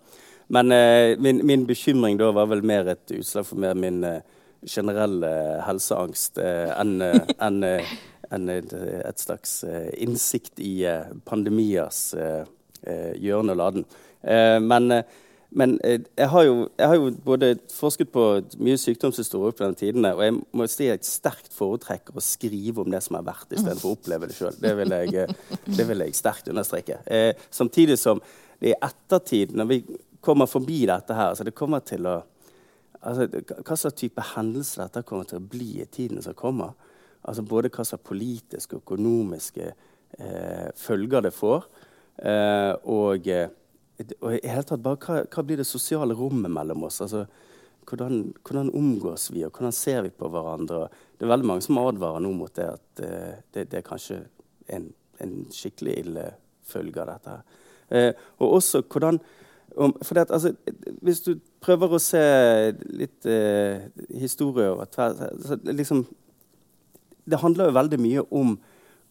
Men 0.53 0.73
eh, 0.75 1.19
min, 1.23 1.41
min, 1.47 1.67
bekymring 1.67 2.19
da 2.21 2.33
var 2.35 2.51
vel 2.51 2.65
mer 2.67 2.91
et 2.93 3.15
utslag 3.15 3.47
for 3.49 3.61
mer 3.63 3.79
min 3.79 4.03
eh, 4.05 4.21
generelle 4.69 5.31
helseangst 5.67 6.39
eh, 6.43 6.71
enn 6.77 7.01
eh, 7.03 7.21
en, 7.47 7.63
eh, 7.67 7.95
en, 8.33 8.49
et, 8.53 8.75
et, 8.75 9.21
slags 9.21 9.63
eh, 9.69 9.91
innsikt 10.03 10.61
i 10.63 10.75
pandemiers 11.29 12.15
hjørne 12.83 13.55
og 13.55 13.59
laden. 13.61 13.85
men 14.67 15.05
men 15.55 15.75
eh, 15.85 16.01
jeg 16.17 16.29
har, 16.33 16.45
jo, 16.49 16.69
jeg 16.79 16.89
har, 16.89 16.97
jo, 16.97 17.11
både 17.25 17.51
forsket 17.75 18.13
på 18.13 18.25
mye 18.65 18.79
sykdomshistorie 18.81 19.53
på 19.57 19.65
den 19.67 19.77
tiden, 19.77 20.07
og 20.09 20.23
jeg 20.25 20.37
må 20.57 20.67
si 20.71 20.87
jeg 20.89 21.05
sterkt 21.05 21.53
foretrekker 21.53 22.17
å 22.17 22.25
skrive 22.25 22.85
om 22.85 22.93
det 22.93 23.03
som 23.05 23.19
har 23.19 23.27
vært, 23.27 23.51
istedenfor 23.53 23.91
å 23.91 23.99
oppleve 23.99 24.31
det 24.31 24.39
sjøl. 24.39 24.57
Det, 24.63 24.73
eh, 24.97 25.35
det 25.69 25.87
vil 25.91 26.07
jeg 26.07 26.17
sterkt 26.17 26.49
understreke. 26.53 27.03
Eh, 27.05 27.35
samtidig 27.53 27.99
som 28.01 28.23
det 28.63 28.73
i 28.73 28.79
ettertid, 28.79 29.53
når 29.59 29.69
vi 29.69 29.81
kommer 30.23 30.47
forbi 30.47 30.85
dette 30.87 31.17
her 31.19 31.33
altså 31.33 31.45
det 31.45 31.57
kommer 31.59 31.83
til 31.85 32.07
å, 32.07 32.21
altså, 33.03 33.27
Hva 33.59 33.77
slags 33.77 33.99
type 33.99 34.25
hendelse 34.37 34.85
dette 34.85 35.03
kommer 35.09 35.27
til 35.29 35.41
å 35.41 35.49
bli 35.55 35.83
i 35.83 35.89
tiden 35.91 36.23
som 36.23 36.37
kommer. 36.39 36.77
Altså 37.27 37.43
Både 37.43 37.71
hva 37.75 37.85
slags 37.85 38.07
politiske 38.07 38.79
og 38.79 38.87
økonomiske 38.87 39.67
eh, 39.67 40.69
følger 40.79 41.27
det 41.27 41.35
får. 41.35 41.67
Eh, 42.23 42.73
og 42.87 43.29
og 44.21 44.37
i 44.37 44.49
hele 44.49 44.65
tatt 44.67 44.83
bare 44.83 45.01
hva, 45.03 45.23
hva, 45.27 45.45
blir 45.47 45.61
det 45.61 45.69
sosiale 45.69 46.15
rommet 46.17 46.53
mellom 46.53 46.87
oss? 46.89 47.01
Altså, 47.05 47.25
hvordan, 47.89 48.33
hvordan, 48.47 48.71
omgås 48.79 49.31
vi, 49.33 49.45
og 49.45 49.53
hvordan 49.57 49.75
ser 49.75 50.03
vi 50.07 50.13
på 50.15 50.31
hverandre? 50.31 50.87
Det 51.19 51.27
er 51.27 51.33
veldig 51.33 51.49
mange 51.51 51.67
som 51.67 51.81
advarer 51.83 52.23
nå 52.23 52.33
mot 52.37 52.55
det 52.57 52.69
at 52.71 53.05
uh, 53.05 53.35
det, 53.55 53.69
det, 53.73 53.81
er 53.81 53.87
kanskje 53.87 54.23
en, 54.73 54.91
en, 55.23 55.37
skikkelig 55.53 55.99
ille 56.05 56.27
følge 56.69 57.03
av 57.03 57.15
dette. 57.15 57.39
Uh, 57.93 58.11
og 58.41 58.59
også 58.61 58.85
hvordan 58.89 59.21
om, 59.73 59.95
at, 59.97 60.31
altså, 60.31 60.53
Hvis 61.01 61.23
du 61.25 61.39
prøver 61.65 61.95
å 61.95 62.01
se 62.03 62.21
litt 62.93 63.25
uh, 63.25 63.89
historie 64.21 64.69
over 64.69 64.85
tvers 64.93 65.55
liksom, 65.65 66.03
Det 67.25 67.41
handler 67.41 67.71
jo 67.71 67.79
veldig 67.79 67.99
mye 68.01 68.25
om 68.37 68.59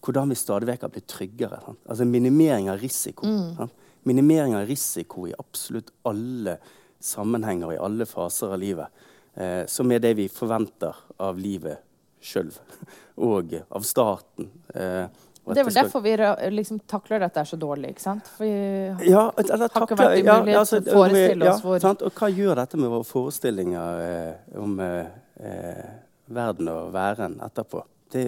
hvordan 0.06 0.30
vi 0.30 0.38
stadig 0.38 0.70
vekk 0.70 0.84
har 0.86 0.92
blitt 0.94 1.10
tryggere. 1.10 1.58
Sant? 1.66 1.80
Altså 1.86 2.06
minimering 2.10 2.70
av 2.74 2.82
risiko. 2.82 3.26
Mm 3.26 3.70
minimering 4.04 4.56
av 4.58 4.66
risiko 4.70 5.28
i 5.28 5.34
absolutt 5.38 5.92
alle 6.08 6.58
sammenhenger 7.02 7.74
i 7.74 7.80
alle 7.82 8.06
faser 8.06 8.54
av 8.54 8.62
livet. 8.62 9.08
Eh, 9.34 9.66
som 9.66 9.92
er 9.92 10.04
det 10.04 10.14
vi 10.20 10.28
forventer 10.30 10.96
av 11.24 11.40
livet 11.40 11.82
sjøl 12.22 12.52
og 13.32 13.56
av 13.70 13.86
staten. 13.88 14.52
Eh, 14.76 15.06
det 15.42 15.60
er 15.60 15.66
vel 15.66 15.74
skal... 15.74 15.88
derfor 15.88 16.04
vi 16.06 16.14
liksom 16.54 16.80
takler 16.90 17.24
dette 17.24 17.44
så 17.50 17.58
dårlig, 17.58 17.96
ikke 17.96 18.04
sant? 18.04 18.28
For 18.38 18.46
vi 18.46 19.10
ja, 19.10 19.24
eller, 19.42 19.66
har 19.74 19.86
ikke 19.88 19.98
vært 19.98 20.20
i 20.20 20.26
ja, 20.26 20.38
altså, 20.60 20.80
å 20.84 20.98
forestille 21.00 21.48
oss 21.50 21.64
hvor 21.66 21.82
sant? 21.82 22.04
Og 22.06 22.14
hva 22.22 22.30
gjør 22.30 22.62
dette 22.62 22.80
med 22.80 22.92
våre 22.94 23.08
forestillinger 23.10 24.04
eh, 24.06 24.60
om 24.62 24.76
eh, 24.86 25.88
verden 26.32 26.70
og 26.72 26.92
væren 26.94 27.40
etterpå? 27.44 27.82
Det, 28.14 28.28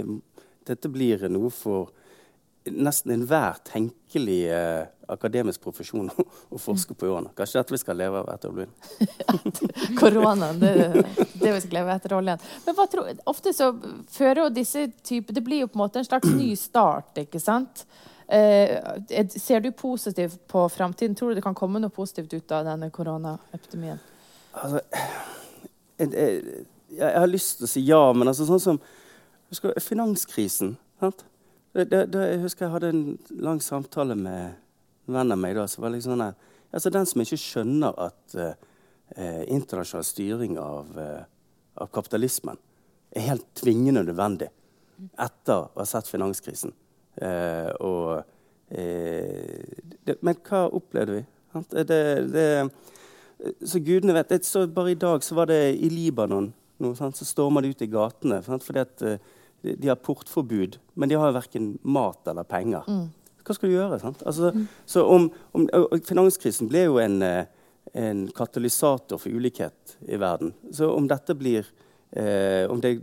dette 0.68 0.92
blir 0.92 1.28
noe 1.32 1.52
for 1.54 1.94
nesten 2.72 3.14
enhver 3.14 3.62
tenkelig 3.68 4.42
eh, 4.50 4.84
akademisk 5.14 5.62
profesjon 5.64 6.10
å 6.54 6.62
forske 6.62 6.96
på 6.98 7.08
i 7.08 7.12
årene. 7.12 7.34
Kanskje 7.38 7.60
dette 7.60 7.76
vi 7.76 7.82
skal 7.82 8.00
leve 8.00 8.22
av 8.22 8.32
etter 8.34 8.54
oljen? 8.54 8.72
Koronaen, 10.00 10.62
det, 10.62 11.04
det 11.34 11.52
vi 11.52 11.60
skal 11.64 11.80
leve 11.80 11.98
etter 11.98 12.16
oljen. 12.18 12.48
Men 12.66 12.80
tror, 12.92 13.12
ofte 13.30 13.54
så 13.56 13.74
fører 14.14 14.46
jo 14.46 14.48
disse 14.54 14.88
typer 15.04 15.36
Det 15.36 15.44
blir 15.46 15.64
jo 15.64 15.70
på 15.72 15.80
en 15.80 15.86
måte 15.86 16.02
en 16.02 16.08
slags 16.08 16.30
ny 16.34 16.54
start, 16.60 17.16
ikke 17.26 17.42
sant? 17.42 17.86
Eh, 18.28 19.28
ser 19.30 19.60
du 19.60 19.72
positivt 19.72 20.48
på 20.48 20.70
framtiden? 20.70 21.16
Tror 21.16 21.30
du 21.30 21.36
det 21.36 21.46
kan 21.46 21.56
komme 21.56 21.82
noe 21.82 21.94
positivt 21.94 22.34
ut 22.34 22.52
av 22.56 22.66
denne 22.66 22.90
koronaepidemien? 22.94 24.00
Altså, 24.54 24.82
jeg, 26.00 26.14
jeg, 26.14 26.66
jeg, 26.98 27.20
har 27.20 27.30
lyst 27.30 27.58
til 27.58 27.68
å 27.68 27.72
si 27.72 27.84
ja, 27.86 28.02
men 28.16 28.32
altså 28.32 28.48
sånn 28.48 28.64
som 28.64 28.82
husker, 29.52 29.76
Finanskrisen. 29.82 30.76
sant? 31.02 31.26
Det, 31.74 31.88
det, 31.90 32.04
det, 32.14 32.26
jeg 32.30 32.42
husker 32.44 32.68
jeg 32.68 32.74
hadde 32.76 32.92
en 32.94 33.06
lang 33.42 33.62
samtale 33.62 34.16
med 34.16 34.54
venn 35.06 35.32
av 35.32 35.40
meg. 35.40 35.56
da, 35.56 35.68
som 35.68 35.84
var 35.84 35.94
liksom 35.94 36.16
sånn 36.16 36.34
altså 36.74 36.90
Den 36.90 37.06
som 37.06 37.22
ikke 37.22 37.38
skjønner 37.38 37.98
at 38.02 38.36
eh, 38.40 39.44
internasjonal 39.54 40.06
styring 40.08 40.58
av, 40.58 40.98
eh, 40.98 41.26
av, 41.78 41.92
kapitalismen 41.94 42.58
er 43.14 43.28
helt 43.28 43.46
tvingende 43.60 44.02
nødvendig 44.08 44.50
etter 45.22 45.68
å 45.68 45.70
ha 45.76 45.86
sett 45.86 46.10
finanskrisen. 46.10 46.74
Eh, 47.22 47.70
og, 47.84 48.24
men 48.74 50.40
hva 50.48 50.64
opplevde 50.74 51.20
vi? 51.20 51.24
så 53.62 53.82
gudene 53.86 54.16
vet 54.16 54.48
så 54.48 54.64
Bare 54.66 54.96
i 54.96 54.98
dag 54.98 55.22
så 55.22 55.36
var 55.38 55.52
det 55.52 55.76
i 55.76 55.92
Libanon 55.94 56.48
noe, 56.82 56.96
så 56.98 57.28
stormer 57.28 57.62
de 57.62 57.70
ut 57.76 57.84
i 57.86 57.92
gatene. 57.92 58.40
Sant? 58.42 58.66
fordi 58.66 58.82
at 58.82 59.04
de 59.64 59.88
har 59.92 60.02
portforbud, 60.02 60.80
men 60.98 61.12
de 61.12 61.20
har 61.20 61.30
jo 61.30 61.38
verken 61.38 61.68
mat 61.86 62.26
eller 62.28 62.48
penger. 62.50 62.88
Mm. 62.90 63.12
Hva 63.44 63.56
skal 63.58 63.70
du 63.70 63.76
gjøre? 63.76 64.00
Altså. 64.26 64.52
Så 64.86 65.04
om, 65.08 65.28
om, 65.52 65.68
finanskrisen 66.08 66.70
ble 66.72 66.86
jo 66.86 67.00
en, 67.04 67.22
eh, 67.26 67.46
en, 67.94 68.26
katalysator 68.36 69.20
for 69.20 69.32
ulikhet 69.32 69.98
i 70.08 70.20
verden. 70.20 70.54
Så 70.72 70.90
om 70.94 71.08
dette 71.12 71.36
blir 71.36 71.68
eh, 72.12 72.70
om, 72.72 72.80
det, 72.82 72.96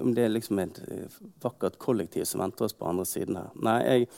om, 0.00 0.14
det, 0.14 0.24
er 0.24 0.32
liksom 0.34 0.62
et 0.64 0.80
eh, 0.88 1.20
vakkert 1.42 1.78
kollektiv 1.78 2.26
som 2.26 2.42
venter 2.42 2.66
oss 2.66 2.74
på 2.74 2.88
andre 2.90 3.06
siden 3.08 3.38
her 3.38 3.52
Nei, 3.62 3.76
jeg, 3.84 4.08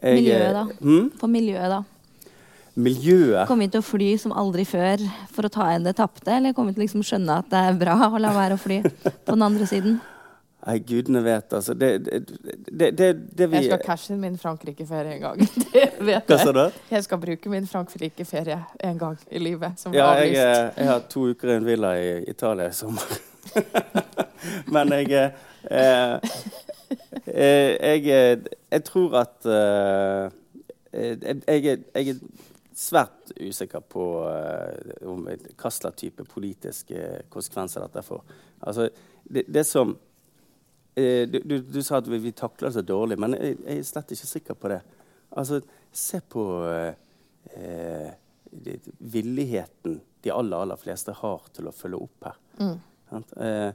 jeg 0.00 0.22
Miljøet, 0.22 0.56
da. 0.56 0.64
Hmm? 0.80 1.12
For 1.20 1.30
miljøet, 1.30 1.76
da. 1.76 1.84
Miljøet 2.76 3.46
Kommer 3.48 3.64
vi 3.64 3.72
til 3.72 3.80
å 3.80 3.86
fly 3.86 4.10
som 4.20 4.34
aldri 4.36 4.66
før 4.68 5.00
for 5.32 5.46
å 5.46 5.52
ta 5.52 5.70
igjen 5.70 5.86
det 5.86 5.94
tapte, 5.96 6.34
eller 6.34 6.52
kommer 6.56 6.74
vi 6.74 6.80
til 6.80 6.82
å 6.82 6.88
liksom 6.88 7.06
skjønne 7.06 7.38
at 7.40 7.48
det 7.54 7.62
er 7.70 7.78
bra 7.80 7.96
å 8.10 8.20
la 8.20 8.34
være 8.36 8.58
å 8.58 8.60
fly 8.60 8.82
på 8.84 9.30
den 9.30 9.46
andre 9.46 9.70
siden? 9.70 9.96
Nei, 10.66 10.78
gudene 10.78 11.20
vet, 11.22 11.52
altså. 11.52 11.74
Det, 11.74 11.98
det, 11.98 12.90
det, 12.90 13.12
det 13.14 13.46
vi 13.46 13.56
Jeg 13.60 13.68
skal 13.68 13.82
cashe 13.84 14.10
inn 14.10 14.18
min 14.18 14.34
Frankrike-ferie 14.38 15.12
en 15.14 15.20
gang. 15.22 15.42
Det 15.72 15.84
vet 16.02 16.30
Hva 16.32 16.38
sa 16.40 16.54
du? 16.54 16.62
Jeg 16.90 17.04
skal 17.06 17.20
bruke 17.22 17.50
min 17.52 17.68
Frankrike-ferie 17.70 18.56
en 18.88 18.98
gang 18.98 19.20
i 19.30 19.38
livet. 19.38 19.78
Som 19.78 19.94
ja, 19.94 20.08
jeg, 20.18 20.32
jeg, 20.34 20.88
har 20.88 21.04
to 21.12 21.28
uker 21.30 21.52
i 21.52 21.58
en 21.60 21.68
villa 21.68 21.92
i 22.02 22.08
Italia 22.32 22.66
i 22.72 22.74
sommer. 22.74 23.14
Men 24.74 24.90
jeg 24.96 25.12
eh, 25.14 26.40
jeg, 27.30 28.02
jeg, 28.02 28.40
jeg, 28.72 28.82
tror 28.88 29.14
at 29.22 29.46
eh, 29.46 30.34
jeg, 30.96 31.78
jeg, 31.86 32.16
er 32.16 32.18
svært 32.74 33.30
usikker 33.38 33.86
på 33.86 34.08
uh, 34.26 35.22
hva 35.54 35.70
slags 35.72 36.02
type 36.02 36.26
politiske 36.26 37.22
konsekvenser 37.30 37.86
dette 37.86 38.02
får. 38.04 38.26
Altså, 38.66 38.90
det, 39.30 39.46
det 39.46 39.62
som 39.68 39.94
Eh, 39.94 40.15
du, 40.96 41.40
du, 41.44 41.58
du, 41.60 41.80
sa 41.84 41.98
at 42.00 42.06
vi, 42.08 42.18
vi 42.24 42.32
takler 42.32 42.70
det 42.70 42.78
så 42.78 42.82
dårlig, 42.86 43.18
men 43.20 43.36
jeg, 43.36 43.58
jeg, 43.60 43.80
er 43.82 43.88
slett 43.88 44.14
ikke 44.16 44.28
sikker 44.30 44.56
på 44.56 44.70
det. 44.72 44.78
Altså, 45.36 45.60
se 45.92 46.22
på 46.24 46.46
eh, 46.70 46.94
eh 47.56 48.14
villigheten 48.98 50.00
de 50.22 50.30
aller, 50.30 50.56
aller 50.56 50.76
fleste 50.80 51.12
har 51.12 51.42
til 51.54 51.68
å 51.68 51.72
følge 51.74 51.98
opp 52.06 52.28
her. 52.28 52.38
Mm. 52.58 52.78
Eh, 53.42 53.72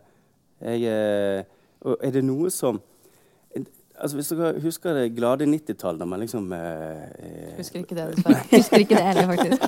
jeg, 0.62 0.88
eh, 0.90 1.44
og 1.86 2.02
er 2.04 2.12
det 2.18 2.24
noe 2.26 2.50
som 2.54 2.82
altså 4.02 4.18
Hvis 4.18 4.32
dere 4.34 4.60
husker 4.64 4.96
det 4.98 5.14
glade 5.14 5.46
90-tallet 5.46 6.00
da 6.02 6.06
man 6.10 6.20
liksom 6.24 6.52
eh, 6.58 7.58
Husker 7.58 7.84
ikke 7.84 7.96
det, 7.96 8.08
dessverre. 8.16 8.42
Husker 8.58 8.84
ikke 8.84 8.98
det 8.98 9.04
heller, 9.06 9.26
faktisk. 9.30 9.62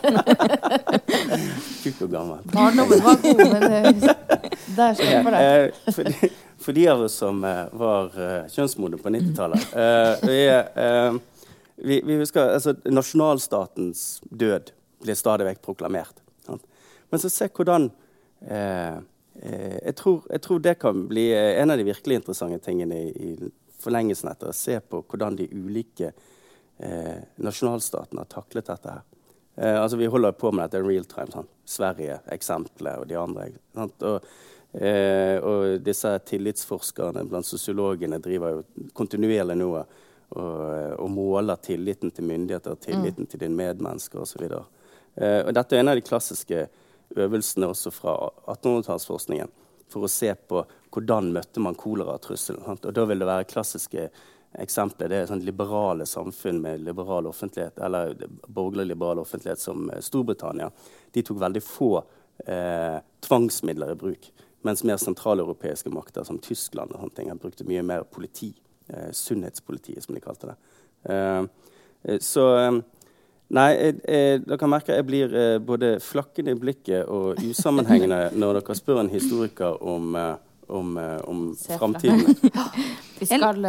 Tjukk 1.84 2.02
og 2.08 2.10
gammel. 2.16 2.40
Barndommen 2.54 3.04
var 3.06 3.22
god, 3.22 3.44
men 3.54 3.62
der 4.80 4.98
stopper 4.98 5.38
det. 5.38 5.44
For 5.94 6.04
de 6.72 6.88
av 6.88 7.02
oss 7.02 7.14
som 7.14 7.44
uh, 7.44 7.66
var 7.72 8.14
uh, 8.20 8.48
kjønnsmodne 8.52 9.00
på 9.02 9.12
90-tallet 9.12 9.74
uh, 9.76 11.18
vi, 11.76 11.98
vi, 12.06 12.16
husker 12.22 12.54
altså, 12.56 12.76
Nasjonalstatens 12.86 14.22
død 14.30 14.72
blir 15.04 15.18
stadig 15.20 15.48
vekk 15.50 15.64
proklamert. 15.66 16.22
Men 17.10 17.20
så 17.20 17.32
se 17.32 17.50
hvordan 17.52 17.90
jeg 18.44 19.94
tror, 19.98 20.22
jeg, 20.30 20.42
tror, 20.46 20.62
det 20.64 20.76
kan 20.80 21.02
bli 21.10 21.26
en 21.34 21.74
av 21.74 21.80
de 21.82 21.88
virkelig 21.88 22.20
interessante 22.20 22.62
tingene 22.64 23.00
i, 23.02 23.10
i 23.10 23.50
forlengelsen 23.84 24.30
etter 24.32 24.52
å 24.52 24.56
se 24.56 24.78
på 24.80 25.02
hvordan 25.02 25.40
de 25.42 25.50
ulike 25.50 26.14
nasjonalstatene 27.42 28.22
har 28.22 28.32
taklet 28.32 28.70
dette 28.70 28.94
her. 28.94 29.04
altså 29.82 30.00
Vi 30.00 30.12
holder 30.14 30.38
på 30.38 30.54
med 30.54 30.70
dette 30.70 30.86
real 30.86 31.10
time. 31.10 31.34
Sant? 31.34 31.52
Sverige, 31.66 32.22
eksempelet, 32.32 33.02
og 33.02 33.10
de 33.10 33.20
andre. 33.20 33.50
Sant? 33.74 34.08
Og 34.08 34.30
Eh, 34.74 35.38
og 35.38 35.84
disse 35.86 36.10
tillitsforskerne 36.26 37.28
blant 37.30 37.46
sosiologene 37.46 38.18
driver 38.24 38.56
jo 38.56 38.88
kontinuerlig 38.98 39.58
nå 39.60 39.68
og, 39.78 39.92
og, 40.34 41.10
måler 41.14 41.60
tilliten 41.62 42.10
til 42.12 42.26
myndigheter, 42.26 42.80
tilliten 42.82 43.28
mm. 43.28 43.30
til 43.30 43.44
dine 43.44 43.58
medmennesker 43.60 44.24
osv. 44.24 44.48
Eh, 44.50 45.42
og 45.46 45.54
dette 45.54 45.78
er 45.78 45.84
en 45.84 45.94
av 45.94 46.00
de 46.00 46.06
klassiske 46.06 46.66
øvelsene 47.14 47.70
også 47.70 47.94
fra 47.94 48.16
1800-tallsforskningen. 48.56 49.52
For 49.94 50.08
å 50.08 50.10
se 50.10 50.32
på 50.34 50.64
hvordan 50.94 51.30
møtte 51.36 51.62
man 51.62 51.78
koleratrusselen. 51.78 52.66
Og 52.66 52.94
da 52.98 53.06
vil 53.06 53.22
det 53.22 53.30
være 53.30 53.50
klassiske 53.50 54.08
eksempler. 54.62 55.10
Det 55.10 55.20
er 55.20 55.30
sånn 55.30 55.46
liberale 55.46 56.06
samfunn 56.10 56.62
med 56.62 56.82
liberal 56.86 57.30
offentlighet, 57.30 57.78
eller 57.78 58.16
borgerlig 58.48 58.90
liberal 58.94 59.22
offentlighet 59.22 59.62
som 59.62 59.86
Storbritannia. 60.02 60.70
De 61.14 61.24
tok 61.26 61.42
veldig 61.42 61.62
få 61.66 61.92
eh, 62.46 62.98
tvangsmidler 63.26 63.94
i 63.94 64.00
bruk. 64.02 64.32
Mens 64.64 64.84
mer 64.88 65.00
sentraleuropeiske 65.02 65.92
makter 65.92 66.24
som 66.28 66.40
Tyskland 66.40 66.94
og 66.94 67.02
sånne 67.02 67.18
ting, 67.18 67.30
har 67.32 67.40
brukt 67.40 67.64
mye 67.68 67.84
mer 67.84 68.06
politi. 68.08 68.54
Eh, 68.88 69.12
sunnhetspolitiet, 69.12 70.04
som 70.04 70.16
de 70.16 70.22
kalte 70.24 70.52
det. 70.52 70.56
Eh, 71.10 71.44
eh 72.04 72.20
så 72.20 72.50
eh, 72.58 72.82
Nei, 73.54 73.70
jeg, 73.76 73.96
jeg, 74.10 74.40
dere 74.48 74.68
merker 74.72 74.96
jeg 74.98 75.06
blir 75.06 75.34
eh, 75.38 75.58
både 75.62 76.00
flakkende 76.02 76.56
i 76.56 76.58
blikket 76.58 77.06
og 77.12 77.38
usammenhengende 77.44 78.32
når 78.42 78.58
dere 78.58 78.76
spør 78.80 79.04
en 79.04 79.12
historiker 79.12 79.78
om, 79.84 80.16
eh, 80.18 80.34
om, 80.74 80.96
om 81.30 81.44
framtiden. 81.62 82.34
vi, 83.20 83.28
skal, 83.30 83.62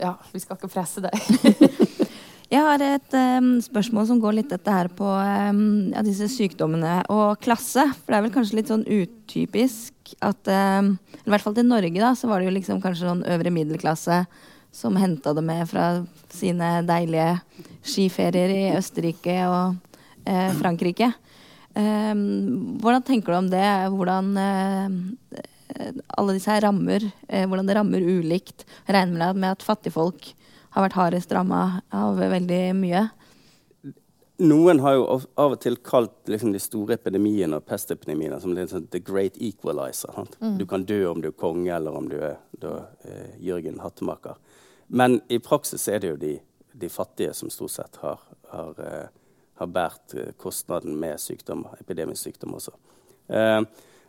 ja, 0.00 0.16
vi 0.32 0.42
skal 0.42 0.58
ikke 0.58 0.72
presse 0.72 1.04
deg. 1.04 1.14
Jeg 2.54 2.62
har 2.62 2.82
et 2.86 3.14
um, 3.18 3.46
spørsmål 3.64 4.04
som 4.06 4.18
går 4.22 4.36
litt 4.36 4.50
dette 4.52 4.70
her 4.70 4.86
på 4.94 5.06
um, 5.08 5.90
ja, 5.90 6.04
disse 6.06 6.28
sykdommene 6.30 7.00
og 7.10 7.40
klasse. 7.42 7.82
For 7.96 8.12
det 8.12 8.18
er 8.18 8.24
vel 8.28 8.34
kanskje 8.36 8.58
litt 8.60 8.70
sånn 8.70 8.84
utypisk 8.86 10.12
at 10.22 10.50
um, 10.52 10.92
I 11.24 11.32
hvert 11.32 11.42
fall 11.42 11.56
til 11.56 11.66
Norge, 11.66 11.98
da, 11.98 12.12
så 12.14 12.30
var 12.30 12.38
det 12.38 12.46
jo 12.46 12.52
liksom 12.54 12.82
kanskje 12.84 13.08
sånn 13.08 13.24
øvre 13.34 13.50
middelklasse 13.54 14.20
som 14.74 14.98
henta 15.00 15.32
det 15.34 15.42
med 15.46 15.66
fra 15.70 15.88
sine 16.34 16.68
deilige 16.86 17.32
skiferier 17.86 18.54
i 18.54 18.62
Østerrike 18.76 19.36
og 19.48 19.74
uh, 20.28 20.52
Frankrike. 20.60 21.10
hvordan 21.74 23.02
tenker 23.02 23.32
du 23.32 23.38
om 23.40 23.50
det? 23.50 23.66
Hvordan 23.96 24.30
uh, 24.38 25.42
alle 26.14 26.38
disse 26.38 26.54
her 26.54 26.68
rammer, 26.68 27.02
uh, 27.02 27.44
hvordan 27.48 27.66
det 27.66 27.78
rammer 27.80 28.10
ulikt? 28.14 28.66
Regner 28.86 29.34
med 29.34 29.56
at 29.56 29.66
fattigfolk 29.66 30.34
har 30.74 30.86
vært 30.88 30.98
hardest 30.98 31.32
ramma 31.34 31.60
av 31.94 32.18
veldig 32.18 32.64
mye. 32.78 33.06
Noen 34.42 34.80
har 34.82 34.96
jo 34.96 35.04
av 35.38 35.52
og 35.54 35.60
til 35.62 35.76
kalt 35.86 36.26
liksom, 36.26 36.50
de 36.50 36.58
store 36.58 36.96
epidemiene 36.96 37.60
og 37.60 37.66
pestepidemiene 37.68 38.40
som 38.42 38.56
sånn, 38.66 38.88
the 38.90 38.98
great 38.98 39.36
equalizer. 39.38 40.10
Mm. 40.40 40.56
Du 40.58 40.64
kan 40.66 40.82
dø 40.84 41.04
om 41.06 41.20
du 41.22 41.28
er 41.30 41.36
konge, 41.38 41.70
eller 41.70 41.94
om 41.94 42.08
du 42.10 42.16
er 42.18 42.40
da, 42.58 42.88
eh, 43.06 43.36
Jørgen 43.38 43.78
Hattemaker. 43.78 44.34
Men 44.86 45.20
i 45.28 45.38
praksis 45.38 45.86
er 45.88 46.02
det 46.02 46.10
jo 46.10 46.16
de, 46.18 46.32
de 46.72 46.90
fattige 46.90 47.34
som 47.38 47.50
stort 47.50 47.76
sett 47.76 48.00
har, 48.02 48.18
har, 48.50 48.80
eh, 48.82 49.06
har 49.62 49.70
båret 49.70 50.16
eh, 50.18 50.32
kostnaden 50.36 50.98
med 50.98 51.22
sykdom, 51.22 51.68
epidemisk 51.78 52.26
sykdom 52.26 52.56
også. 52.58 52.74
Eh, 53.28 53.60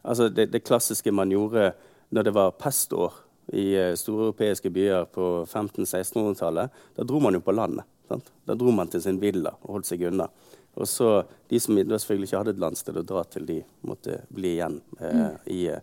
altså 0.01 0.30
det, 0.30 0.49
det, 0.51 0.66
klassiske 0.66 1.13
man 1.13 1.30
gjorde 1.32 1.76
når 2.09 2.28
det 2.28 2.34
var 2.34 2.57
pestår, 2.57 3.13
i 3.54 3.74
eh, 3.78 3.93
store 4.00 4.30
europeiske 4.32 4.70
byer 4.74 5.06
på 5.14 5.46
1500-1600-tallet, 5.46 6.70
da 6.98 7.04
dro 7.04 7.20
man 7.22 7.34
jo 7.38 7.43
på 7.46 7.54
landet. 7.56 7.86
Sant? 8.10 8.28
Da 8.46 8.54
dro 8.58 8.72
man 8.72 8.88
til 8.91 9.02
sin 9.02 9.20
villa 9.22 9.56
og 9.64 9.78
holdt 9.78 9.89
seg 9.89 10.04
unna. 10.10 10.28
Og 10.76 10.88
så 10.91 11.24
De 11.50 11.60
som 11.62 11.78
selvfølgelig 11.78 12.28
ikke 12.28 12.38
hadde 12.41 12.54
et 12.56 12.60
landsted 12.62 12.98
å 13.00 13.04
dra 13.06 13.22
til, 13.30 13.46
de 13.46 13.60
måtte 13.86 14.20
bli 14.34 14.56
igjen 14.58 14.80
eh, 15.00 15.14
Mm. 15.16 15.36
i, 15.54 15.60
eh, 15.70 15.80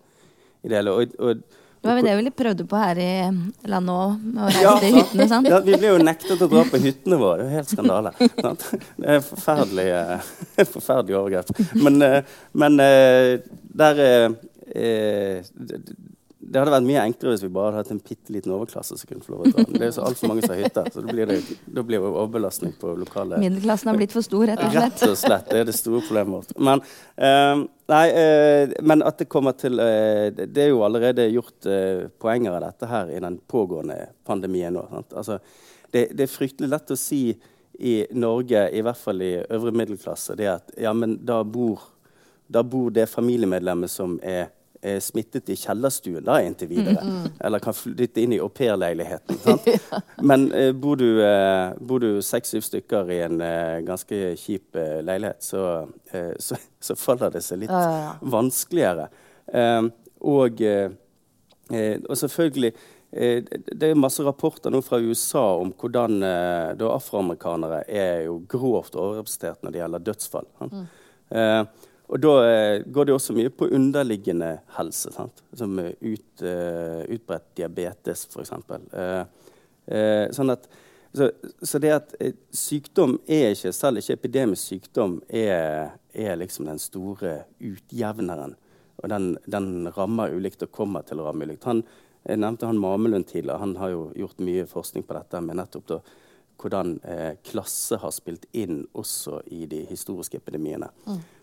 i 0.65 0.69
det 0.69 0.77
hele. 0.81 0.91
Og, 0.91 1.15
og, 1.19 1.43
Det 1.83 1.89
var 1.89 1.97
vel 1.99 2.05
det 2.07 2.17
vi 2.19 2.31
prøvde 2.43 2.65
på 2.71 2.79
her 2.79 2.99
i 3.03 3.09
landet 3.67 3.95
òg, 3.95 4.13
med 4.23 4.43
å 4.45 4.51
reise 4.51 4.63
Ja, 4.63 4.75
til 4.79 4.95
hyttene. 4.99 5.29
sant? 5.29 5.49
ja, 5.51 5.59
vi 5.65 5.75
ble 5.81 5.89
jo 5.95 6.03
nektet 6.03 6.43
å 6.45 6.49
dra 6.53 6.63
på 6.69 6.79
hyttene 6.83 7.19
våre. 7.19 7.43
Det 7.43 7.49
er 7.49 7.57
helt 7.57 7.73
skandale. 7.73 8.13
sant? 8.43 8.67
Det 8.99 9.09
er 9.17 9.25
forferdelig, 9.27 9.89
eh, 9.99 10.65
forferdelig 10.77 11.19
overgrep. 11.19 11.51
Men, 11.83 12.03
eh, 12.03 12.23
men 12.55 12.79
eh, 12.81 13.39
der 13.75 14.05
eh, 14.07 14.29
eh, 14.77 15.43
det, 16.53 16.61
hadde 16.61 16.73
vært 16.75 16.87
mye 16.87 17.05
enklere 17.09 17.33
hvis 17.33 17.45
vi 17.47 17.51
bare 17.53 17.71
hadde 17.71 17.81
hatt 17.81 17.93
en 17.95 18.01
bitte 18.05 18.35
liten 18.35 18.53
overklasse 18.53 18.99
som 18.99 19.09
kunne 19.09 19.25
få 19.25 19.33
lov 19.33 19.47
å 19.47 19.53
dra. 19.55 19.65
Det 19.73 19.81
er 19.81 19.89
jo 19.89 19.95
så 19.97 20.05
altfor 20.05 20.31
mange 20.31 20.45
som 20.45 20.53
har 20.53 20.61
hytte, 20.61 20.85
så 20.93 21.05
da 21.05 21.15
blir 21.17 21.31
det, 21.31 21.39
da 21.65 21.85
blir 21.89 22.03
det 22.03 22.11
overbelastning 22.11 22.75
på 22.81 22.93
lokale 23.01 23.41
Middelklassen 23.41 23.93
har 23.93 24.01
blitt 24.01 24.15
for 24.15 24.27
stor, 24.27 24.45
rett 24.51 24.61
og 24.61 24.75
slett. 24.75 24.99
Rett 24.99 25.07
og 25.09 25.17
slett. 25.23 25.49
Det 25.49 25.63
er 25.63 25.71
det 25.71 25.77
store 25.79 26.03
problemet 26.05 26.37
vårt. 26.37 26.55
Men, 26.69 26.85
uh, 27.17 27.65
nei, 27.95 28.05
uh, 28.13 28.77
men 28.93 29.07
at 29.09 29.23
det 29.23 29.29
kommer 29.33 29.57
til 29.57 29.81
uh, 29.81 30.29
det- 30.29 30.67
er 30.67 30.71
jo 30.75 30.85
allerede 30.87 31.31
gjort 31.33 31.71
poenger 32.21 32.59
av 32.59 32.67
dette 32.69 32.91
her 32.91 33.11
i 33.17 33.21
den 33.25 33.41
pågående 33.49 33.99
pandemien 34.29 34.77
nå. 34.77 34.85
Altså, 35.11 35.41
det, 35.91 36.11
det 36.13 36.27
er 36.27 36.35
fryktelig 36.37 36.71
lett 36.71 36.93
å 36.93 37.01
si 37.01 37.25
i 37.83 38.07
Norge, 38.15 38.69
i 38.71 38.83
hvert 38.85 39.01
fall 39.01 39.23
i 39.25 39.35
øvre 39.43 39.73
middelklasse, 39.75 40.37
det 40.39 40.51
at 40.53 40.75
ja, 40.79 40.93
men 40.93 41.17
da 41.27 41.41
bor, 41.45 41.81
da 42.47 42.63
bor 42.63 42.93
det 42.95 43.09
familiemedlemmet 43.11 43.91
som 43.91 44.19
er 44.23 44.53
er 44.83 44.99
smittet 45.01 45.47
i 45.53 45.55
kjellerstuen 45.57 46.25
da 46.27 46.41
inntil 46.43 46.69
videre. 46.73 47.03
Eller 47.45 47.63
kan 47.63 47.75
flytte 47.77 48.23
inn 48.23 48.33
i 48.35 48.41
aupairleiligheten. 48.43 49.39
ja. 49.71 50.01
Men 50.27 50.49
eh, 50.53 50.73
bor 50.75 50.97
du, 50.99 51.23
eh, 51.23 52.19
seks-syv 52.27 52.65
stykker 52.67 53.13
i 53.15 53.21
en 53.29 53.41
eh, 53.47 53.79
ganske 53.87 54.19
kjip 54.41 54.75
eh, 54.79 54.99
leilighet, 55.07 55.39
så, 55.47 55.63
eh, 56.11 56.33
så, 56.43 56.59
så 56.83 56.97
faller 56.99 57.31
det 57.35 57.45
seg 57.47 57.63
litt 57.63 57.71
Ja, 57.71 57.85
ja, 58.01 58.17
vanskeligere. 58.35 59.07
Eh, 59.55 59.87
og, 60.33 60.61
eh, 60.67 60.91
og 62.09 62.19
selvfølgelig 62.19 62.75
det- 63.13 63.91
er 63.91 63.95
masse 64.01 64.25
rapporter 64.25 64.73
nå 64.73 64.81
fra 64.83 64.97
USA 65.05 65.43
om 65.61 65.69
hvordan 65.77 66.15
da 66.81 66.89
afroamerikanere 66.95 67.83
er 67.87 68.23
jo 68.25 68.39
grovt 68.49 68.97
overrepresentert 68.97 69.61
når 69.63 69.75
det 69.75 69.81
gjelder 69.83 70.05
dødsfall. 70.07 70.47
sant? 70.59 70.79
Og 72.13 72.21
da 72.21 72.33
eh, 72.45 72.83
går 72.93 73.09
det 73.09 73.15
også 73.17 73.35
mye 73.37 73.51
på 73.57 73.71
underliggende 73.73 74.51
helse, 74.77 75.13
sant? 75.15 75.43
som 75.57 75.79
eh, 75.81 75.95
ut, 76.01 76.43
eh, 76.45 77.03
utbredt 77.15 77.55
diabetes 77.57 78.27
f.eks. 78.29 78.53
Eh, 78.93 80.27
sånn 80.37 80.53
at, 80.53 80.69
så, 81.17 81.31
så 81.65 81.81
det 81.81 81.95
at 81.95 82.13
sykdom 82.57 83.17
er 83.25 83.55
ikke, 83.57 83.73
selv 83.77 84.01
ikke 84.01 84.19
epidemisk 84.19 84.75
sykdom, 84.75 85.19
er, 85.29 85.95
er 86.13 86.37
liksom 86.41 86.69
den 86.69 86.81
store 86.81 87.43
utjevneren. 87.65 88.59
Og 89.01 89.09
den, 89.09 89.33
den 89.51 89.89
rammer 89.97 90.37
ulikt 90.37 90.67
og 90.67 90.73
kommer 90.73 91.05
til 91.09 91.21
å 91.21 91.31
ramme 91.31 91.49
ulikt. 91.49 91.65
Han, 91.69 91.81
jeg 92.29 92.39
nevnte 92.39 92.69
han 92.69 92.81
Mamelund 92.81 93.27
tidligere. 93.31 93.61
Han 93.65 93.77
har 93.81 93.95
jo 93.95 94.05
gjort 94.21 94.45
mye 94.45 94.69
forskning 94.69 95.09
på 95.09 95.17
dette 95.17 95.41
med 95.43 95.59
nettopp 95.59 95.89
da, 95.89 96.01
hvordan 96.63 96.95
eh, 97.09 97.33
klasse 97.43 97.99
har 97.99 98.13
spilt 98.15 98.45
inn 98.53 98.85
også 98.93 99.41
i 99.51 99.65
de 99.67 99.83
historiske 99.89 100.39
epidemiene. 100.39 100.93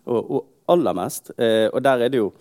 Og, 0.06 0.32
og 0.38 0.48
aller 0.70 0.96
mest, 0.98 1.32
eh, 1.38 1.68
og 1.70 1.84
der 1.86 2.06
er 2.06 2.14
det 2.14 2.22
jo 2.22 2.32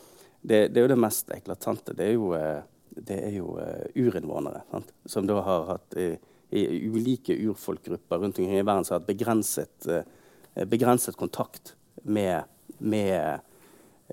det, 0.40 0.68
det 0.72 0.80
er 0.80 0.86
jo 0.86 0.92
det 0.92 1.00
mest 1.02 1.30
eklatante, 1.34 1.94
det 1.98 2.06
er 2.06 2.14
jo, 2.14 2.32
eh, 2.36 2.60
det 3.08 3.18
er 3.26 3.34
jo 3.36 3.56
eh, 3.62 3.88
urinnvånere. 3.98 4.62
Sant? 4.70 4.92
Som 5.06 5.26
da 5.28 5.40
har 5.44 5.66
hatt 5.72 5.98
i, 5.98 6.12
i 6.54 6.64
ulike 6.88 7.34
urfolkgrupper 7.34 8.22
rundt 8.22 8.38
omkring 8.38 8.54
i 8.54 8.62
verden 8.62 8.86
som 8.86 8.96
har 8.96 9.02
hatt 9.02 9.10
begrenset, 9.10 9.88
eh, 9.90 10.64
begrenset 10.68 11.18
kontakt 11.18 11.74
med, 12.02 12.46
med 12.78 13.40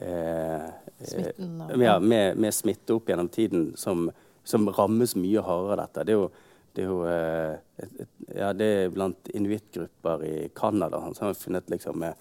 eh, 0.02 0.66
Smitten 1.00 1.62
eh, 1.62 1.86
ja, 1.86 2.00
med, 2.00 2.38
med 2.38 2.54
smitte 2.54 2.96
opp 2.96 3.10
gjennom 3.10 3.30
tiden 3.30 3.74
som, 3.78 4.10
som 4.44 4.70
rammes 4.70 5.16
mye 5.20 5.44
hardere 5.44 5.76
av 5.76 5.82
dette. 5.86 6.06
Det 6.06 6.14
er 6.14 6.20
jo, 6.20 6.30
det 6.76 6.84
er 6.84 6.90
jo 6.90 7.00
eh, 7.10 7.84
et, 7.84 8.00
et, 8.06 8.14
ja, 8.36 8.54
det 8.58 8.70
er 8.80 8.94
blant 8.96 9.32
inuittgrupper 9.36 10.26
i 10.28 10.36
Canada 10.56 11.02
som 11.14 11.30
har 11.30 11.38
funnet 11.40 11.70
liksom, 11.72 12.04
eh, 12.08 12.16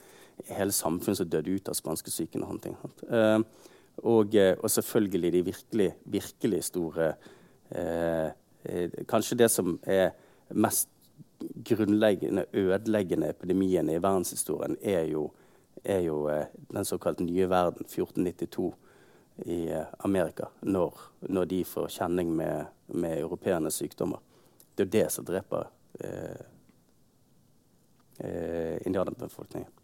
hele 0.49 0.73
samfunn 0.73 1.17
som 1.17 1.29
døde 1.31 1.55
ut 1.55 1.69
av 1.69 1.77
spanskesyken 1.79 2.43
og 2.43 2.53
sånne 2.53 2.65
ting. 2.65 2.77
Eh, 3.09 3.39
og, 4.03 4.35
eh, 4.35 4.57
og 4.59 4.71
selvfølgelig 4.71 5.33
de 5.33 5.45
virkelig, 5.51 5.91
virkelig 6.05 6.65
store 6.65 7.15
eh, 7.71 8.31
eh, 8.65 8.91
Kanskje 9.09 9.39
det 9.39 9.51
som 9.51 9.79
er 9.83 10.11
mest 10.51 10.89
grunnleggende, 11.65 12.47
ødeleggende 12.53 13.29
epidemien 13.29 13.91
i 13.91 13.99
verdenshistorien, 14.03 14.77
er 14.83 15.05
jo, 15.11 15.29
er 15.85 16.01
jo 16.07 16.31
den 16.73 16.85
såkalt 16.85 17.21
nye 17.21 17.49
verden, 17.51 17.85
1492 17.87 18.73
i 19.37 19.75
Amerika, 19.99 20.49
når, 20.61 21.01
når 21.21 21.45
de 21.45 21.65
får 21.65 21.89
kjenning 21.99 22.33
med, 22.37 22.67
med 22.87 23.19
europeernes 23.19 23.75
sykdommer. 23.75 24.23
Det 24.75 24.85
er 24.85 24.87
jo 24.87 24.95
det 24.95 25.07
som 25.13 25.27
dreper 25.27 25.67
eh, 26.01 26.45
eh, 28.19 28.79
indianerbefolkningen. 28.87 29.84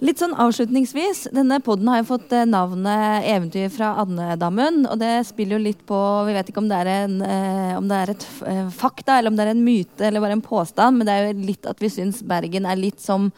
Litt 0.00 0.16
sånn 0.16 0.32
avslutningsvis. 0.32 1.26
Denne 1.36 1.58
podden 1.60 1.88
har 1.92 1.98
jo 2.00 2.06
fått 2.14 2.30
eh, 2.32 2.46
navnet 2.48 3.26
'Eventyr 3.28 3.68
fra 3.68 3.90
Andedammen'. 4.00 4.86
Og 4.88 4.96
det 4.96 5.26
spiller 5.28 5.58
jo 5.58 5.66
litt 5.66 5.82
på 5.84 5.98
Vi 6.24 6.32
vet 6.32 6.48
ikke 6.48 6.62
om 6.62 6.70
det 6.70 6.78
er, 6.80 6.88
en, 7.04 7.18
eh, 7.20 7.76
om 7.76 7.88
det 7.88 7.98
er 7.98 8.12
et 8.14 8.24
eh, 8.48 8.70
fakta, 8.72 9.18
eller 9.18 9.28
om 9.28 9.36
det 9.36 9.44
er 9.44 9.52
en 9.52 9.64
myte 9.64 10.06
eller 10.08 10.24
bare 10.24 10.38
en 10.38 10.46
påstand, 10.46 10.96
men 10.96 11.06
det 11.06 11.12
er 11.12 11.26
jo 11.28 11.44
litt 11.50 11.68
at 11.68 11.84
vi 11.84 11.92
syns 11.92 12.22
Bergen 12.24 12.64
er 12.64 12.80
litt 12.80 13.00
som 13.04 13.28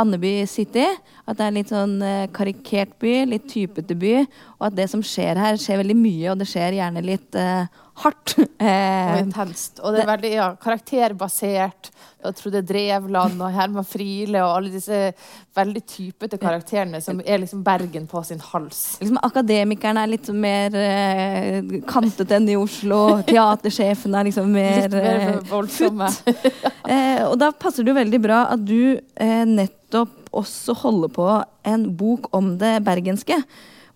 Andeby 0.00 0.46
City. 0.48 0.86
At 1.28 1.36
det 1.36 1.44
er 1.44 1.56
litt 1.58 1.72
sånn 1.74 2.00
eh, 2.00 2.28
karikert 2.32 2.96
by, 2.96 3.14
litt 3.28 3.48
typete 3.52 3.92
by. 3.92 4.22
Og 4.56 4.70
at 4.70 4.76
det 4.78 4.88
som 4.92 5.04
skjer 5.04 5.36
her, 5.36 5.60
skjer 5.60 5.82
veldig 5.84 5.98
mye, 6.00 6.30
og 6.32 6.40
det 6.40 6.48
skjer 6.48 6.78
gjerne 6.78 7.04
litt 7.04 7.36
eh, 7.36 7.68
hardt. 8.02 8.36
Og 8.42 8.66
Eh, 8.66 9.18
intenst. 9.20 9.80
Og 9.84 9.92
det 9.94 10.02
er 10.02 10.08
veldig 10.08 10.30
ja, 10.32 10.46
karakterbasert. 10.60 11.90
Jeg 12.24 12.34
Trude 12.34 12.62
Drevland 12.66 13.38
og 13.44 13.52
Herman 13.54 13.84
Friele 13.86 14.40
og 14.42 14.56
alle 14.56 14.70
disse 14.72 15.12
veldig 15.54 15.82
typete 15.86 16.38
karakterene 16.40 16.98
som 17.04 17.20
er 17.22 17.42
liksom 17.42 17.60
Bergen 17.66 18.08
på 18.10 18.22
sin 18.26 18.40
hals. 18.42 18.96
liksom 19.00 19.20
Akademikerne 19.22 20.02
er 20.02 20.10
litt 20.10 20.30
mer 20.34 20.74
eh, 20.80 21.76
kantet 21.86 22.32
enn 22.34 22.48
i 22.50 22.56
Oslo. 22.58 23.20
Teatersjefen 23.28 24.16
er 24.16 24.26
liksom 24.30 24.50
mer, 24.56 24.88
Litt 24.88 24.96
mer 24.96 25.28
eh, 25.28 25.40
voldsomme. 25.52 26.10
Eh, 26.86 27.18
og 27.26 27.32
da 27.40 27.48
passer 27.50 27.82
det 27.82 27.90
jo 27.90 27.96
veldig 27.96 28.18
bra 28.22 28.44
at 28.52 28.60
du 28.62 28.94
eh, 28.94 29.40
nettopp 29.48 30.28
også 30.36 30.76
holder 30.84 31.10
på 31.10 31.24
en 31.66 31.86
bok 31.98 32.28
om 32.36 32.52
det 32.60 32.76
bergenske. 32.86 33.40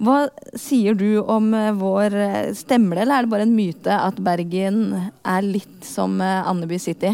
Hva 0.00 0.28
sier 0.56 0.94
du 0.96 1.18
om 1.20 1.50
eh, 1.54 1.72
vår 1.76 2.14
eh, 2.16 2.52
Stemmer 2.56 2.96
det, 2.96 3.02
eller 3.04 3.14
er 3.20 3.24
det 3.26 3.32
bare 3.34 3.44
en 3.48 3.52
myte 3.56 3.92
at 3.92 4.16
Bergen 4.24 4.94
er 5.28 5.42
litt 5.44 5.84
som 5.84 6.16
eh, 6.24 6.46
Andeby 6.48 6.78
City? 6.80 7.12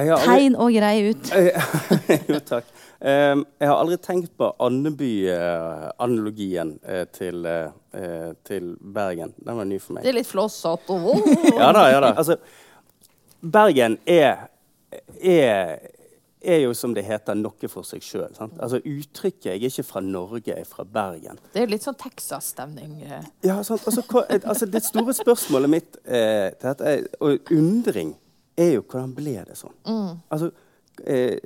Aldri- 0.00 0.24
Tegn 0.24 0.54
og 0.60 0.70
grei 0.72 1.10
ut. 1.10 1.30
jo, 2.30 2.38
takk. 2.48 2.64
Ehm, 3.00 3.42
jeg 3.60 3.68
har 3.68 3.76
aldri 3.80 3.96
tenkt 4.04 4.30
på 4.38 4.46
Andeby-analogien 4.60 6.74
til, 7.16 7.44
eh, 7.48 8.30
til 8.46 8.64
Bergen. 8.80 9.32
Den 9.40 9.56
var 9.58 9.64
ny 9.68 9.78
for 9.80 9.92
meg. 9.96 10.02
Det 10.04 10.10
er 10.12 10.18
litt 10.20 10.28
flossete. 10.30 10.92
Ja 11.60 11.72
da, 11.76 11.82
ja 11.92 12.00
da. 12.04 12.10
Altså, 12.20 12.34
Bergen 13.40 13.98
er, 14.08 14.34
er, 15.20 15.78
er 16.40 16.62
jo 16.62 16.72
som 16.74 16.94
det 16.94 17.04
heter, 17.04 17.34
noe 17.36 17.68
for 17.68 17.84
seg 17.84 18.02
sjøl. 18.04 18.30
Altså, 18.58 18.80
uttrykket 18.84 19.44
'jeg 19.44 19.62
er 19.62 19.68
ikke 19.68 19.84
fra 19.84 20.00
Norge, 20.00 20.42
jeg 20.46 20.60
er 20.60 20.64
fra 20.64 20.84
Bergen'. 20.84 21.38
Det 21.52 21.62
er 21.62 21.66
litt 21.66 21.82
sånn 21.82 21.98
Texas-stemning. 21.98 23.02
eh. 23.02 23.22
Ja, 23.44 23.62
sant? 23.62 23.82
Altså, 23.86 24.02
hva, 24.02 24.24
altså, 24.44 24.66
det 24.66 24.82
store 24.84 25.12
spørsmålet 25.12 25.70
mitt 25.70 25.96
eh, 26.06 26.50
til 26.58 26.68
dette 26.68 26.84
er, 26.84 27.04
og 27.20 27.38
undring 27.50 28.16
er 28.56 28.72
jo 28.74 28.82
hvordan 28.82 29.14
ble 29.14 29.44
det 29.46 29.56
sånn? 29.56 30.20
Altså, 30.30 30.50
eh, 31.06 31.38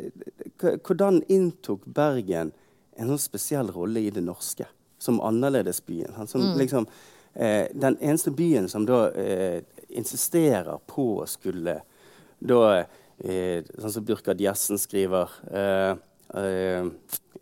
hvordan 0.59 1.23
inntok 1.29 1.81
Bergen 1.87 2.53
en 2.97 3.09
sånn 3.09 3.19
spesiell 3.19 3.71
rolle 3.75 4.01
i 4.01 4.11
det 4.11 4.23
norske 4.23 4.67
som 4.99 5.21
annerledesbyen? 5.21 6.15
Som, 6.29 6.55
liksom, 6.59 6.87
eh, 7.35 7.69
den 7.75 7.99
eneste 8.01 8.31
byen 8.31 8.69
som 8.69 8.87
da 8.87 9.11
eh, 9.11 9.63
insisterer 9.89 10.79
på 10.87 11.23
å 11.23 11.27
skulle 11.27 11.81
da 12.41 12.85
Sånn 13.23 13.93
som 13.95 14.05
Burkhard 14.07 14.41
Jessen 14.43 14.81
skriver 14.81 15.31
eh, 15.55 15.95
eh, 16.41 16.89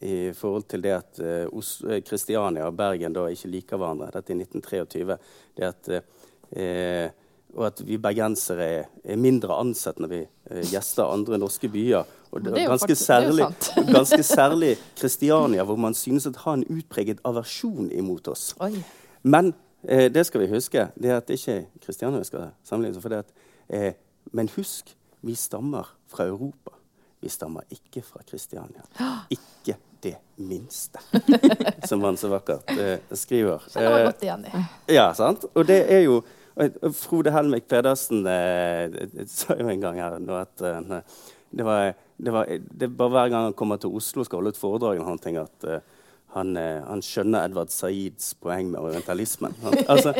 i 0.02 0.16
forhold 0.36 0.66
til 0.68 0.82
det 0.84 0.92
at 0.98 1.20
eh, 1.22 1.98
Kristiania 2.04 2.66
og 2.68 2.76
Bergen 2.76 3.14
da 3.16 3.28
ikke 3.32 3.50
liker 3.52 3.80
hverandre. 3.80 4.10
Dette 4.12 4.34
er 4.34 4.42
1923. 4.44 5.18
Det 5.56 5.68
at, 5.68 5.92
eh, 6.56 7.08
og 7.56 7.66
at 7.68 7.82
vi 7.84 7.98
bergensere 8.00 8.68
er, 9.04 9.16
mindre 9.20 9.56
ansett 9.60 9.98
når 10.00 10.12
vi 10.12 10.20
gjester 10.72 11.08
andre 11.08 11.40
norske 11.40 11.68
byer. 11.72 12.08
Og 12.32 12.40
det, 12.44 12.54
det 12.54 12.66
ganske, 12.66 12.86
faktisk- 12.86 12.88
det 12.88 13.06
særlig, 13.06 13.44
sant. 13.44 13.92
ganske 13.98 14.22
særlig 14.22 14.70
Kristiania, 14.96 15.64
hvor 15.68 15.76
man 15.76 15.94
synes 15.94 16.26
å 16.26 16.32
ha 16.46 16.54
en 16.56 16.64
utpreget 16.72 17.20
aversjon 17.28 17.90
imot 17.92 18.28
oss. 18.32 18.54
Oi. 18.64 18.72
Men 19.22 19.52
eh, 19.84 20.08
det 20.12 20.24
skal 20.26 20.44
vi 20.44 20.48
huske. 20.54 20.88
Det 20.96 21.12
at 21.12 21.28
det 21.28 21.40
ikke 21.40 21.58
Kristiania 21.84 22.22
vi 22.22 22.30
skal 22.30 22.50
sammenligne 22.64 22.98
oss 22.98 23.08
med. 23.12 23.36
Eh, 23.68 23.92
men 24.32 24.48
husk, 24.56 24.94
vi 25.22 25.36
stammer 25.38 25.86
fra 26.10 26.26
Europa. 26.26 26.74
Vi 27.22 27.30
stammer 27.30 27.62
ikke 27.70 28.02
fra 28.02 28.22
Kristiania. 28.26 28.82
Ikke 29.30 29.76
det 30.02 30.16
minste, 30.42 30.98
som 31.88 32.02
han 32.02 32.16
så 32.18 32.32
vakkert 32.32 32.70
eh, 32.74 32.98
skriver. 33.14 33.62
Meg 33.76 33.84
Eh, 33.86 34.06
godt 34.08 34.24
igjen 34.26 34.46
i. 34.48 34.62
ja, 34.98 35.04
sant? 35.14 35.44
Og 35.54 35.66
det 35.68 35.84
er 35.86 36.02
jo 36.02 36.16
Frode 36.98 37.30
Helmik 37.30 37.68
Pedersen 37.70 38.26
eh, 38.26 38.96
sa 39.30 39.54
jo 39.54 39.70
en 39.70 39.84
gang 39.84 40.00
her 40.02 40.18
nå 40.18 40.40
at 40.40 40.64
eh, 40.66 40.80
det, 41.54 41.62
var, 41.68 41.94
det, 42.16 42.34
var, 42.34 42.50
det 42.50 42.90
bare 42.98 43.14
hver 43.14 43.30
gang 43.30 43.46
han 43.52 43.56
kommer 43.62 43.78
til 43.78 43.94
Oslo 43.94 44.24
og 44.24 44.28
skal 44.28 44.42
holde 44.42 44.56
et 44.56 44.58
foredrag, 44.58 45.04
han 45.06 45.22
tenker 45.22 45.46
at 45.46 45.68
eh, 45.70 45.86
han, 46.32 46.56
eh, 46.56 46.80
han 46.88 47.02
skjønner 47.04 47.44
Edvard 47.46 47.70
Saids 47.72 48.32
poeng 48.40 48.70
med 48.72 48.80
orientalismen. 48.80 49.52
Altså, 49.92 50.14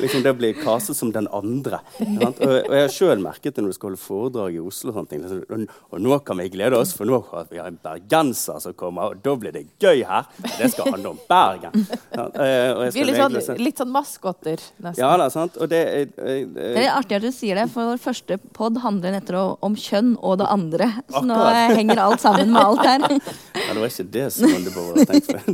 liksom 0.00 0.22
Det 0.24 0.32
blir 0.38 0.56
kaset 0.62 0.96
som 0.96 1.10
den 1.12 1.28
andre. 1.36 1.80
Og, 2.00 2.40
og 2.40 2.72
jeg 2.72 2.84
har 2.86 2.92
sjøl 2.94 3.20
merket 3.22 3.56
det 3.56 3.64
når 3.64 3.74
du 3.74 3.76
skal 3.76 3.90
holde 3.90 4.00
foredrag 4.00 4.56
i 4.56 4.62
Oslo. 4.62 4.90
Og, 4.92 4.96
sånne 4.96 5.10
ting, 5.10 5.24
liksom, 5.24 5.42
og, 5.50 5.74
og 5.92 6.04
nå 6.04 6.18
kan 6.24 6.40
vi 6.40 6.48
glede 6.54 6.78
oss, 6.78 6.94
for 6.96 7.08
nå 7.08 7.18
har 7.30 7.48
vi 7.50 7.60
en 7.60 7.76
bergenser 7.82 8.60
som 8.64 8.76
kommer, 8.78 9.12
og 9.12 9.20
da 9.24 9.34
blir 9.42 9.54
det 9.56 9.66
gøy 9.82 10.04
her. 10.08 10.28
Det 10.56 10.70
skal 10.72 10.94
handle 10.94 11.12
om 11.14 11.20
Bergen. 11.30 11.84
Sant? 12.14 12.38
Eh, 12.40 12.70
og 12.72 12.84
jeg 12.86 12.94
Vi 12.96 13.02
er 13.04 13.10
litt 13.10 13.20
sånn, 13.20 13.60
litt 13.60 13.82
sånn 13.82 13.92
maskotter, 13.92 14.62
nesten. 14.80 15.02
ja 15.02 15.10
da, 15.20 15.28
sant? 15.32 15.58
Og 15.60 15.68
det 15.70 15.82
er, 15.84 16.08
eh, 16.24 16.42
Det 16.48 16.84
er 16.86 16.90
artig 16.94 17.18
at 17.20 17.26
du 17.26 17.30
sier 17.34 17.60
det, 17.60 17.68
for 17.74 17.92
vår 17.92 18.00
første 18.02 18.38
pod 18.56 18.80
handler 18.84 19.18
nettopp 19.18 19.60
om 19.66 19.76
kjønn 19.78 20.14
og 20.18 20.38
det 20.40 20.48
andre. 20.50 20.90
Så 21.10 21.22
Akkurat. 21.22 21.28
nå 21.28 21.76
henger 21.76 22.02
alt 22.06 22.24
sammen 22.24 22.52
med 22.54 22.62
alt 22.62 22.86
her. 22.86 23.04
ja, 23.10 23.72
det 23.74 23.80
var 23.82 23.88
ikke 23.90 24.08
det 24.16 24.26
som 24.34 24.56
det 24.64 24.72
Beauvoir 24.74 25.04
tenkt 25.10 25.30
på. 25.30 25.49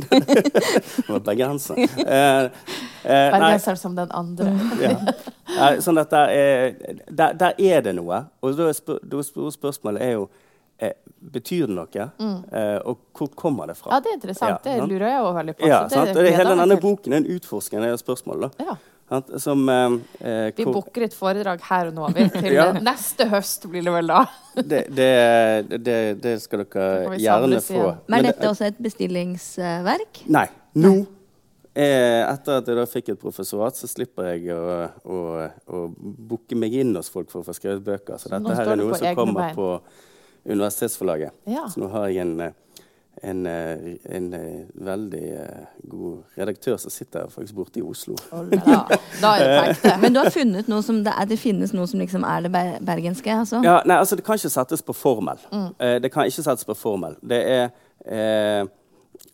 Bergenser. 1.25 1.75
Eh, 2.07 2.43
eh, 3.03 3.31
Bergenser 3.31 3.75
som 3.75 3.95
den 3.95 4.11
andre. 4.11 4.51
ja. 4.81 4.95
eh, 5.71 5.79
sånn 5.83 5.97
at 6.01 6.11
der 6.11 6.33
er, 6.33 6.75
der, 7.07 7.37
der 7.39 7.55
er 7.57 7.81
det 7.85 7.95
noe. 7.97 8.25
Og 8.41 8.57
da 8.57 8.67
er 8.71 8.75
spør, 8.77 8.99
spørsmålet 9.53 10.03
er 10.03 10.11
jo 10.17 10.27
eh, 10.79 10.93
Betyr 11.17 11.65
det 11.67 11.75
noe? 11.75 12.09
Eh, 12.51 12.77
og 12.85 12.99
hvor 13.17 13.31
kommer 13.35 13.71
det 13.71 13.77
fra? 13.79 13.95
Ja, 13.95 14.01
det 14.03 14.11
er 14.11 14.19
interessant. 14.19 14.67
Ja, 14.67 14.75
det 14.77 14.91
lurer 14.91 15.07
jeg 15.09 15.23
også 15.23 15.37
veldig 15.39 15.55
på. 15.57 15.71
Ja, 15.71 15.79
så 15.89 16.03
det 16.05 16.13
det, 16.19 16.35
hele 16.35 16.53
denne 16.53 16.77
boken 16.81 17.15
er 17.15 17.23
en 17.23 17.31
utforskning 17.37 17.87
av 17.87 17.97
spørsmålet. 18.01 18.61
Ja. 18.61 18.77
Som 19.39 19.61
eh, 19.71 19.93
eh, 20.19 20.51
Vi 20.57 20.65
booker 20.67 21.05
et 21.05 21.13
foredrag 21.15 21.61
her 21.69 21.87
og 21.91 21.93
nå. 21.95 22.07
Vi, 22.15 22.25
til 22.43 22.53
Ja. 22.57 22.65
neste 22.75 23.27
høst 23.31 23.67
blir 23.71 23.85
det 23.87 23.93
vel 23.95 24.09
da. 24.11 24.25
det, 24.71 24.81
det, 24.91 25.11
det, 25.85 25.99
det 26.23 26.33
skal 26.43 26.65
dere 26.65 27.15
gjerne 27.21 27.61
få. 27.63 27.83
Men 27.85 28.17
Men 28.17 28.19
er 28.25 28.31
dette 28.33 28.49
også 28.51 28.67
et 28.67 28.81
bestillingsverk? 28.83 30.25
Nei. 30.27 30.47
Nå, 30.77 30.91
eh, 31.73 32.19
etter 32.27 32.59
at 32.59 32.67
jeg 32.67 32.77
da 32.81 32.85
fikk 32.89 33.13
et 33.15 33.21
professorat, 33.21 33.79
så 33.79 33.87
slipper 33.89 34.33
jeg 34.33 34.51
å, 34.53 34.89
å, 35.07 35.21
å 35.71 35.85
booke 35.95 36.57
meg 36.59 36.75
inn 36.83 36.91
hos 36.99 37.07
folk 37.13 37.31
for 37.31 37.41
å 37.41 37.47
få 37.47 37.55
skrevet 37.55 37.85
bøker. 37.87 38.19
Så 38.19 38.29
dette 38.33 38.59
her 38.59 38.73
er 38.75 38.81
noe 38.83 38.99
som 38.99 39.15
kommer 39.17 39.47
bein. 39.47 39.55
på 39.55 39.71
Universitetsforlaget. 40.47 41.31
Ja. 41.49 41.65
Så 41.71 41.81
nå 41.81 41.89
har 41.91 42.07
jeg 42.11 42.21
en, 42.23 42.39
eh, 42.41 42.53
en, 43.23 43.45
eh, 43.45 43.97
en 44.05 44.33
eh, 44.33 44.65
veldig 44.73 45.23
eh, 45.33 45.65
god 45.89 46.37
redaktør 46.37 46.77
som 46.77 46.91
sitter 46.91 47.29
faktisk 47.29 47.55
borte 47.55 47.79
i 47.79 47.83
Oslo. 47.85 48.15
Ja, 48.31 48.83
da 49.21 49.31
er 49.37 49.73
det. 49.73 49.77
Men 50.01 50.13
du 50.13 50.21
har 50.21 50.29
funnet 50.33 50.69
noe 50.71 50.83
som 50.85 51.03
det, 51.05 51.13
er, 51.13 51.29
det 51.29 51.39
finnes 51.41 51.73
noe 51.73 51.87
som 51.89 52.01
liksom 52.01 52.25
er 52.27 52.45
det 52.45 52.51
bergenske? 52.85 53.31
Altså. 53.33 53.61
Ja, 53.65 53.79
nei, 53.85 53.97
altså 53.97 54.15
Det 54.15 54.25
kan 54.25 54.39
ikke 54.39 54.53
settes 54.53 54.85
på 54.85 54.93
formel. 54.93 55.41
Mm. 55.51 55.69
Eh, 55.79 55.95
det 56.03 56.11
kan 56.13 56.29
ikke 56.29 56.45
settes 56.45 56.67
på 56.67 56.77
formel. 56.77 57.17
Det 57.21 57.41
er 57.41 57.69
eh, 58.05 58.67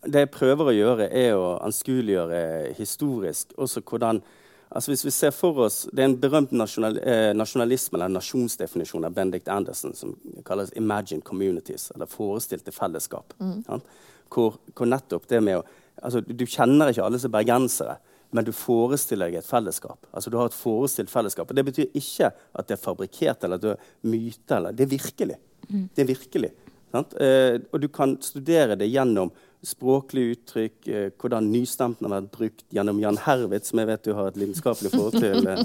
Det 0.04 0.24
jeg 0.24 0.32
prøver 0.32 0.70
å 0.70 0.76
gjøre, 0.76 1.10
er 1.12 1.36
å 1.36 1.58
anskueliggjøre 1.64 2.74
historisk 2.78 3.52
også 3.56 3.84
hvordan 3.84 4.22
altså 4.68 4.90
Hvis 4.90 5.04
vi 5.04 5.10
ser 5.10 5.30
for 5.30 5.58
oss 5.66 5.84
Det 5.92 6.02
er 6.02 6.08
en 6.08 6.16
berømt 6.20 6.52
nasjonal, 6.52 6.98
eh, 7.02 7.32
nasjonalisme, 7.36 7.98
eller 7.98 8.08
nasjonsdefinisjon 8.08 9.04
av 9.04 9.14
Benedict 9.14 9.48
Anderson 9.48 9.94
som 9.94 10.16
kalles 10.44 10.72
'imagined 10.72 11.22
communities', 11.22 11.90
eller 11.94 12.06
forestilte 12.06 12.72
fellesskap. 12.72 13.34
sant? 13.66 13.84
Hvor, 14.28 14.58
hvor 14.74 14.86
nettopp 14.86 15.28
det 15.28 15.42
med 15.42 15.58
å 15.58 15.64
altså 16.02 16.20
Du 16.20 16.44
kjenner 16.46 16.90
ikke 16.90 17.04
alle 17.04 17.18
som 17.18 17.30
er 17.32 17.38
bergensere. 17.38 17.96
Men 18.34 18.44
du 18.44 18.52
forestiller 18.52 19.30
deg 19.30 19.38
et 19.38 19.46
fellesskap. 19.46 20.06
Altså 20.12 20.30
Du 20.30 20.36
har 20.36 20.46
et 20.46 20.58
forestilt 20.58 21.10
fellesskap. 21.10 21.50
Og 21.50 21.56
Det 21.56 21.64
betyr 21.64 21.94
ikke 21.94 22.32
at 22.54 22.66
det 22.66 22.78
er 22.78 22.82
fabrikkert 22.82 23.44
eller 23.44 23.54
at 23.54 23.62
det 23.62 23.70
er 23.70 23.76
myte. 24.02 24.56
Eller, 24.56 24.72
det 24.72 24.84
er 24.86 24.90
virkelig. 24.90 25.36
Det 25.68 26.02
er 26.02 26.08
virkelig. 26.08 26.50
Sant? 26.94 27.14
Eh, 27.20 27.60
og 27.72 27.80
du 27.80 27.88
kan 27.88 28.16
studere 28.22 28.76
det 28.78 28.90
gjennom 28.90 29.32
språklige 29.64 30.34
uttrykk, 30.34 30.76
eh, 30.88 31.08
hvordan 31.20 31.48
nystemten 31.52 32.06
har 32.06 32.14
vært 32.18 32.30
brukt 32.34 32.64
gjennom 32.74 33.00
Jan 33.00 33.18
Herwitz, 33.24 33.70
som 33.70 33.80
jeg 33.80 33.88
vet 33.88 34.04
du 34.04 34.12
har 34.14 34.28
et 34.28 34.38
lidenskapelig 34.40 34.92
forhold 34.92 35.18
til. 35.18 35.46
eh. 35.48 35.64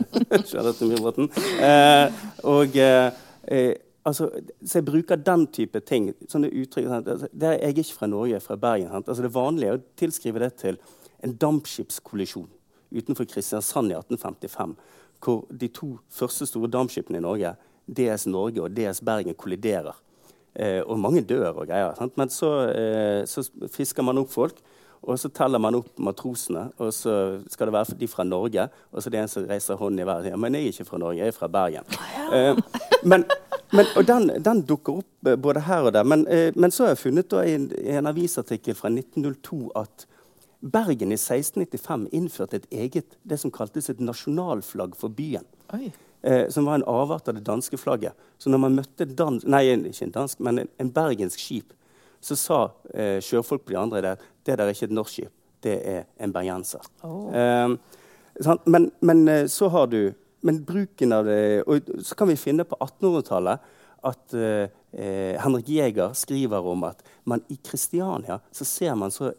Eh, 1.70 2.24
og 2.47 2.76
eh, 2.78 3.12
eh, 3.47 3.74
altså, 4.06 4.30
så 4.66 4.80
jeg 4.80 4.86
bruker 4.86 5.16
den 5.16 5.47
type 5.47 5.80
ting. 5.80 6.14
Sånne 6.30 6.52
uttrykk. 6.52 6.88
Sant? 6.88 7.08
Altså, 7.08 7.28
det 7.34 7.47
er, 7.50 7.58
jeg 7.60 7.74
er 7.74 7.84
ikke 7.84 8.00
fra 8.00 8.08
Norge, 8.08 8.32
jeg 8.32 8.41
er 8.41 8.47
fra 8.47 8.56
Bergen. 8.56 8.93
Altså, 8.95 9.22
det 9.24 9.34
vanlige 9.36 9.74
er 9.74 9.80
å 9.80 9.86
tilskrive 10.00 10.43
det 10.43 10.54
til 10.62 10.80
en 11.24 11.36
dampskipskollisjon 11.36 12.50
utenfor 12.95 13.28
Kristiansand 13.30 13.91
i 13.91 13.97
1855, 13.97 14.76
hvor 15.24 15.43
de 15.52 15.68
to 15.68 15.97
første 16.10 16.47
store 16.50 16.72
dampskipene 16.72 17.20
i 17.20 17.26
Norge, 17.26 17.54
DS 17.86 18.26
Norge 18.30 18.64
og 18.64 18.74
DS 18.78 19.02
Bergen, 19.06 19.36
kolliderer. 19.38 19.97
Eh, 20.56 20.82
og 20.82 21.00
mange 21.00 21.22
dør 21.22 21.52
og 21.54 21.68
greier. 21.68 21.93
Sant? 21.97 22.18
Men 22.18 22.30
så, 22.34 22.52
eh, 22.74 23.22
så 23.30 23.45
fisker 23.72 24.04
man 24.04 24.18
opp 24.18 24.32
folk, 24.34 24.58
og 25.02 25.20
så 25.20 25.30
teller 25.32 25.62
man 25.62 25.78
opp 25.80 26.00
matrosene, 26.04 26.70
og 26.78 26.91
så 26.93 27.14
skal 27.47 27.70
det 27.70 27.74
være 27.74 27.97
de 28.00 28.08
fra 28.08 28.26
Norge, 28.28 28.68
og 28.91 29.02
så 29.02 29.08
er 29.08 29.12
det 29.12 29.22
en 29.22 29.32
som 29.32 29.45
reiser 29.47 29.80
hånden 29.80 30.04
i 30.04 30.08
været 30.08 30.28
sier 30.28 30.38
men 30.38 30.56
jeg 30.56 30.64
er 30.64 30.74
ikke 30.74 30.89
fra 30.89 30.97
Norge, 30.97 31.20
jeg 31.20 31.28
er 31.28 31.38
fra 31.38 31.47
Bergen. 31.47 31.84
Eh, 32.34 32.58
men, 33.04 33.24
men, 33.72 33.86
og 33.95 34.08
den, 34.08 34.30
den 34.43 34.62
dukker 34.68 35.00
opp 35.04 35.28
eh, 35.28 35.38
både 35.39 35.64
her 35.66 35.88
og 35.88 35.93
der. 35.93 36.04
Men, 36.04 36.28
eh, 36.28 36.52
men 36.56 36.72
så 36.72 36.84
har 36.84 36.89
jeg 36.89 37.04
funnet 37.06 37.32
da, 37.32 37.41
i, 37.41 37.56
en, 37.56 37.72
i 37.80 37.95
en 37.97 38.08
avisartikkel 38.08 38.76
fra 38.76 38.91
1902 38.91 39.72
at 39.76 40.06
Bergen 40.60 41.14
i 41.14 41.16
1695 41.16 42.10
innførte 42.12 42.60
et 42.60 42.68
eget 42.72 43.16
det 43.24 43.39
som 43.39 43.52
kaltes 43.52 43.89
et 43.89 44.02
nasjonalflagg 44.04 44.97
for 45.00 45.08
byen. 45.08 45.47
Oi. 45.74 45.93
Eh, 46.22 46.49
som 46.51 46.65
var 46.65 46.76
en 46.76 46.84
avart 46.84 47.28
av 47.28 47.38
det 47.38 47.45
danske 47.47 47.78
flagget. 47.80 48.13
Så 48.38 48.51
når 48.51 48.59
man 48.59 48.76
møtte 48.76 49.05
dans, 49.07 49.43
nei, 49.47 49.61
ikke 49.72 50.09
en 50.09 50.15
dansk, 50.17 50.41
men 50.43 50.65
en, 50.65 50.72
en 50.84 50.89
bergensk 50.91 51.39
skip, 51.39 51.76
så 52.20 52.36
sa 52.36 52.57
eh, 52.91 53.22
sjøfolk 53.24 53.63
på 53.63 53.72
de 53.72 53.80
andre 53.80 54.01
der 54.03 54.26
det 54.43 54.57
der 54.57 54.65
er 54.65 54.76
ikke 54.76 54.89
et 54.89 54.95
norsk 54.97 55.13
skip, 55.13 55.32
det 55.63 55.78
er 55.88 56.03
en 56.20 56.34
bergenser. 56.36 56.84
Oh. 57.07 57.30
Eh, 57.32 58.57
men, 58.65 58.89
men 58.99 59.28
eh, 59.28 59.45
så 59.47 59.70
har 59.72 59.88
du 59.88 60.01
men 60.41 60.61
bruken 60.63 61.11
av 61.11 61.26
det 61.28 61.63
Og 61.67 61.89
så 62.03 62.15
kan 62.15 62.30
vi 62.30 62.38
finne 62.39 62.63
på 62.63 62.78
1800-tallet 62.80 63.65
at 64.07 64.34
eh, 64.34 64.70
eh, 64.95 65.36
Henrik 65.43 65.67
Jæger 65.67 66.13
skriver 66.15 66.63
om 66.72 66.86
at 66.88 67.03
man 67.28 67.41
i 67.51 67.57
Kristiania 67.59 68.39
så 68.51 68.65
ser 68.65 68.95
man 68.95 69.11
så 69.11 69.34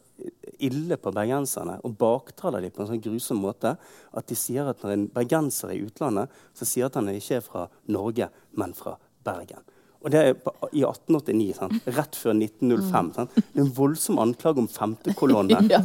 ille 0.67 0.99
på 1.01 1.13
bergenserne 1.15 1.79
og 1.87 1.97
baktaler 2.01 2.65
dem 2.65 2.75
på 2.75 2.85
en 2.85 2.93
sånn 2.93 3.03
grusom 3.05 3.43
måte 3.45 3.75
at 3.77 4.31
de 4.31 4.39
sier 4.39 4.69
at 4.71 4.83
når 4.85 4.95
en 4.95 5.11
bergenser 5.15 5.73
er 5.73 5.79
i 5.79 5.85
utlandet, 5.87 6.31
så 6.57 6.69
sier 6.69 6.89
at 6.89 6.99
han 6.99 7.11
ikke 7.13 7.41
er 7.41 7.45
fra 7.45 7.67
Norge, 7.93 8.31
men 8.59 8.75
fra 8.77 8.97
Bergen. 9.25 9.63
Og 10.01 10.13
det 10.13 10.21
er 10.21 10.31
i 10.73 10.83
1889, 10.87 11.51
sant? 11.59 11.89
rett 11.93 12.17
før 12.17 12.33
1905. 12.39 13.11
Sant? 13.19 13.35
Det 13.37 13.61
er 13.61 13.67
en 13.67 13.75
voldsom 13.77 14.21
anklage 14.23 14.63
om 14.63 14.69
femtekolonne. 14.71 15.59
Ja. 15.71 15.83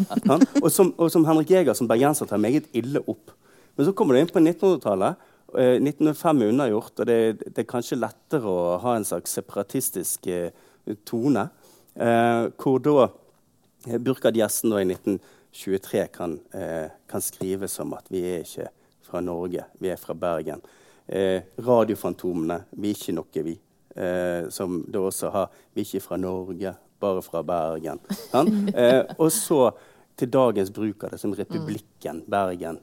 Og, 0.61 0.69
som, 0.71 0.93
og 0.97 1.11
som 1.11 1.25
Henrik 1.27 1.51
Jæger 1.51 1.75
som 1.77 1.89
bergenser 1.89 2.29
tar 2.29 2.39
meget 2.41 2.69
ille 2.73 3.01
opp. 3.11 3.33
Men 3.75 3.87
så 3.87 3.93
kommer 3.93 4.15
du 4.15 4.21
inn 4.21 4.31
på 4.31 4.39
1900-tallet. 4.39 5.19
Eh, 5.59 5.75
1905 5.81 6.41
er 6.41 6.53
unnagjort, 6.53 7.03
og 7.03 7.09
det, 7.09 7.17
det 7.43 7.65
er 7.65 7.69
kanskje 7.69 7.99
lettere 7.99 8.49
å 8.49 8.79
ha 8.81 8.95
en 8.95 9.07
slags 9.07 9.35
separatistisk 9.35 10.29
eh, 10.31 10.49
tone. 11.07 11.49
Eh, 11.95 12.47
hvor 12.61 12.79
da 12.83 13.09
eh, 13.87 13.97
Burkhard 13.97 14.37
Gjessen 14.37 14.73
i 14.73 14.85
1923 14.85 16.07
kan, 16.13 16.39
eh, 16.53 16.89
kan 17.07 17.21
skrive 17.21 17.67
som 17.67 17.93
at 17.93 18.09
vi 18.09 18.23
er 18.25 18.43
ikke 18.43 18.69
fra 19.05 19.21
Norge, 19.21 19.65
vi 19.79 19.89
er 19.89 20.01
fra 20.01 20.13
Bergen. 20.13 20.61
Eh, 21.07 21.41
radiofantomene, 21.57 22.63
vi 22.71 22.89
er 22.89 22.97
ikke 22.97 23.15
noe, 23.15 23.43
vi. 23.45 23.59
Eh, 23.95 24.49
som 24.49 24.81
da 24.91 24.99
også 24.99 25.29
har 25.31 25.51
Vi 25.73 25.81
er 25.81 25.85
ikke 25.85 26.03
fra 26.03 26.17
Norge, 26.17 26.73
bare 26.99 27.21
fra 27.21 27.43
Bergen. 27.43 27.99
Eh, 28.75 29.03
og 29.17 29.31
så 29.31 29.71
til 30.17 30.29
dagens 30.31 30.71
bruk 30.71 31.03
av 31.03 31.11
det 31.11 31.19
som 31.19 31.33
Republikken 31.35 32.23
Bergen. 32.27 32.79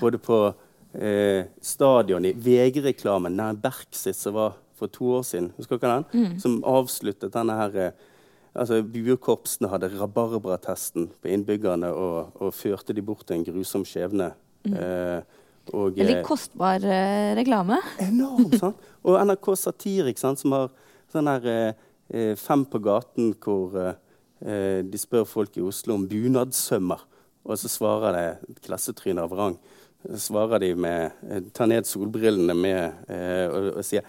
Både 0.00 0.18
på 0.18 0.54
eh, 0.94 1.46
stadion 1.62 2.24
i 2.24 2.32
VG-reklamen, 2.32 3.36
den 3.36 3.60
Berksit 3.62 4.16
som 4.16 4.34
var 4.34 4.56
for 4.76 4.92
to 4.92 5.16
år 5.18 5.22
siden, 5.24 5.52
husker 5.56 5.80
dere 5.80 6.04
den? 6.12 6.38
Som 6.40 6.58
avsluttet 6.66 7.32
denne 7.32 7.56
her 7.56 7.92
altså 8.56 8.80
Buekorpsene 8.82 9.70
hadde 9.72 9.90
rabarbratesten 9.94 11.10
på 11.20 11.30
innbyggerne 11.32 11.90
og, 11.92 12.36
og 12.40 12.54
førte 12.56 12.96
de 12.96 13.04
bort 13.04 13.26
til 13.28 13.38
en 13.38 13.46
grusom 13.46 13.84
skjebne. 13.86 14.32
Eh, 14.66 15.20
og, 15.74 15.96
Veldig 15.98 16.20
eh, 16.20 16.24
kostbar 16.26 16.84
eh, 16.84 17.32
reklame. 17.38 17.80
Enormt, 18.02 18.58
sant? 18.60 18.82
Og 19.06 19.18
NRK 19.26 19.50
Satirik, 19.58 20.20
sant, 20.20 20.40
som 20.42 20.54
har 20.54 20.68
sånn 21.12 21.30
her 21.30 21.48
eh, 21.50 21.86
eh, 22.10 22.34
Fem 22.38 22.64
på 22.70 22.80
gaten, 22.84 23.32
hvor 23.42 23.74
eh, 23.80 23.96
eh, 24.46 24.80
de 24.86 25.00
spør 25.00 25.26
folk 25.28 25.58
i 25.58 25.64
Oslo 25.66 25.96
om 25.98 26.06
bunadssømmer. 26.10 27.02
Og 27.46 27.58
så 27.60 27.70
svarer 27.70 28.16
det 28.16 28.60
klassetryner 28.66 29.26
av 29.26 29.34
rang. 29.38 29.58
Så 30.06 30.28
svarer 30.28 30.62
de 30.62 30.72
med 30.78 31.50
tar 31.54 31.70
ned 31.70 31.86
solbrillene 31.86 32.54
med, 32.54 33.06
og, 33.50 33.68
og 33.78 33.86
sier 33.86 34.06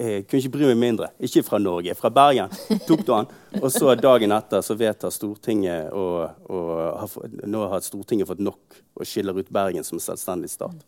jeg 0.00 0.24
kunne 0.28 0.40
ikke 0.40 0.52
bry 0.54 0.66
meg 0.70 0.78
mindre. 0.80 1.10
Ikke 1.20 1.42
fra 1.44 1.58
Norge, 1.60 1.94
fra 1.96 2.10
Bergen. 2.12 2.52
tok 2.88 3.04
du 3.06 3.12
han. 3.14 3.28
Og 3.60 3.68
så 3.72 3.94
dagen 3.98 4.32
etter 4.32 4.64
så 4.64 4.76
vedtar 4.78 5.12
Stortinget 5.12 5.92
og, 5.96 6.48
og 6.48 6.72
har, 7.02 7.36
Nå 7.48 7.66
har 7.72 7.84
Stortinget 7.84 8.28
fått 8.28 8.42
nok 8.44 8.80
og 8.96 9.08
skiller 9.08 9.36
ut 9.36 9.52
Bergen 9.52 9.86
som 9.86 10.00
selvstendig 10.02 10.50
stat. 10.52 10.84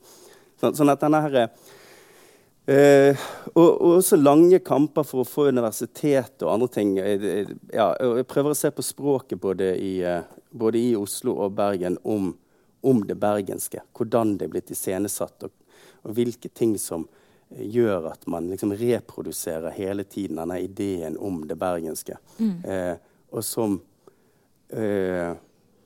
Så, 0.61 0.73
sånn 0.79 0.93
at 0.93 1.01
denne 1.03 1.21
her, 1.25 1.39
eh, 2.71 3.25
og, 3.53 3.69
og, 3.69 3.97
også 3.99 4.19
lange 4.21 4.61
kamper 4.65 5.07
for 5.09 5.25
å 5.25 5.29
få 5.29 5.49
universitet 5.53 6.45
og 6.45 6.53
andre 6.55 6.71
ting. 6.77 6.93
Eh, 7.01 7.49
ja, 7.73 7.89
jeg 7.99 8.29
prøver 8.31 8.55
å 8.55 8.59
se 8.59 8.71
på 8.73 8.85
språket 8.87 9.41
både 9.43 9.73
i, 9.81 9.97
eh, 10.07 10.29
både 10.53 10.81
i 10.81 10.93
Oslo 10.99 11.39
og 11.43 11.57
Bergen 11.59 11.99
om, 12.05 12.31
om, 12.81 13.03
det 13.09 13.19
bergenske. 13.21 13.83
Hvordan 13.97 14.37
det 14.39 14.49
er 14.49 14.55
blitt 14.55 14.73
iscenesatt, 14.73 15.49
og, 15.49 15.83
og 16.07 16.17
hvilke 16.17 16.53
ting 16.53 16.79
som 16.81 17.09
gjør 17.59 18.11
at 18.13 18.27
man 18.31 18.51
liksom 18.51 18.75
reproduserer 18.79 19.75
hele 19.77 20.05
tiden 20.05 20.41
denne 20.41 20.61
ideen 20.61 21.19
om 21.19 21.43
det 21.49 21.57
bergenske. 21.61 22.19
Mm. 22.39 22.55
Eh, 22.65 22.95
og 23.33 23.45
som, 23.45 23.81
eh, 24.73 25.33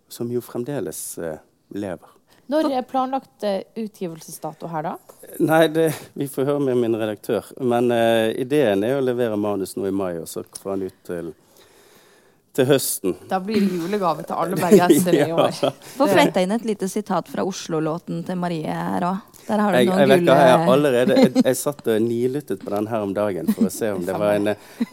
som, 0.09 0.31
jo 0.33 0.43
fremdeles 0.45 1.01
eh, 1.19 1.39
lever. 1.75 2.13
Når 2.47 2.71
er 2.79 2.85
planlagt 2.87 3.47
eh, 3.47 3.63
utgivelsesdato 3.83 4.71
her, 4.71 4.93
da? 4.93 5.23
Nei, 5.43 5.65
det, 5.69 5.89
Vi 6.15 6.29
får 6.31 6.47
høre 6.53 6.63
med 6.69 6.79
min 6.79 6.95
redaktør. 6.99 7.49
Men 7.59 7.91
eh, 7.95 8.31
ideen 8.43 8.87
er 8.87 9.01
å 9.01 9.03
levere 9.05 9.39
manus 9.39 9.75
nå 9.77 9.89
i 9.89 9.95
mai, 9.95 10.15
og 10.21 10.31
så 10.31 10.47
få 10.47 10.77
den 10.77 10.91
ut 10.91 11.03
til 11.07 11.35
til 12.57 12.69
høsten. 12.71 13.17
Da 13.29 13.39
blir 13.43 13.61
det 13.61 13.77
julegave 13.77 14.25
til 14.27 14.39
alle 14.41 14.57
bergensere 14.57 15.27
i 15.29 15.35
år. 15.37 15.53
Få 15.97 16.09
fletta 16.09 16.41
inn 16.41 16.55
et 16.57 16.65
lite 16.65 16.89
sitat 16.89 17.29
fra 17.29 17.45
Oslo-låten 17.47 18.23
til 18.27 18.41
Marie 18.41 18.73
her 18.73 19.05
òg. 19.11 19.36
Der 19.47 19.63
har 19.63 19.73
du 19.73 19.79
jeg, 19.79 19.87
noen 19.87 20.01
jeg, 20.01 20.21
gull... 20.25 20.31
Jeg, 20.31 20.53
har 20.53 20.73
allerede, 20.73 21.17
jeg, 21.21 21.33
jeg 21.49 21.59
satt 21.59 21.91
og 21.93 22.03
nilyttet 22.03 22.65
på 22.65 22.73
den 22.75 22.89
her 22.91 23.05
om 23.07 23.13
dagen 23.15 23.51
for 23.53 23.69
å 23.69 23.73
se 23.73 23.93
om 23.95 24.03
det 24.07 24.17
var 24.19 24.35
en 24.41 24.53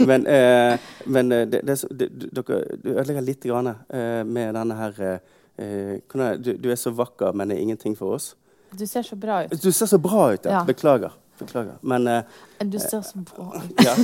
Men, 0.09 0.27
eh, 0.29 0.91
men 1.05 1.31
eh, 1.31 1.47
det, 1.49 1.63
det, 1.65 1.77
det, 1.89 2.09
dere 2.29 2.59
du 2.83 2.91
ødelegger 2.93 3.25
litt 3.25 3.47
grann, 3.49 3.73
eh, 3.73 4.21
med 4.23 4.53
denne 4.57 4.77
her 4.77 5.01
eh, 5.09 5.97
du, 6.37 6.53
du, 6.53 6.69
er 6.71 6.79
så 6.79 6.93
vakker, 6.93 7.33
men 7.33 7.49
det 7.49 7.57
er 7.57 7.65
ingenting 7.65 7.97
for 7.97 8.17
oss. 8.17 8.33
Du 8.73 8.85
ser 8.87 9.05
så 9.05 9.15
bra 9.15 9.43
ut. 9.45 9.53
Du 9.61 9.71
ser 9.71 9.89
så 9.89 9.97
bra 10.01 10.31
ut, 10.33 10.45
ja. 10.45 10.59
ja. 10.59 10.63
Beklager. 10.65 11.13
Beklager. 11.39 11.75
Men 11.81 12.07
uh, 12.07 12.21
Du 12.59 12.79
ser 12.79 13.01
så 13.01 13.17
bra 13.17 13.53
ut. 13.57 13.85
ja. 13.85 13.95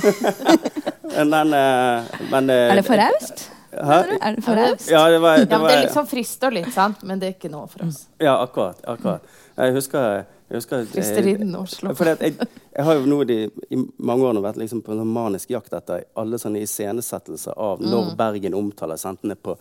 men, 1.25 1.53
uh, 1.53 2.05
men 2.31 2.49
uh, 2.49 2.55
Er 2.55 2.75
det 2.75 2.85
for 2.85 3.01
raust? 3.01 3.49
Er 3.71 4.35
det 4.35 4.43
for 4.43 4.57
raust? 4.57 4.91
Ja, 4.91 5.09
det, 5.09 5.19
var, 5.19 5.37
det, 5.37 5.47
ja, 5.51 5.57
det 5.57 5.73
er 5.75 5.83
liksom 5.85 6.07
frister 6.09 6.53
litt, 6.53 6.71
sant? 6.73 7.03
men 7.03 7.21
det 7.21 7.31
er 7.31 7.37
ikke 7.37 7.51
noe 7.53 7.69
for 7.69 7.85
oss. 7.87 8.03
Ja, 8.21 8.39
akkurat. 8.43 8.81
akkurat. 8.85 9.25
Jeg 9.57 9.73
husker 9.77 10.25
jeg 10.49 10.57
husker, 10.57 10.85
Fristerinne 10.89 11.59
Oslo. 11.61 11.91
Jeg, 11.93 12.17
jeg, 12.21 12.47
jeg, 12.73 12.85
har 12.85 12.95
jo 12.97 13.05
nå 13.05 13.19
de, 13.29 13.35
i 13.69 13.77
mange 14.01 14.25
år 14.25 14.39
vært 14.41 14.57
liksom 14.57 14.81
på 14.85 14.95
en 14.95 15.05
manisk 15.05 15.51
jakt 15.53 15.75
etter 15.77 16.07
alle 16.17 16.39
sånne 16.41 16.63
iscenesettelser 16.65 17.53
av 17.53 17.83
når 17.85 18.07
mm. 18.07 18.15
Bergen 18.17 18.57
omtales, 18.57 19.05
enten 19.05 19.29
det 19.29 19.37
er 19.37 19.45
på 19.51 19.59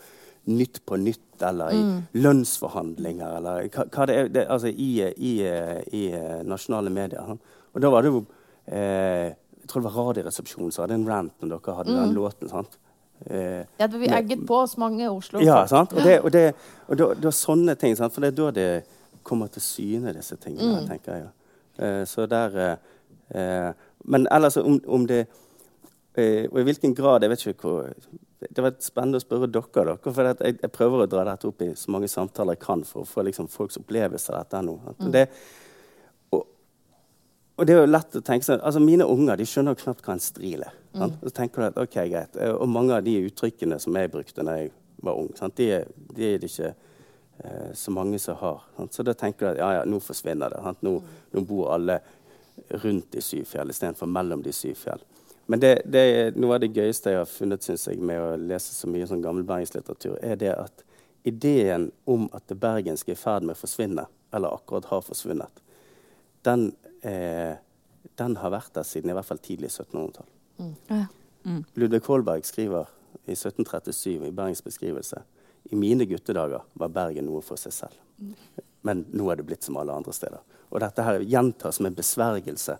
Nytt 0.48 0.80
på 0.88 0.96
Nytt 0.96 1.42
eller 1.44 1.74
i 1.76 1.80
mm. 1.84 1.96
lønnsforhandlinger 2.24 3.36
eller 3.36 3.66
hva, 3.68 3.84
hva 3.92 4.06
det 4.08 4.14
er 4.16 4.30
det, 4.32 4.44
altså 4.48 4.70
i, 4.72 4.90
i, 5.04 5.32
i, 5.92 6.02
nasjonale 6.48 6.88
medier. 6.88 7.34
Og 7.74 7.82
da 7.84 7.90
var 7.92 8.06
det 8.06 8.14
jo 8.14 8.22
eh, 8.64 9.28
Jeg 9.28 9.68
tror 9.68 9.82
det 9.82 9.90
var 9.90 9.98
Radioresepsjonen 10.08 10.72
som 10.72 10.86
hadde 10.86 10.96
en 10.96 11.04
rant 11.10 11.34
når 11.42 11.52
dere 11.52 11.74
hadde 11.82 11.92
mm. 11.92 11.98
den 12.00 12.16
låten. 12.16 12.48
sant? 12.48 12.78
Eh, 13.26 13.66
ja, 13.76 13.90
Vi 13.92 14.08
egget 14.08 14.46
på 14.48 14.62
oss 14.62 14.78
mange 14.80 15.10
Oslo. 15.10 15.42
Ja, 15.44 15.66
sant? 15.68 15.92
og, 15.92 16.00
det, 16.00 16.20
og, 16.22 16.32
det, 16.32 16.54
og 16.88 16.96
da, 16.96 17.10
da, 17.26 17.34
sånne 17.34 17.76
ting. 17.76 17.96
Sant? 17.98 18.16
For 18.16 18.24
det 18.24 18.32
er 18.32 18.38
da 18.40 18.50
det 18.56 18.70
kommer 19.28 19.50
til 19.52 19.62
syne, 19.62 20.14
disse 20.16 20.36
tingene. 20.40 20.80
Mm. 20.80 20.88
tenker 20.88 21.18
jeg. 21.18 21.28
Eh, 21.78 22.04
så 22.08 22.26
der 22.26 22.78
eh, 23.28 23.72
Men 24.04 24.26
ellers 24.30 24.56
om, 24.56 24.80
om 24.86 25.06
det 25.06 25.26
eh, 26.16 26.48
Og 26.50 26.60
i 26.60 26.64
hvilken 26.66 26.94
grad 26.94 27.22
Jeg 27.22 27.30
vet 27.30 27.46
ikke 27.46 27.68
hvor 27.68 27.92
Det 28.40 28.64
var 28.64 28.74
spennende 28.82 29.20
å 29.20 29.22
spørre 29.22 29.46
dere. 29.46 29.68
dere 29.74 30.12
for 30.12 30.30
jeg, 30.30 30.58
jeg, 30.62 30.72
prøver 30.74 31.04
å 31.04 31.10
dra 31.10 31.24
dette 31.28 31.46
opp 31.46 31.62
i 31.62 31.72
så 31.74 31.90
mange 31.90 32.08
samtaler 32.08 32.56
jeg 32.56 32.64
kan 32.64 32.84
for 32.86 33.02
å 33.02 33.08
få 33.08 33.22
liksom, 33.26 33.48
folks 33.50 33.78
opplevelse 33.80 34.32
av 34.32 34.44
dette. 34.44 34.60
nå. 34.62 34.76
Mm. 35.00 35.08
Det, 35.12 35.24
og, 36.30 36.44
og, 37.56 37.66
det 37.66 37.74
er 37.74 37.80
jo 37.80 37.88
lett 37.90 38.14
å 38.14 38.22
tenke 38.22 38.46
sånn, 38.46 38.62
altså 38.62 38.78
Mine 38.78 39.08
unger 39.10 39.40
de 39.40 39.46
skjønner 39.46 39.74
jo 39.74 39.80
knapt 39.82 40.06
hva 40.06 40.14
en 40.14 40.22
stril 40.22 40.62
er. 40.68 40.76
Mm. 40.94 41.16
Så 41.24 41.34
tenker 41.34 41.64
du 41.64 41.66
at 41.66 41.82
ok, 41.82 41.98
greit. 42.12 42.38
Og 42.54 42.70
mange 42.70 42.94
av 42.94 43.02
de 43.10 43.16
uttrykkene 43.26 43.80
som 43.82 43.98
jeg 43.98 44.14
brukte 44.14 44.46
da 44.46 44.54
jeg 44.60 44.70
var 45.02 45.18
ung, 45.18 45.34
sant? 45.34 45.58
de, 45.58 45.82
de 46.14 46.30
er 46.30 46.38
det 46.38 46.52
ikke 46.52 46.70
eh, 46.70 46.87
så 47.74 47.90
mange 47.90 48.18
som 48.18 48.36
har. 48.36 48.62
Sant? 48.76 48.94
Så 48.94 49.04
da 49.06 49.14
tenker 49.14 49.46
du 49.46 49.50
at 49.52 49.58
ja, 49.60 49.68
ja, 49.78 49.84
nå 49.86 50.00
forsvinner 50.02 50.50
det. 50.50 50.74
Nå, 50.82 50.94
nå, 51.32 51.42
bor 51.46 51.70
alle 51.74 52.00
rundt 52.82 53.12
de 53.12 53.22
syv 53.22 53.44
fjell 53.46 53.70
istedenfor 53.70 54.10
mellom 54.10 54.42
de 54.42 54.52
syv 54.52 54.74
fjell. 54.80 55.04
Men 55.48 55.62
det, 55.62 55.70
det, 55.88 56.02
noe 56.36 56.58
av 56.58 56.60
det 56.60 56.74
gøyeste 56.76 57.14
jeg 57.14 57.22
har 57.22 57.30
funnet 57.30 57.64
synes 57.64 57.86
jeg, 57.88 58.02
med 58.04 58.20
å 58.20 58.34
lese 58.36 58.74
så 58.74 58.90
mye 58.90 59.06
sånn 59.08 59.22
gammel 59.24 59.46
bergenslitteratur, 59.48 60.18
er 60.20 60.36
det 60.36 60.50
at 60.52 60.82
ideen 61.28 61.88
om 62.04 62.26
at 62.36 62.44
det 62.50 62.58
bergenske 62.60 63.14
er 63.14 63.16
i 63.16 63.20
ferd 63.20 63.46
med 63.46 63.56
å 63.56 63.62
forsvinne, 63.62 64.04
eller 64.34 64.58
akkurat 64.58 64.90
har 64.90 65.06
forsvunnet, 65.06 65.62
den, 66.44 66.68
eh, 67.00 67.56
den, 68.20 68.36
har 68.42 68.52
vært 68.52 68.74
der 68.76 68.84
siden 68.84 69.10
i 69.10 69.16
hvert 69.16 69.28
fall 69.30 69.40
tidlig 69.40 69.70
1700-tall. 69.70 70.28
Mm. 70.58 71.06
Mm. 71.48 71.64
Ludvig 71.80 72.02
Holberg 72.10 72.44
skriver 72.44 72.90
i 73.24 73.32
1737 73.32 74.26
i 74.28 74.34
Bergens 74.34 74.62
beskrivelse 74.64 75.22
i 75.70 75.76
mine 75.76 76.06
guttedager 76.08 76.64
var 76.78 76.92
Bergen 76.92 77.28
noe 77.28 77.42
for 77.44 77.60
seg 77.60 77.74
selv. 77.74 77.98
Men 78.86 79.04
nå 79.12 79.28
er 79.30 79.40
det 79.40 79.48
blitt 79.48 79.66
som 79.66 79.76
alle 79.80 79.94
andre 79.94 80.14
steder. 80.16 80.40
Og 80.68 80.80
dette 80.82 81.04
her 81.04 81.24
gjentas 81.24 81.80
med 81.84 81.96
besvergelse 81.96 82.78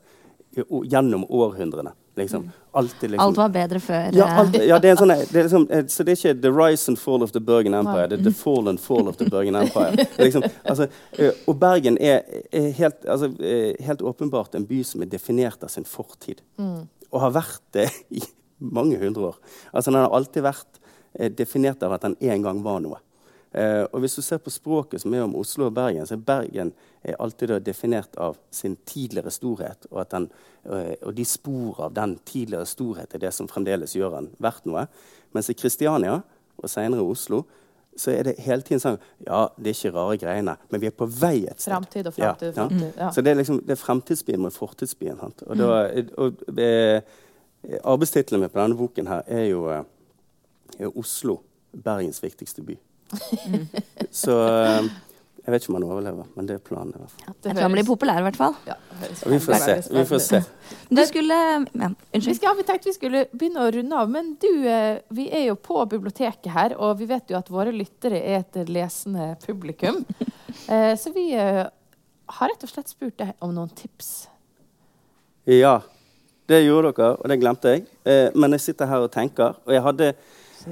gjennom 0.84 1.24
århundrene. 1.28 1.92
Liksom. 2.18 2.50
Alltid, 2.72 3.10
liksom. 3.10 3.28
Alt 3.28 3.36
var 3.36 3.48
bedre 3.48 3.80
før. 3.80 4.10
Ja, 4.12 4.26
alt, 4.40 4.56
ja 4.66 4.78
det 4.82 4.90
er 4.90 4.96
sånn, 4.98 5.12
det 5.12 5.36
er 5.38 5.46
liksom, 5.46 5.66
eh, 5.70 5.84
så 5.86 6.02
det 6.02 6.14
er 6.14 6.18
ikke 6.18 6.40
the 6.42 6.50
rise 6.50 6.90
and 6.90 6.98
fall 6.98 7.22
of 7.22 7.30
the 7.34 7.42
Bergen 7.42 7.76
Empire, 7.78 8.08
det 8.10 8.18
er 8.18 8.24
the 8.26 8.34
fall 8.34 8.66
and 8.70 8.80
fall 8.82 9.06
of 9.10 9.20
the 9.20 9.28
Bergen 9.30 9.54
Empire. 9.58 10.06
Liksom, 10.18 10.42
altså, 10.64 10.88
eh, 11.14 11.44
og 11.46 11.60
Bergen 11.62 11.98
er, 12.02 12.24
er 12.50 12.72
helt, 12.74 13.06
altså, 13.06 13.30
eh, 13.38 13.78
helt, 13.86 14.02
åpenbart 14.02 14.58
en 14.58 14.66
by 14.66 14.80
som 14.86 15.04
er 15.04 15.12
definert 15.12 15.62
av 15.62 15.70
sin 15.70 15.86
fortid. 15.86 16.42
Mm. 16.58 16.88
Og 17.12 17.22
har 17.22 17.36
vært 17.38 17.62
det 17.78 17.86
i 18.18 18.24
mange 18.58 18.98
hundre 18.98 19.30
år. 19.30 19.38
Altså, 19.70 19.92
Den 19.92 20.00
har 20.00 20.18
alltid 20.18 20.42
vært 20.48 20.77
er 21.18 21.34
definert 21.34 21.82
av 21.82 21.96
at 21.96 22.06
den 22.06 22.16
en 22.20 22.46
gang 22.46 22.62
var 22.64 22.80
noe. 22.84 23.02
Eh, 23.52 23.84
og 23.92 24.00
Hvis 24.00 24.18
du 24.18 24.22
ser 24.22 24.38
på 24.38 24.52
språket 24.52 25.02
som 25.02 25.14
er 25.14 25.24
om 25.24 25.36
Oslo 25.36 25.68
og 25.68 25.74
Bergen, 25.74 26.06
så 26.06 26.18
er 26.18 26.24
Bergen 26.24 26.72
er 27.02 27.16
alltid 27.18 27.56
definert 27.64 28.16
av 28.16 28.36
sin 28.50 28.76
tidligere 28.86 29.32
storhet. 29.32 29.86
Og, 29.90 30.04
den, 30.10 30.30
eh, 30.64 30.96
og, 31.02 31.14
de 31.16 31.24
spor 31.24 31.84
av 31.86 31.94
den 31.96 32.18
tidligere 32.24 32.66
storhet 32.66 33.14
er 33.14 33.24
det 33.24 33.32
som 33.34 33.48
fremdeles 33.48 33.96
gjør 33.96 34.18
den 34.18 34.28
verdt 34.38 34.68
noe. 34.68 34.86
Mens 35.32 35.48
i 35.50 35.56
Kristiania 35.56 36.20
og 36.58 36.70
senere 36.70 37.04
Oslo 37.04 37.44
så 37.98 38.12
er 38.14 38.28
det 38.28 38.36
hele 38.44 38.62
tiden 38.62 38.80
sånn 38.82 38.98
Ja, 39.26 39.48
det 39.58 39.72
er 39.72 39.74
ikke 39.74 39.96
rare 39.96 40.18
greiene, 40.20 40.54
men 40.70 40.80
vi 40.80 40.86
er 40.86 40.94
på 40.94 41.08
vei 41.10 41.48
et 41.48 41.58
sted. 41.58 41.72
Fremtid 41.72 42.06
og 42.06 42.14
fremtid. 42.14 42.52
Ja, 42.54 42.68
ja. 42.70 42.90
Ja. 42.94 43.08
Så 43.10 43.24
det 43.24 43.32
er 43.32 43.40
liksom 43.40 43.62
det 43.66 43.74
er 43.74 43.80
fremtidsbyen 43.80 44.44
mot 44.44 44.54
fortidsbyen. 44.54 45.18
Og, 45.18 45.56
da, 45.58 45.80
og, 46.14 46.44
og 46.46 46.60
eh, 46.62 47.00
Arbeidstitlene 47.82 48.46
på 48.52 48.60
denne 48.60 48.78
boken 48.78 49.10
her 49.10 49.24
er 49.26 49.48
jo 49.48 49.64
eh, 49.72 49.82
er 50.78 50.92
Oslo 50.98 51.40
Bergens 51.72 52.22
viktigste 52.22 52.62
by. 52.64 52.78
Så 54.22 54.34
eh, 54.46 54.88
jeg 55.48 55.54
vet 55.54 55.64
ikke 55.64 55.72
om 55.72 55.76
han 55.78 55.84
overlever, 55.88 56.26
men 56.36 56.48
det 56.48 56.58
er 56.58 56.64
planen. 56.64 56.90
i 56.92 57.00
hvert 57.00 57.12
fall. 57.12 57.22
Ja, 57.24 57.32
jeg 57.32 57.54
tror 57.56 57.64
han 57.64 57.72
blir 57.72 57.86
populær, 57.88 58.18
i 58.20 58.24
hvert 58.26 58.36
fall. 58.36 58.56
Ja, 58.68 58.74
vi 59.00 59.38
får 59.40 59.62
se. 59.62 59.76
Vi 59.96 60.02
får 60.10 60.20
se. 60.20 60.40
Du 60.92 61.00
skulle 61.08 61.38
ja, 61.38 61.88
Unnskyld. 61.88 62.42
Ja, 62.44 62.52
vi 62.58 62.66
tenkte 62.68 62.90
vi 62.90 62.96
skulle 62.96 63.22
begynne 63.32 63.64
å 63.64 63.70
runde 63.72 64.02
av, 64.02 64.10
men 64.12 64.34
du, 64.42 64.50
eh, 64.68 65.00
vi 65.08 65.28
er 65.32 65.46
jo 65.46 65.54
på 65.56 65.80
biblioteket 65.88 66.50
her, 66.52 66.74
og 66.76 66.98
vi 67.00 67.08
vet 67.08 67.32
jo 67.32 67.38
at 67.40 67.48
våre 67.48 67.72
lyttere 67.72 68.20
er 68.20 68.42
et 68.42 68.60
lesende 68.68 69.34
publikum. 69.46 70.04
Eh, 70.68 70.94
så 70.98 71.12
vi 71.14 71.30
har 71.32 72.50
rett 72.50 72.64
og 72.66 72.68
slett 72.68 72.90
spurt 72.90 73.14
deg 73.20 73.30
om 73.44 73.52
noen 73.54 73.70
tips. 73.72 74.26
Ja, 75.48 75.78
det 76.50 76.58
gjorde 76.64 76.90
dere, 76.96 77.14
og 77.14 77.30
det 77.30 77.38
glemte 77.40 77.72
jeg. 77.72 77.84
Men 78.34 78.56
jeg 78.56 78.64
sitter 78.64 78.90
her 78.90 79.04
og 79.06 79.12
tenker, 79.14 79.56
og 79.64 79.72
jeg 79.72 79.84
hadde 79.86 80.10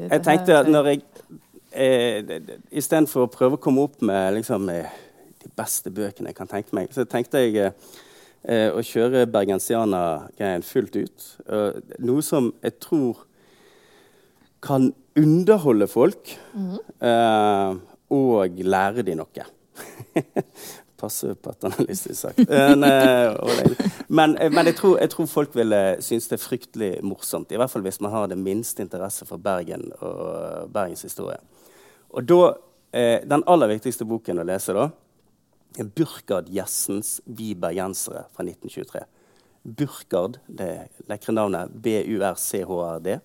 jeg 0.05 0.23
tenkte 0.25 0.59
at 0.61 0.71
når 0.71 0.91
jeg 0.91 1.03
eh, 1.73 2.35
Istedenfor 2.71 3.27
å 3.27 3.33
prøve 3.33 3.59
å 3.59 3.63
komme 3.63 3.85
opp 3.87 4.03
med 4.05 4.39
liksom, 4.39 4.69
eh, 4.73 4.93
de 5.43 5.53
beste 5.57 5.93
bøkene 5.95 6.33
jeg 6.33 6.39
kan 6.39 6.51
tenke 6.51 6.77
meg, 6.77 6.93
så 6.95 7.07
tenkte 7.09 7.43
jeg 7.45 7.71
eh, 7.71 8.69
å 8.71 8.83
kjøre 8.85 9.27
bergensianer-greien 9.31 10.65
fullt 10.67 10.99
ut. 11.01 11.27
Noe 11.99 12.25
som 12.25 12.53
jeg 12.65 12.79
tror 12.83 13.25
kan 14.67 14.91
underholde 15.17 15.87
folk 15.89 16.33
mm. 16.53 16.73
uh, 17.01 17.77
og 18.13 18.59
lære 18.61 19.05
de 19.07 19.17
noe. 19.19 19.47
passe 20.99 21.35
paternalistisk 21.43 22.21
sagt. 22.25 22.43
Men, 22.49 22.85
eh, 22.85 23.37
men, 24.09 24.37
eh, 24.37 24.53
men 24.53 24.71
jeg, 24.71 24.77
tror, 24.81 24.99
jeg, 25.01 25.11
tror, 25.13 25.31
folk 25.31 25.57
vil 25.57 25.75
synes 26.01 26.29
det 26.29 26.39
er 26.39 26.45
fryktelig 26.45 26.93
morsomt. 27.07 27.53
I 27.53 27.61
hvert 27.61 27.73
fall 27.73 27.85
hvis 27.87 28.01
man 28.05 28.15
har 28.15 28.31
det 28.33 28.39
minste 28.41 28.85
interesse 28.85 29.27
for 29.29 29.43
Bergen 29.43 29.91
og 30.01 30.71
Bergens 30.73 31.07
historie. 31.07 31.39
Og 32.17 32.25
da 32.29 32.41
eh, 32.97 33.21
den 33.29 33.45
aller 33.47 33.75
viktigste 33.75 34.07
boken 34.09 34.41
å 34.41 34.47
lese 34.47 34.77
da, 34.77 34.89
er 35.77 35.91
Burkard 35.93 36.49
Gjessens 36.49 37.21
'Vi 37.27 37.55
bergensere' 37.61 38.25
fra 38.33 38.45
1923. 38.45 39.05
Burkard, 39.67 40.39
det 40.47 40.89
lekre 41.11 41.35
navnet 41.35 41.75
B-U-R-C-H-R-D. 41.83 43.19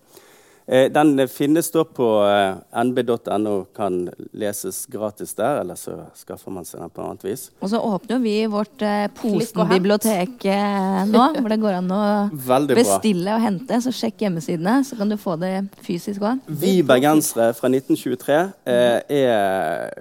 Eh, 0.72 0.92
den 0.92 1.28
finnes 1.28 1.70
da 1.70 1.82
på 1.84 2.06
eh, 2.24 2.82
nb.no, 2.84 3.64
kan 3.76 4.06
leses 4.32 4.86
gratis 4.86 5.34
der. 5.36 5.60
Eller 5.60 5.76
så 5.76 5.98
skaffer 6.16 6.54
man 6.54 6.64
seg 6.64 6.80
den 6.80 6.92
på 6.94 7.04
annet 7.04 7.24
vis. 7.26 7.42
Og 7.60 7.68
så 7.68 7.80
åpner 7.84 8.22
vi 8.22 8.36
vårt 8.48 8.80
eh. 8.80 9.04
Posen-bibliotek 9.18 10.46
eh, 10.48 11.02
nå, 11.10 11.26
hvor 11.36 11.52
det 11.52 11.58
går 11.60 11.76
an 11.82 11.92
å 11.92 12.04
bestille 12.72 13.34
og 13.36 13.44
hente. 13.44 13.80
Så 13.84 13.92
sjekk 13.92 14.24
hjemmesidene, 14.24 14.78
så 14.88 14.96
kan 14.96 15.12
du 15.12 15.18
få 15.20 15.34
det 15.42 15.50
fysisk 15.84 16.24
òg. 16.24 16.40
Vi 16.48 16.78
bergensere 16.88 17.50
fra 17.58 17.68
1923 17.68 18.38
eh, 18.72 19.18
er, 19.18 19.92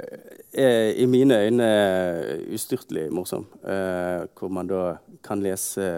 er 0.55 0.93
i 1.03 1.07
mine 1.09 1.41
øyne 1.49 1.67
ustyrtelig 2.55 3.09
morsom. 3.11 3.43
Eh, 3.67 4.23
hvor 4.39 4.53
man 4.55 4.71
da 4.71 4.85
kan 5.25 5.43
lese 5.43 5.89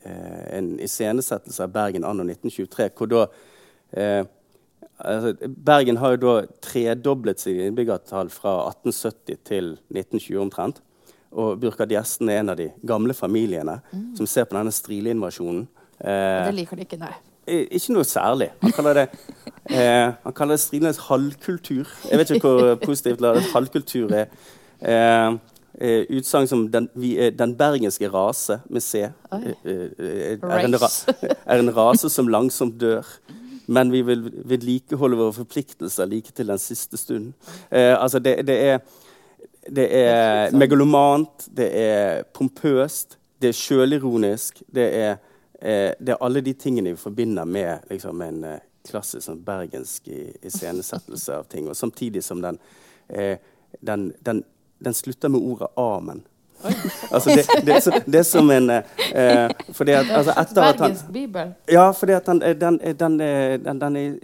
eh, 0.00 0.40
en 0.56 0.72
iscenesettelse 0.80 1.68
av 1.68 1.76
Bergen 1.76 2.08
anno 2.08 2.24
1923. 2.24 2.88
hvor 2.96 3.12
da 3.12 3.26
eh, 3.92 4.24
altså, 4.98 5.34
Bergen 5.66 5.96
har 5.96 6.16
jo 6.16 6.22
da 6.24 6.34
tredoblet 6.64 7.40
sitt 7.40 7.60
innbyggertall 7.60 8.30
fra 8.30 8.58
1870 8.72 9.38
til 9.44 9.72
1920 9.94 10.40
omtrent. 10.42 10.82
Og 11.36 11.58
Burkard 11.60 11.90
Gjesten 11.92 12.30
er 12.32 12.40
en 12.40 12.52
av 12.54 12.56
de 12.56 12.70
gamle 12.86 13.14
familiene 13.14 13.80
som 14.16 14.26
ser 14.26 14.46
på 14.48 14.56
denne 14.56 14.72
strileinvasjonen. 14.72 15.66
Eh, 16.00 16.46
Det 16.46 16.54
liker 16.54 16.76
de 16.76 16.86
ikke, 16.86 16.98
nei. 17.00 17.12
Eh, 17.46 17.66
Ikke 17.70 17.92
noe 17.94 18.04
særlig. 18.04 18.50
Han 18.62 18.72
kaller 18.72 18.94
det, 18.94 19.08
eh, 19.70 20.12
han 20.24 20.32
kaller 20.32 20.56
det 20.56 20.60
strilenes 20.64 20.98
halvkultur. 21.08 21.86
Jeg 22.10 22.18
vet 22.18 22.30
ikke 22.30 22.48
hvor 22.48 22.74
positivt 22.82 23.20
ladet 23.20 23.44
halvkultur 23.52 24.12
er. 24.12 24.26
Eh, 24.80 25.36
eh, 25.80 26.06
Utsagn 26.10 26.48
som 26.48 26.68
den, 26.70 26.88
vi 26.94 27.18
er 27.18 27.30
'den 27.30 27.54
bergenske 27.56 28.08
rase' 28.08 28.60
med 28.68 28.80
C. 28.82 29.02
Eh, 29.04 29.10
eh, 29.64 30.38
er, 30.42 30.64
en 30.64 30.74
ra, 30.74 30.88
er 31.46 31.58
en 31.58 31.76
rase 31.76 32.08
som 32.10 32.28
langsomt 32.28 32.78
dør. 32.80 33.04
Men 33.66 33.90
vi 33.92 34.02
vil 34.06 34.26
vedlikeholde 34.46 35.18
våre 35.18 35.34
forpliktelser 35.34 36.06
like 36.06 36.32
til 36.32 36.46
den 36.52 36.58
siste 36.58 36.96
stunden. 36.96 37.34
Eh, 37.70 37.94
altså 37.94 38.18
det, 38.18 38.38
det 38.46 38.60
er 38.68 38.78
det 39.66 39.86
er 39.90 40.52
megalomant, 40.54 41.48
det 41.56 41.66
er 41.74 42.22
pompøst, 42.34 43.16
det 43.42 43.48
er 43.50 43.56
sjølironisk. 43.58 44.62
Det 44.74 44.86
eh, 44.94 45.16
det 45.98 46.12
er 46.12 46.20
alle 46.20 46.40
de 46.40 46.52
tingene 46.52 46.92
vi 46.92 47.00
forbinder 47.00 47.44
med 47.44 47.78
liksom, 47.90 48.22
en 48.22 48.44
eh, 48.44 48.64
klassisk 48.86 49.24
sånn, 49.26 49.42
bergensk 49.44 50.08
iscenesettelse 50.44 51.38
av 51.40 51.48
ting. 51.50 51.68
Og 51.68 51.76
samtidig 51.76 52.22
som 52.24 52.42
den, 52.44 52.58
eh, 53.08 53.38
den, 53.80 54.12
den, 54.20 54.44
den 54.78 54.94
slutter 54.94 55.28
med 55.28 55.40
ordet 55.40 55.68
'amen'. 55.76 56.22
Altså 57.10 57.30
det, 57.36 57.44
det, 57.66 57.74
er 57.74 57.80
så, 57.80 58.00
det 58.06 58.20
er 58.20 58.26
som 58.26 58.50
en 58.50 58.70
eh, 58.70 58.94
eh, 59.12 59.50
fordi 59.76 59.92
at, 59.92 60.10
altså 60.10 60.34
etter 60.40 60.62
at 60.62 60.80
han, 60.80 60.96
bibel. 61.12 61.52
ja, 61.70 61.90
fordi 61.90 62.16
at 62.16 62.26
den, 62.26 62.40
den, 62.40 62.78
den, 63.00 63.18
den, 63.64 63.80
den 63.80 63.96
er, 63.96 64.14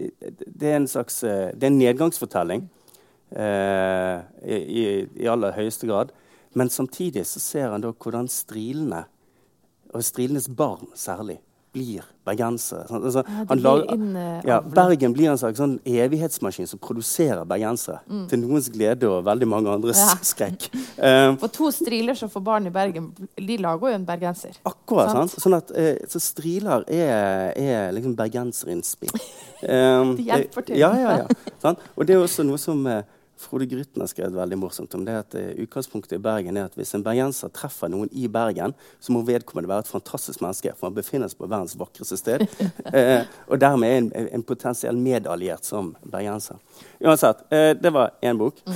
Det 0.60 0.70
er 0.70 0.76
en 0.76 0.88
slags 0.88 1.22
eh, 1.24 1.52
Det 1.54 1.68
er 1.68 1.72
en 1.72 1.78
nedgangsfortelling 1.78 2.66
eh, 3.36 4.18
i, 4.44 4.56
i, 4.56 4.84
i 5.24 5.28
aller 5.28 5.52
høyeste 5.52 5.86
grad. 5.86 6.12
Men 6.54 6.70
samtidig 6.70 7.26
så 7.26 7.40
ser 7.40 7.70
han 7.72 7.80
da 7.84 7.92
hvordan 7.92 8.28
strilene, 8.28 9.04
og 9.92 10.04
strilenes 10.04 10.48
barn 10.48 10.88
særlig, 10.96 11.38
blir 11.72 12.02
bergensere. 12.26 12.84
Altså, 12.90 13.22
Ja, 13.26 13.44
han 13.48 13.58
blir 13.58 13.62
lager- 13.64 13.92
inn, 13.94 14.16
eh, 14.16 14.42
ja. 14.46 14.60
Bergen 14.60 15.12
blir 15.14 15.30
en 15.30 15.38
slags 15.38 15.56
sånn 15.58 15.78
evighetsmaskin 15.84 16.68
som 16.68 16.78
produserer 16.78 17.44
bergensere. 17.46 18.00
Til 18.28 18.38
noens 18.38 18.68
glede 18.68 19.04
og 19.08 19.24
veldig 19.24 19.48
mange 19.48 19.68
andres 19.72 19.96
Mm. 19.96 20.08
Ja. 20.08 20.14
skrekk. 20.32 20.68
Eh, 20.98 21.36
For 21.36 21.48
to 21.48 21.70
striler 21.70 22.14
som 22.14 22.28
får 22.28 22.44
barn 22.44 22.66
i 22.66 22.70
Bergen, 22.70 23.12
de 23.36 23.56
lager 23.56 23.88
jo 23.88 23.94
en 23.94 24.04
bergenser. 24.06 24.52
Akkurat. 24.66 25.10
Sant. 25.10 25.30
sant? 25.30 25.42
Sånn 25.42 25.56
at, 25.56 25.70
eh, 25.74 25.96
så 26.06 26.20
striler 26.20 26.84
er, 26.88 27.52
er 27.56 27.92
liksom 27.92 28.14
bergenserinnspill. 28.16 29.10
Um, 29.62 30.16
De 30.18 30.22
hjelper 30.24 30.66
til. 30.66 30.76
Ja, 30.76 30.92
ja, 30.94 31.16
ja. 31.18 31.26
sant? 31.62 31.78
Og 31.96 32.06
det 32.06 32.14
er 32.16 32.20
også 32.22 32.44
noe 32.44 32.58
som 32.58 32.86
Frode 33.42 33.66
Grytten 33.66 34.02
har 34.02 34.10
skrevet 34.10 34.36
veldig 34.36 34.58
morsomt 34.60 34.94
om. 34.94 35.04
det 35.04 35.16
at 35.18 35.34
eh, 35.38 35.50
Utgangspunktet 35.64 36.16
i 36.16 36.22
Bergen 36.22 36.56
er 36.56 36.68
at 36.68 36.76
hvis 36.78 36.94
en 36.96 37.04
bergenser 37.04 37.50
treffer 37.54 37.90
noen 37.92 38.10
i 38.12 38.28
Bergen, 38.32 38.74
så 39.02 39.14
må 39.14 39.24
vedkommende 39.26 39.70
være 39.70 39.86
et 39.86 39.92
fantastisk 39.92 40.42
menneske, 40.44 40.74
for 40.78 40.88
han 40.88 40.96
befinner 40.96 41.30
seg 41.30 41.40
på 41.42 41.50
verdens 41.50 41.76
vakreste 41.78 42.18
sted. 42.20 42.46
eh, 42.96 43.26
og 43.48 43.60
dermed 43.62 43.88
er 43.88 44.00
en, 44.02 44.10
en 44.38 44.46
potensiell 44.46 44.98
medalliert 44.98 45.66
som 45.68 45.92
bergenser. 46.02 46.60
Uansett, 47.02 47.44
eh, 47.52 47.72
det 47.78 47.94
var 47.94 48.14
én 48.22 48.40
bok. 48.40 48.62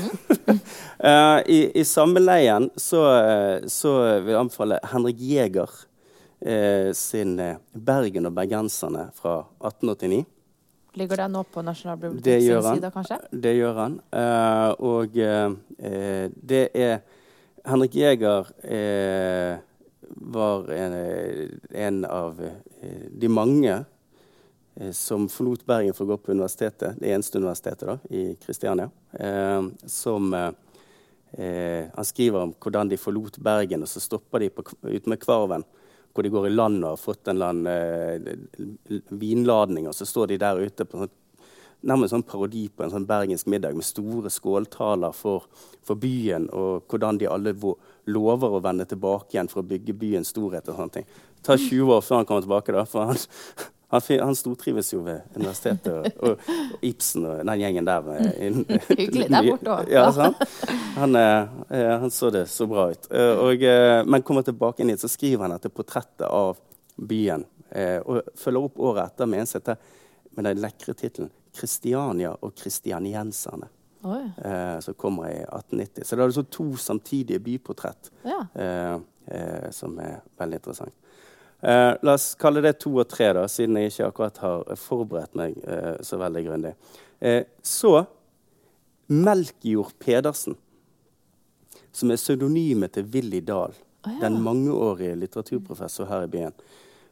Eh, 0.97 1.39
I, 1.53 1.59
I 1.81 1.83
sammenleien 1.85 2.71
så, 2.81 3.03
eh, 3.21 3.67
så 3.69 3.91
vil 4.25 4.33
jeg 4.33 4.39
anbefale 4.41 4.79
Henrik 4.91 5.21
Jæger 5.21 5.75
eh, 6.41 6.89
sin 6.97 7.37
'Bergen 7.37 8.27
og 8.27 8.33
bergenserne' 8.33 9.11
fra 9.15 9.35
1889. 9.61 10.25
Ligger 10.97 11.17
den 11.17 11.35
nå 11.37 11.43
på 11.45 11.61
Det 11.61 11.69
Nasjonalbibliotekets 11.69 12.47
gjør 12.47 12.63
side, 12.71 12.91
kanskje? 12.95 13.17
Det 13.45 13.53
gjør 13.53 13.81
han. 13.83 13.97
Uh, 14.17 14.71
og 14.89 15.19
eh, 15.21 16.31
det 16.33 16.63
er 16.73 17.03
Henrik 17.69 17.99
Jæger 17.99 18.49
uh, 18.49 19.59
var 20.33 20.71
en, 20.73 20.97
en 21.69 22.01
av 22.09 22.41
de 23.13 23.29
mange 23.29 23.77
som 24.93 25.25
forlot 25.33 25.67
Bergen 25.69 25.97
for 25.97 26.05
å 26.07 26.15
gå 26.15 26.17
på 26.21 26.33
universitetet, 26.37 26.97
det 27.01 27.11
eneste 27.13 27.41
universitetet 27.41 27.89
da, 27.89 27.97
i 28.13 28.37
Kristiania. 28.41 28.87
Som 29.89 30.31
Han 30.37 32.07
skriver 32.07 32.45
om 32.45 32.53
hvordan 32.53 32.93
de 32.93 32.99
forlot 33.01 33.39
Bergen, 33.43 33.83
og 33.83 33.91
så 33.91 34.03
stopper 34.05 34.45
de 34.45 34.51
på, 34.53 34.67
ute 34.85 35.11
med 35.11 35.21
Kvarven. 35.25 35.65
Hvor 36.17 36.25
de 36.25 36.33
går 36.33 36.49
i 36.49 36.55
land 36.55 36.81
og 36.81 36.95
har 36.95 37.03
fått 37.03 37.29
en 37.29 37.37
eller 37.37 37.53
annen 37.53 37.69
eh, 37.69 39.01
vinladning, 39.13 39.91
og 39.91 39.97
så 39.97 40.09
står 40.09 40.33
de 40.33 40.41
der 40.41 40.65
ute 40.65 40.89
på 40.89 41.05
sånn 41.05 41.15
nærmest 41.87 42.15
sånn 42.15 42.25
parodi 42.27 42.67
på 42.73 42.85
en 42.85 42.93
sånn 42.93 43.07
bergensk 43.07 43.49
middag 43.53 43.77
med 43.77 43.87
store 43.87 44.31
skåltaler 44.33 45.15
for, 45.15 45.47
for 45.87 45.99
byen, 46.01 46.49
og 46.57 46.87
hvordan 46.91 47.21
de 47.21 47.29
alle 47.31 47.55
lover 48.11 48.57
å 48.57 48.63
vende 48.65 48.87
tilbake 48.89 49.37
igjen 49.37 49.51
for 49.53 49.63
å 49.63 49.69
bygge 49.71 49.95
byens 49.99 50.33
storhet. 50.35 50.69
og 50.69 50.81
sånne 50.81 50.97
ting. 50.99 51.09
Det 51.37 51.47
tar 51.47 51.63
20 51.63 51.95
år 51.97 52.03
før 52.03 52.23
han 52.23 52.29
kommer 52.29 52.47
tilbake, 52.47 52.75
da, 52.75 52.85
for 52.91 53.13
han, 53.13 53.21
han, 53.89 54.01
han 54.21 54.35
stortrives 54.35 54.89
jo 54.93 55.01
ved 55.07 55.21
universitetet. 55.37 55.93
Og, 55.93 56.07
og, 56.23 56.41
og 56.75 56.85
Ibsen 56.89 57.25
og 57.29 57.43
den 57.47 57.61
gjengen 57.61 57.87
der. 57.87 58.03
med- 58.03 58.33
inn- 58.43 58.65
Hyggelig 58.99 59.29
der 59.31 59.47
borte 59.51 59.71
også. 59.77 59.93
Ja, 59.93 60.07
sant? 60.13 60.37
Han, 60.97 61.15
eh, 61.17 61.49
eh, 61.71 61.93
han 62.03 62.11
så 62.11 62.31
det 62.35 62.47
så 62.51 62.67
bra 62.67 62.89
ut. 62.91 63.07
Eh, 63.11 63.39
og, 63.47 63.63
men 64.11 64.23
kommer 64.27 64.43
tilbake 64.43 64.83
inn 64.83 64.91
hit, 64.91 65.01
så 65.05 65.09
skriver 65.13 65.47
han 65.47 65.55
dette 65.55 65.71
portrettet 65.71 66.27
av 66.27 66.57
byen. 66.97 67.45
Og 68.07 68.23
følger 68.39 68.63
opp 68.69 68.79
året 68.79 69.11
etter 69.13 69.27
med 69.29 69.43
en 69.43 69.49
sette 69.51 69.75
med 70.37 70.45
den 70.47 70.61
lekre 70.63 70.95
tittelen 70.95 71.31
'Kristiania 71.57 72.31
og 72.43 72.53
kristianienserne'. 72.55 73.67
Som 74.81 74.95
kommer 74.95 75.31
i 75.31 75.41
1890. 75.43 76.05
Så 76.05 76.17
det 76.17 76.23
er 76.23 76.27
altså 76.29 76.45
to 76.51 76.67
samtidige 76.77 77.39
byportrett 77.43 78.11
Ja. 78.25 78.47
som 79.73 79.99
er 79.99 80.21
veldig 80.39 80.61
interessant. 80.61 80.95
Eh, 81.61 81.93
la 82.03 82.15
oss 82.15 82.35
kalle 82.39 82.61
det 82.65 82.77
to 82.83 82.93
og 83.01 83.09
tre, 83.09 83.31
da, 83.37 83.47
siden 83.49 83.79
jeg 83.81 83.93
ikke 83.93 84.11
akkurat 84.11 84.43
har 84.45 84.77
forberedt 84.81 85.39
meg 85.39 85.57
eh, 85.65 85.95
så 86.05 86.19
veldig 86.21 86.45
grundig. 86.47 86.75
Eh, 87.21 87.43
så 87.63 88.05
Melkjord 89.07 89.95
Pedersen, 90.03 90.57
som 91.93 92.13
er 92.13 92.21
pseudonymet 92.21 92.97
til 92.97 93.09
Willy 93.15 93.41
Dahl, 93.47 93.75
Å, 94.05 94.11
ja. 94.11 94.21
den 94.27 94.41
mangeårige 94.45 95.17
litteraturprofessor 95.19 96.11
her 96.11 96.27
i 96.27 96.31
byen, 96.31 96.57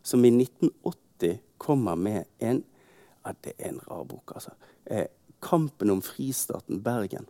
som 0.05 0.24
i 0.26 0.32
1980 0.34 1.40
kommer 1.59 1.97
med 1.97 2.24
en 2.38 2.64
ja, 3.24 3.32
Det 3.40 3.55
er 3.57 3.70
en 3.70 3.80
rar 3.88 4.05
bok, 4.05 4.34
altså. 4.34 4.51
Eh, 4.84 5.07
'Kampen 5.40 5.90
om 5.90 6.03
fristaten 6.03 6.82
Bergen'. 6.82 7.26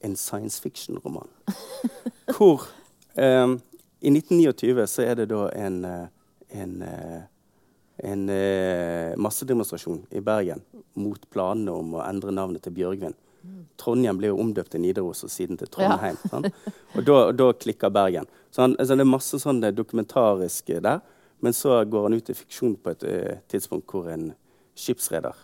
En 0.00 0.16
science 0.16 0.62
fiction-roman. 0.62 1.28
Hvor 2.36 2.62
eh, 3.14 3.46
I 4.00 4.10
1929 4.10 4.86
så 4.86 5.02
er 5.02 5.14
det 5.14 5.28
da 5.30 5.48
en, 5.54 5.84
eh, 5.84 6.08
en, 6.56 6.74
eh, 6.82 7.22
en 8.10 8.28
eh, 8.32 9.12
massedemonstrasjon 9.20 10.02
i 10.10 10.22
Bergen 10.24 10.64
mot 10.94 11.30
planene 11.30 11.74
om 11.74 11.96
å 11.98 12.04
endre 12.06 12.34
navnet 12.34 12.64
til 12.66 12.74
Bjørgvin. 12.76 13.16
Trondheim 13.78 14.18
ble 14.18 14.32
jo 14.32 14.40
omdøpt 14.42 14.72
til 14.74 14.82
Nidaros 14.82 15.22
og 15.26 15.30
siden 15.30 15.60
til 15.60 15.70
Trondheim. 15.70 16.16
sant? 16.30 16.48
Og 16.96 17.04
da, 17.06 17.18
da 17.36 17.50
klikker 17.54 17.92
Bergen. 17.94 18.26
Så 18.50 18.64
han, 18.64 18.74
altså 18.80 18.96
det 18.96 19.04
er 19.04 19.12
masse 19.12 19.38
sånn 19.42 19.62
dokumentarisk 19.76 20.72
der. 20.82 21.04
Men 21.44 21.52
så 21.52 21.82
går 21.84 22.08
han 22.08 22.16
ut 22.16 22.32
i 22.32 22.34
fiksjon 22.34 22.78
på 22.80 22.94
et 22.94 23.04
eh, 23.06 23.38
tidspunkt 23.52 23.92
hvor 23.92 24.08
en 24.10 24.30
skipsreder 24.76 25.36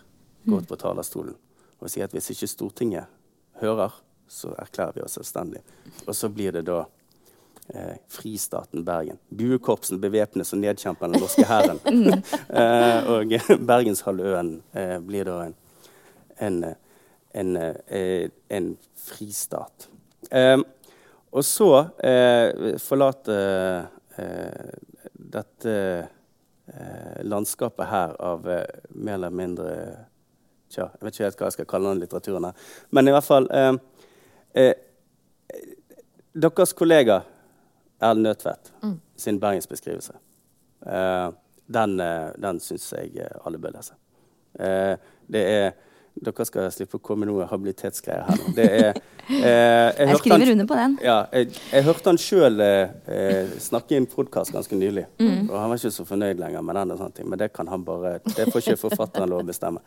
går 0.49 0.65
ut 0.65 0.69
på 0.69 0.77
talerstolen 0.81 1.37
og 1.83 1.91
sier 1.91 2.07
at 2.07 2.13
hvis 2.15 2.31
ikke 2.31 2.47
Stortinget 2.47 3.11
hører, 3.59 3.91
så 4.27 4.53
erklærer 4.55 4.95
vi 4.95 5.03
oss 5.03 5.17
selvstendige. 5.17 5.63
Og 6.07 6.15
så 6.15 6.29
blir 6.31 6.55
det 6.55 6.63
da 6.69 6.85
eh, 7.69 7.95
fristaten 8.07 8.83
Bergen. 8.85 9.17
Buekorpsen 9.29 10.01
bevæpnes 10.01 10.53
og 10.53 10.59
nedkjemper 10.63 11.11
den 11.11 11.21
norske 11.21 11.45
hæren. 11.47 11.79
eh, 12.59 13.09
og 13.09 13.33
Bergenshalvøen 13.67 14.55
eh, 14.75 14.97
blir 15.03 15.27
da 15.29 15.39
en, 15.47 15.55
en, 16.39 16.63
en, 17.33 17.57
eh, 17.87 18.29
en 18.49 18.71
fristat. 19.05 19.89
Eh, 20.31 20.57
og 21.33 21.45
så 21.45 21.69
eh, 22.03 22.75
forlate 22.81 23.35
eh, 24.17 24.73
dette 25.33 25.75
eh, 26.69 27.19
landskapet 27.25 27.89
her 27.89 28.17
av 28.21 28.45
mer 28.45 29.15
eller 29.17 29.33
mindre 29.33 29.75
Tja, 30.73 30.87
jeg 30.89 31.05
vet 31.05 31.13
ikke 31.13 31.25
helt 31.27 31.37
hva 31.37 31.47
jeg 31.51 31.53
skal 31.53 31.67
kalle 31.69 31.89
den 31.91 31.99
litteraturen 32.01 32.47
her. 32.47 32.69
Men 32.89 33.05
i 33.05 33.11
hvert 33.13 33.27
fall 33.27 33.45
Deres 36.33 36.73
kollega 36.73 37.19
Erlend 38.01 38.27
Nødtvedt 38.27 38.73
mm. 38.83 38.99
sin 39.17 39.39
bergensbeskrivelse. 39.39 40.13
den 41.73 41.97
den 42.41 42.59
syns 42.59 42.93
jeg 42.93 43.27
alle 43.45 43.57
bør 43.57 43.77
lese. 43.77 43.93
det 45.27 45.43
er 45.43 45.71
dere 46.13 46.45
skal 46.45 46.69
slippe 46.73 46.99
å 46.99 47.01
komme 47.01 47.23
med 47.23 47.31
noe 47.31 47.47
habilitetsgreier 47.49 48.27
her. 48.27 48.41
Er, 49.23 49.39
eh, 49.39 49.87
jeg, 49.95 50.07
jeg 50.09 50.19
skriver 50.19 50.51
under 50.51 50.67
på 50.69 50.77
den. 50.77 50.95
Ja, 51.03 51.15
jeg, 51.33 51.53
jeg 51.71 51.85
hørte 51.87 52.11
han 52.11 52.19
sjøl 52.21 52.59
eh, 52.61 53.53
snakke 53.63 53.95
i 53.95 53.99
en 54.01 54.07
podkast 54.11 54.53
ganske 54.53 54.77
nylig. 54.77 55.05
Mm. 55.21 55.47
Og 55.47 55.55
han 55.57 55.71
var 55.71 55.79
ikke 55.79 55.93
så 55.95 56.05
fornøyd 56.07 56.41
lenger 56.41 56.65
med 56.65 56.77
den. 56.77 56.93
og 56.93 57.01
sånne 57.01 57.17
ting, 57.17 57.29
Men 57.31 57.41
det 57.41 57.49
kan 57.55 57.71
han 57.71 57.85
bare, 57.87 58.17
det 58.29 58.49
får 58.51 58.61
ikke 58.61 58.81
forfatteren 58.83 59.31
lov 59.31 59.45
å 59.45 59.47
bestemme. 59.47 59.81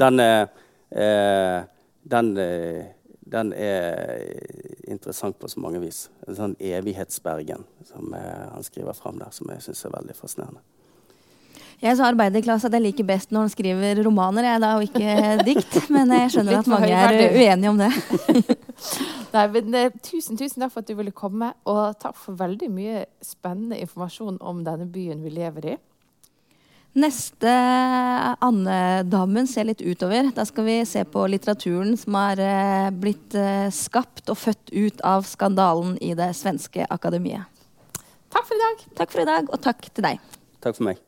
Den, 0.00 0.24
eh, 0.24 1.60
den, 2.16 2.32
eh, 2.42 2.88
den, 3.32 3.52
er 3.52 4.24
interessant 4.88 5.38
på 5.38 5.48
så 5.48 5.60
mange 5.60 5.82
vis. 5.82 6.06
En 6.26 6.36
sånn 6.38 6.56
evighetsbergen 6.60 7.66
som 7.88 8.14
eh, 8.16 8.48
han 8.54 8.66
skriver 8.66 8.96
fram 8.96 9.20
der, 9.20 9.32
som 9.34 9.50
jeg 9.52 9.64
syns 9.64 9.84
er 9.84 9.94
veldig 9.94 10.16
fascinerende. 10.16 10.64
Jeg 11.78 11.92
er 11.92 11.98
så 12.00 12.08
arbeiderklasse 12.08 12.66
at 12.66 12.74
jeg 12.74 12.82
liker 12.88 13.06
best 13.06 13.30
når 13.30 13.44
han 13.44 13.52
skriver 13.52 14.00
romaner, 14.02 14.48
jeg 14.48 14.62
da, 14.64 14.70
og 14.74 14.86
ikke 14.88 15.44
dikt. 15.46 15.76
Men 15.94 16.10
jeg 16.16 16.32
skjønner 16.34 16.58
at 16.58 16.70
mange 16.72 16.88
er 16.90 17.36
uenige 17.36 17.70
om 17.70 17.78
det. 17.78 17.90
Nei, 19.34 19.44
men 19.54 19.76
eh, 19.78 20.00
Tusen 20.02 20.40
tusen 20.40 20.64
takk 20.64 20.74
for 20.74 20.82
at 20.82 20.90
du 20.90 20.96
ville 20.98 21.14
komme, 21.14 21.52
og 21.70 22.00
takk 22.02 22.18
for 22.18 22.38
veldig 22.40 22.70
mye 22.74 23.04
spennende 23.22 23.78
informasjon 23.84 24.40
om 24.42 24.64
denne 24.66 24.88
byen 24.90 25.22
vi 25.22 25.36
lever 25.36 25.70
i. 25.74 25.76
Neste 26.98 27.50
andedammen 28.42 29.46
ser 29.46 29.68
litt 29.68 29.82
utover. 29.84 30.32
Da 30.34 30.46
skal 30.48 30.66
vi 30.66 30.78
se 30.88 31.04
på 31.06 31.26
litteraturen 31.30 31.94
som 32.00 32.16
har 32.18 32.40
eh, 32.42 32.88
blitt 32.90 33.36
eh, 33.38 33.68
skapt 33.74 34.32
og 34.32 34.40
født 34.40 34.72
ut 34.74 35.04
av 35.06 35.28
skandalen 35.28 35.94
i 36.02 36.14
det 36.18 36.32
svenske 36.38 36.88
akademiet. 36.90 37.46
Takk 38.34 38.48
for 38.48 38.56
i 38.56 38.64
dag. 38.64 38.88
Takk 38.98 39.14
for 39.14 39.22
i 39.22 39.28
dag, 39.28 39.52
og 39.52 39.62
takk 39.62 39.92
til 39.92 40.10
deg. 40.10 40.24
Takk 40.64 40.80
for 40.80 40.90
meg. 40.90 41.07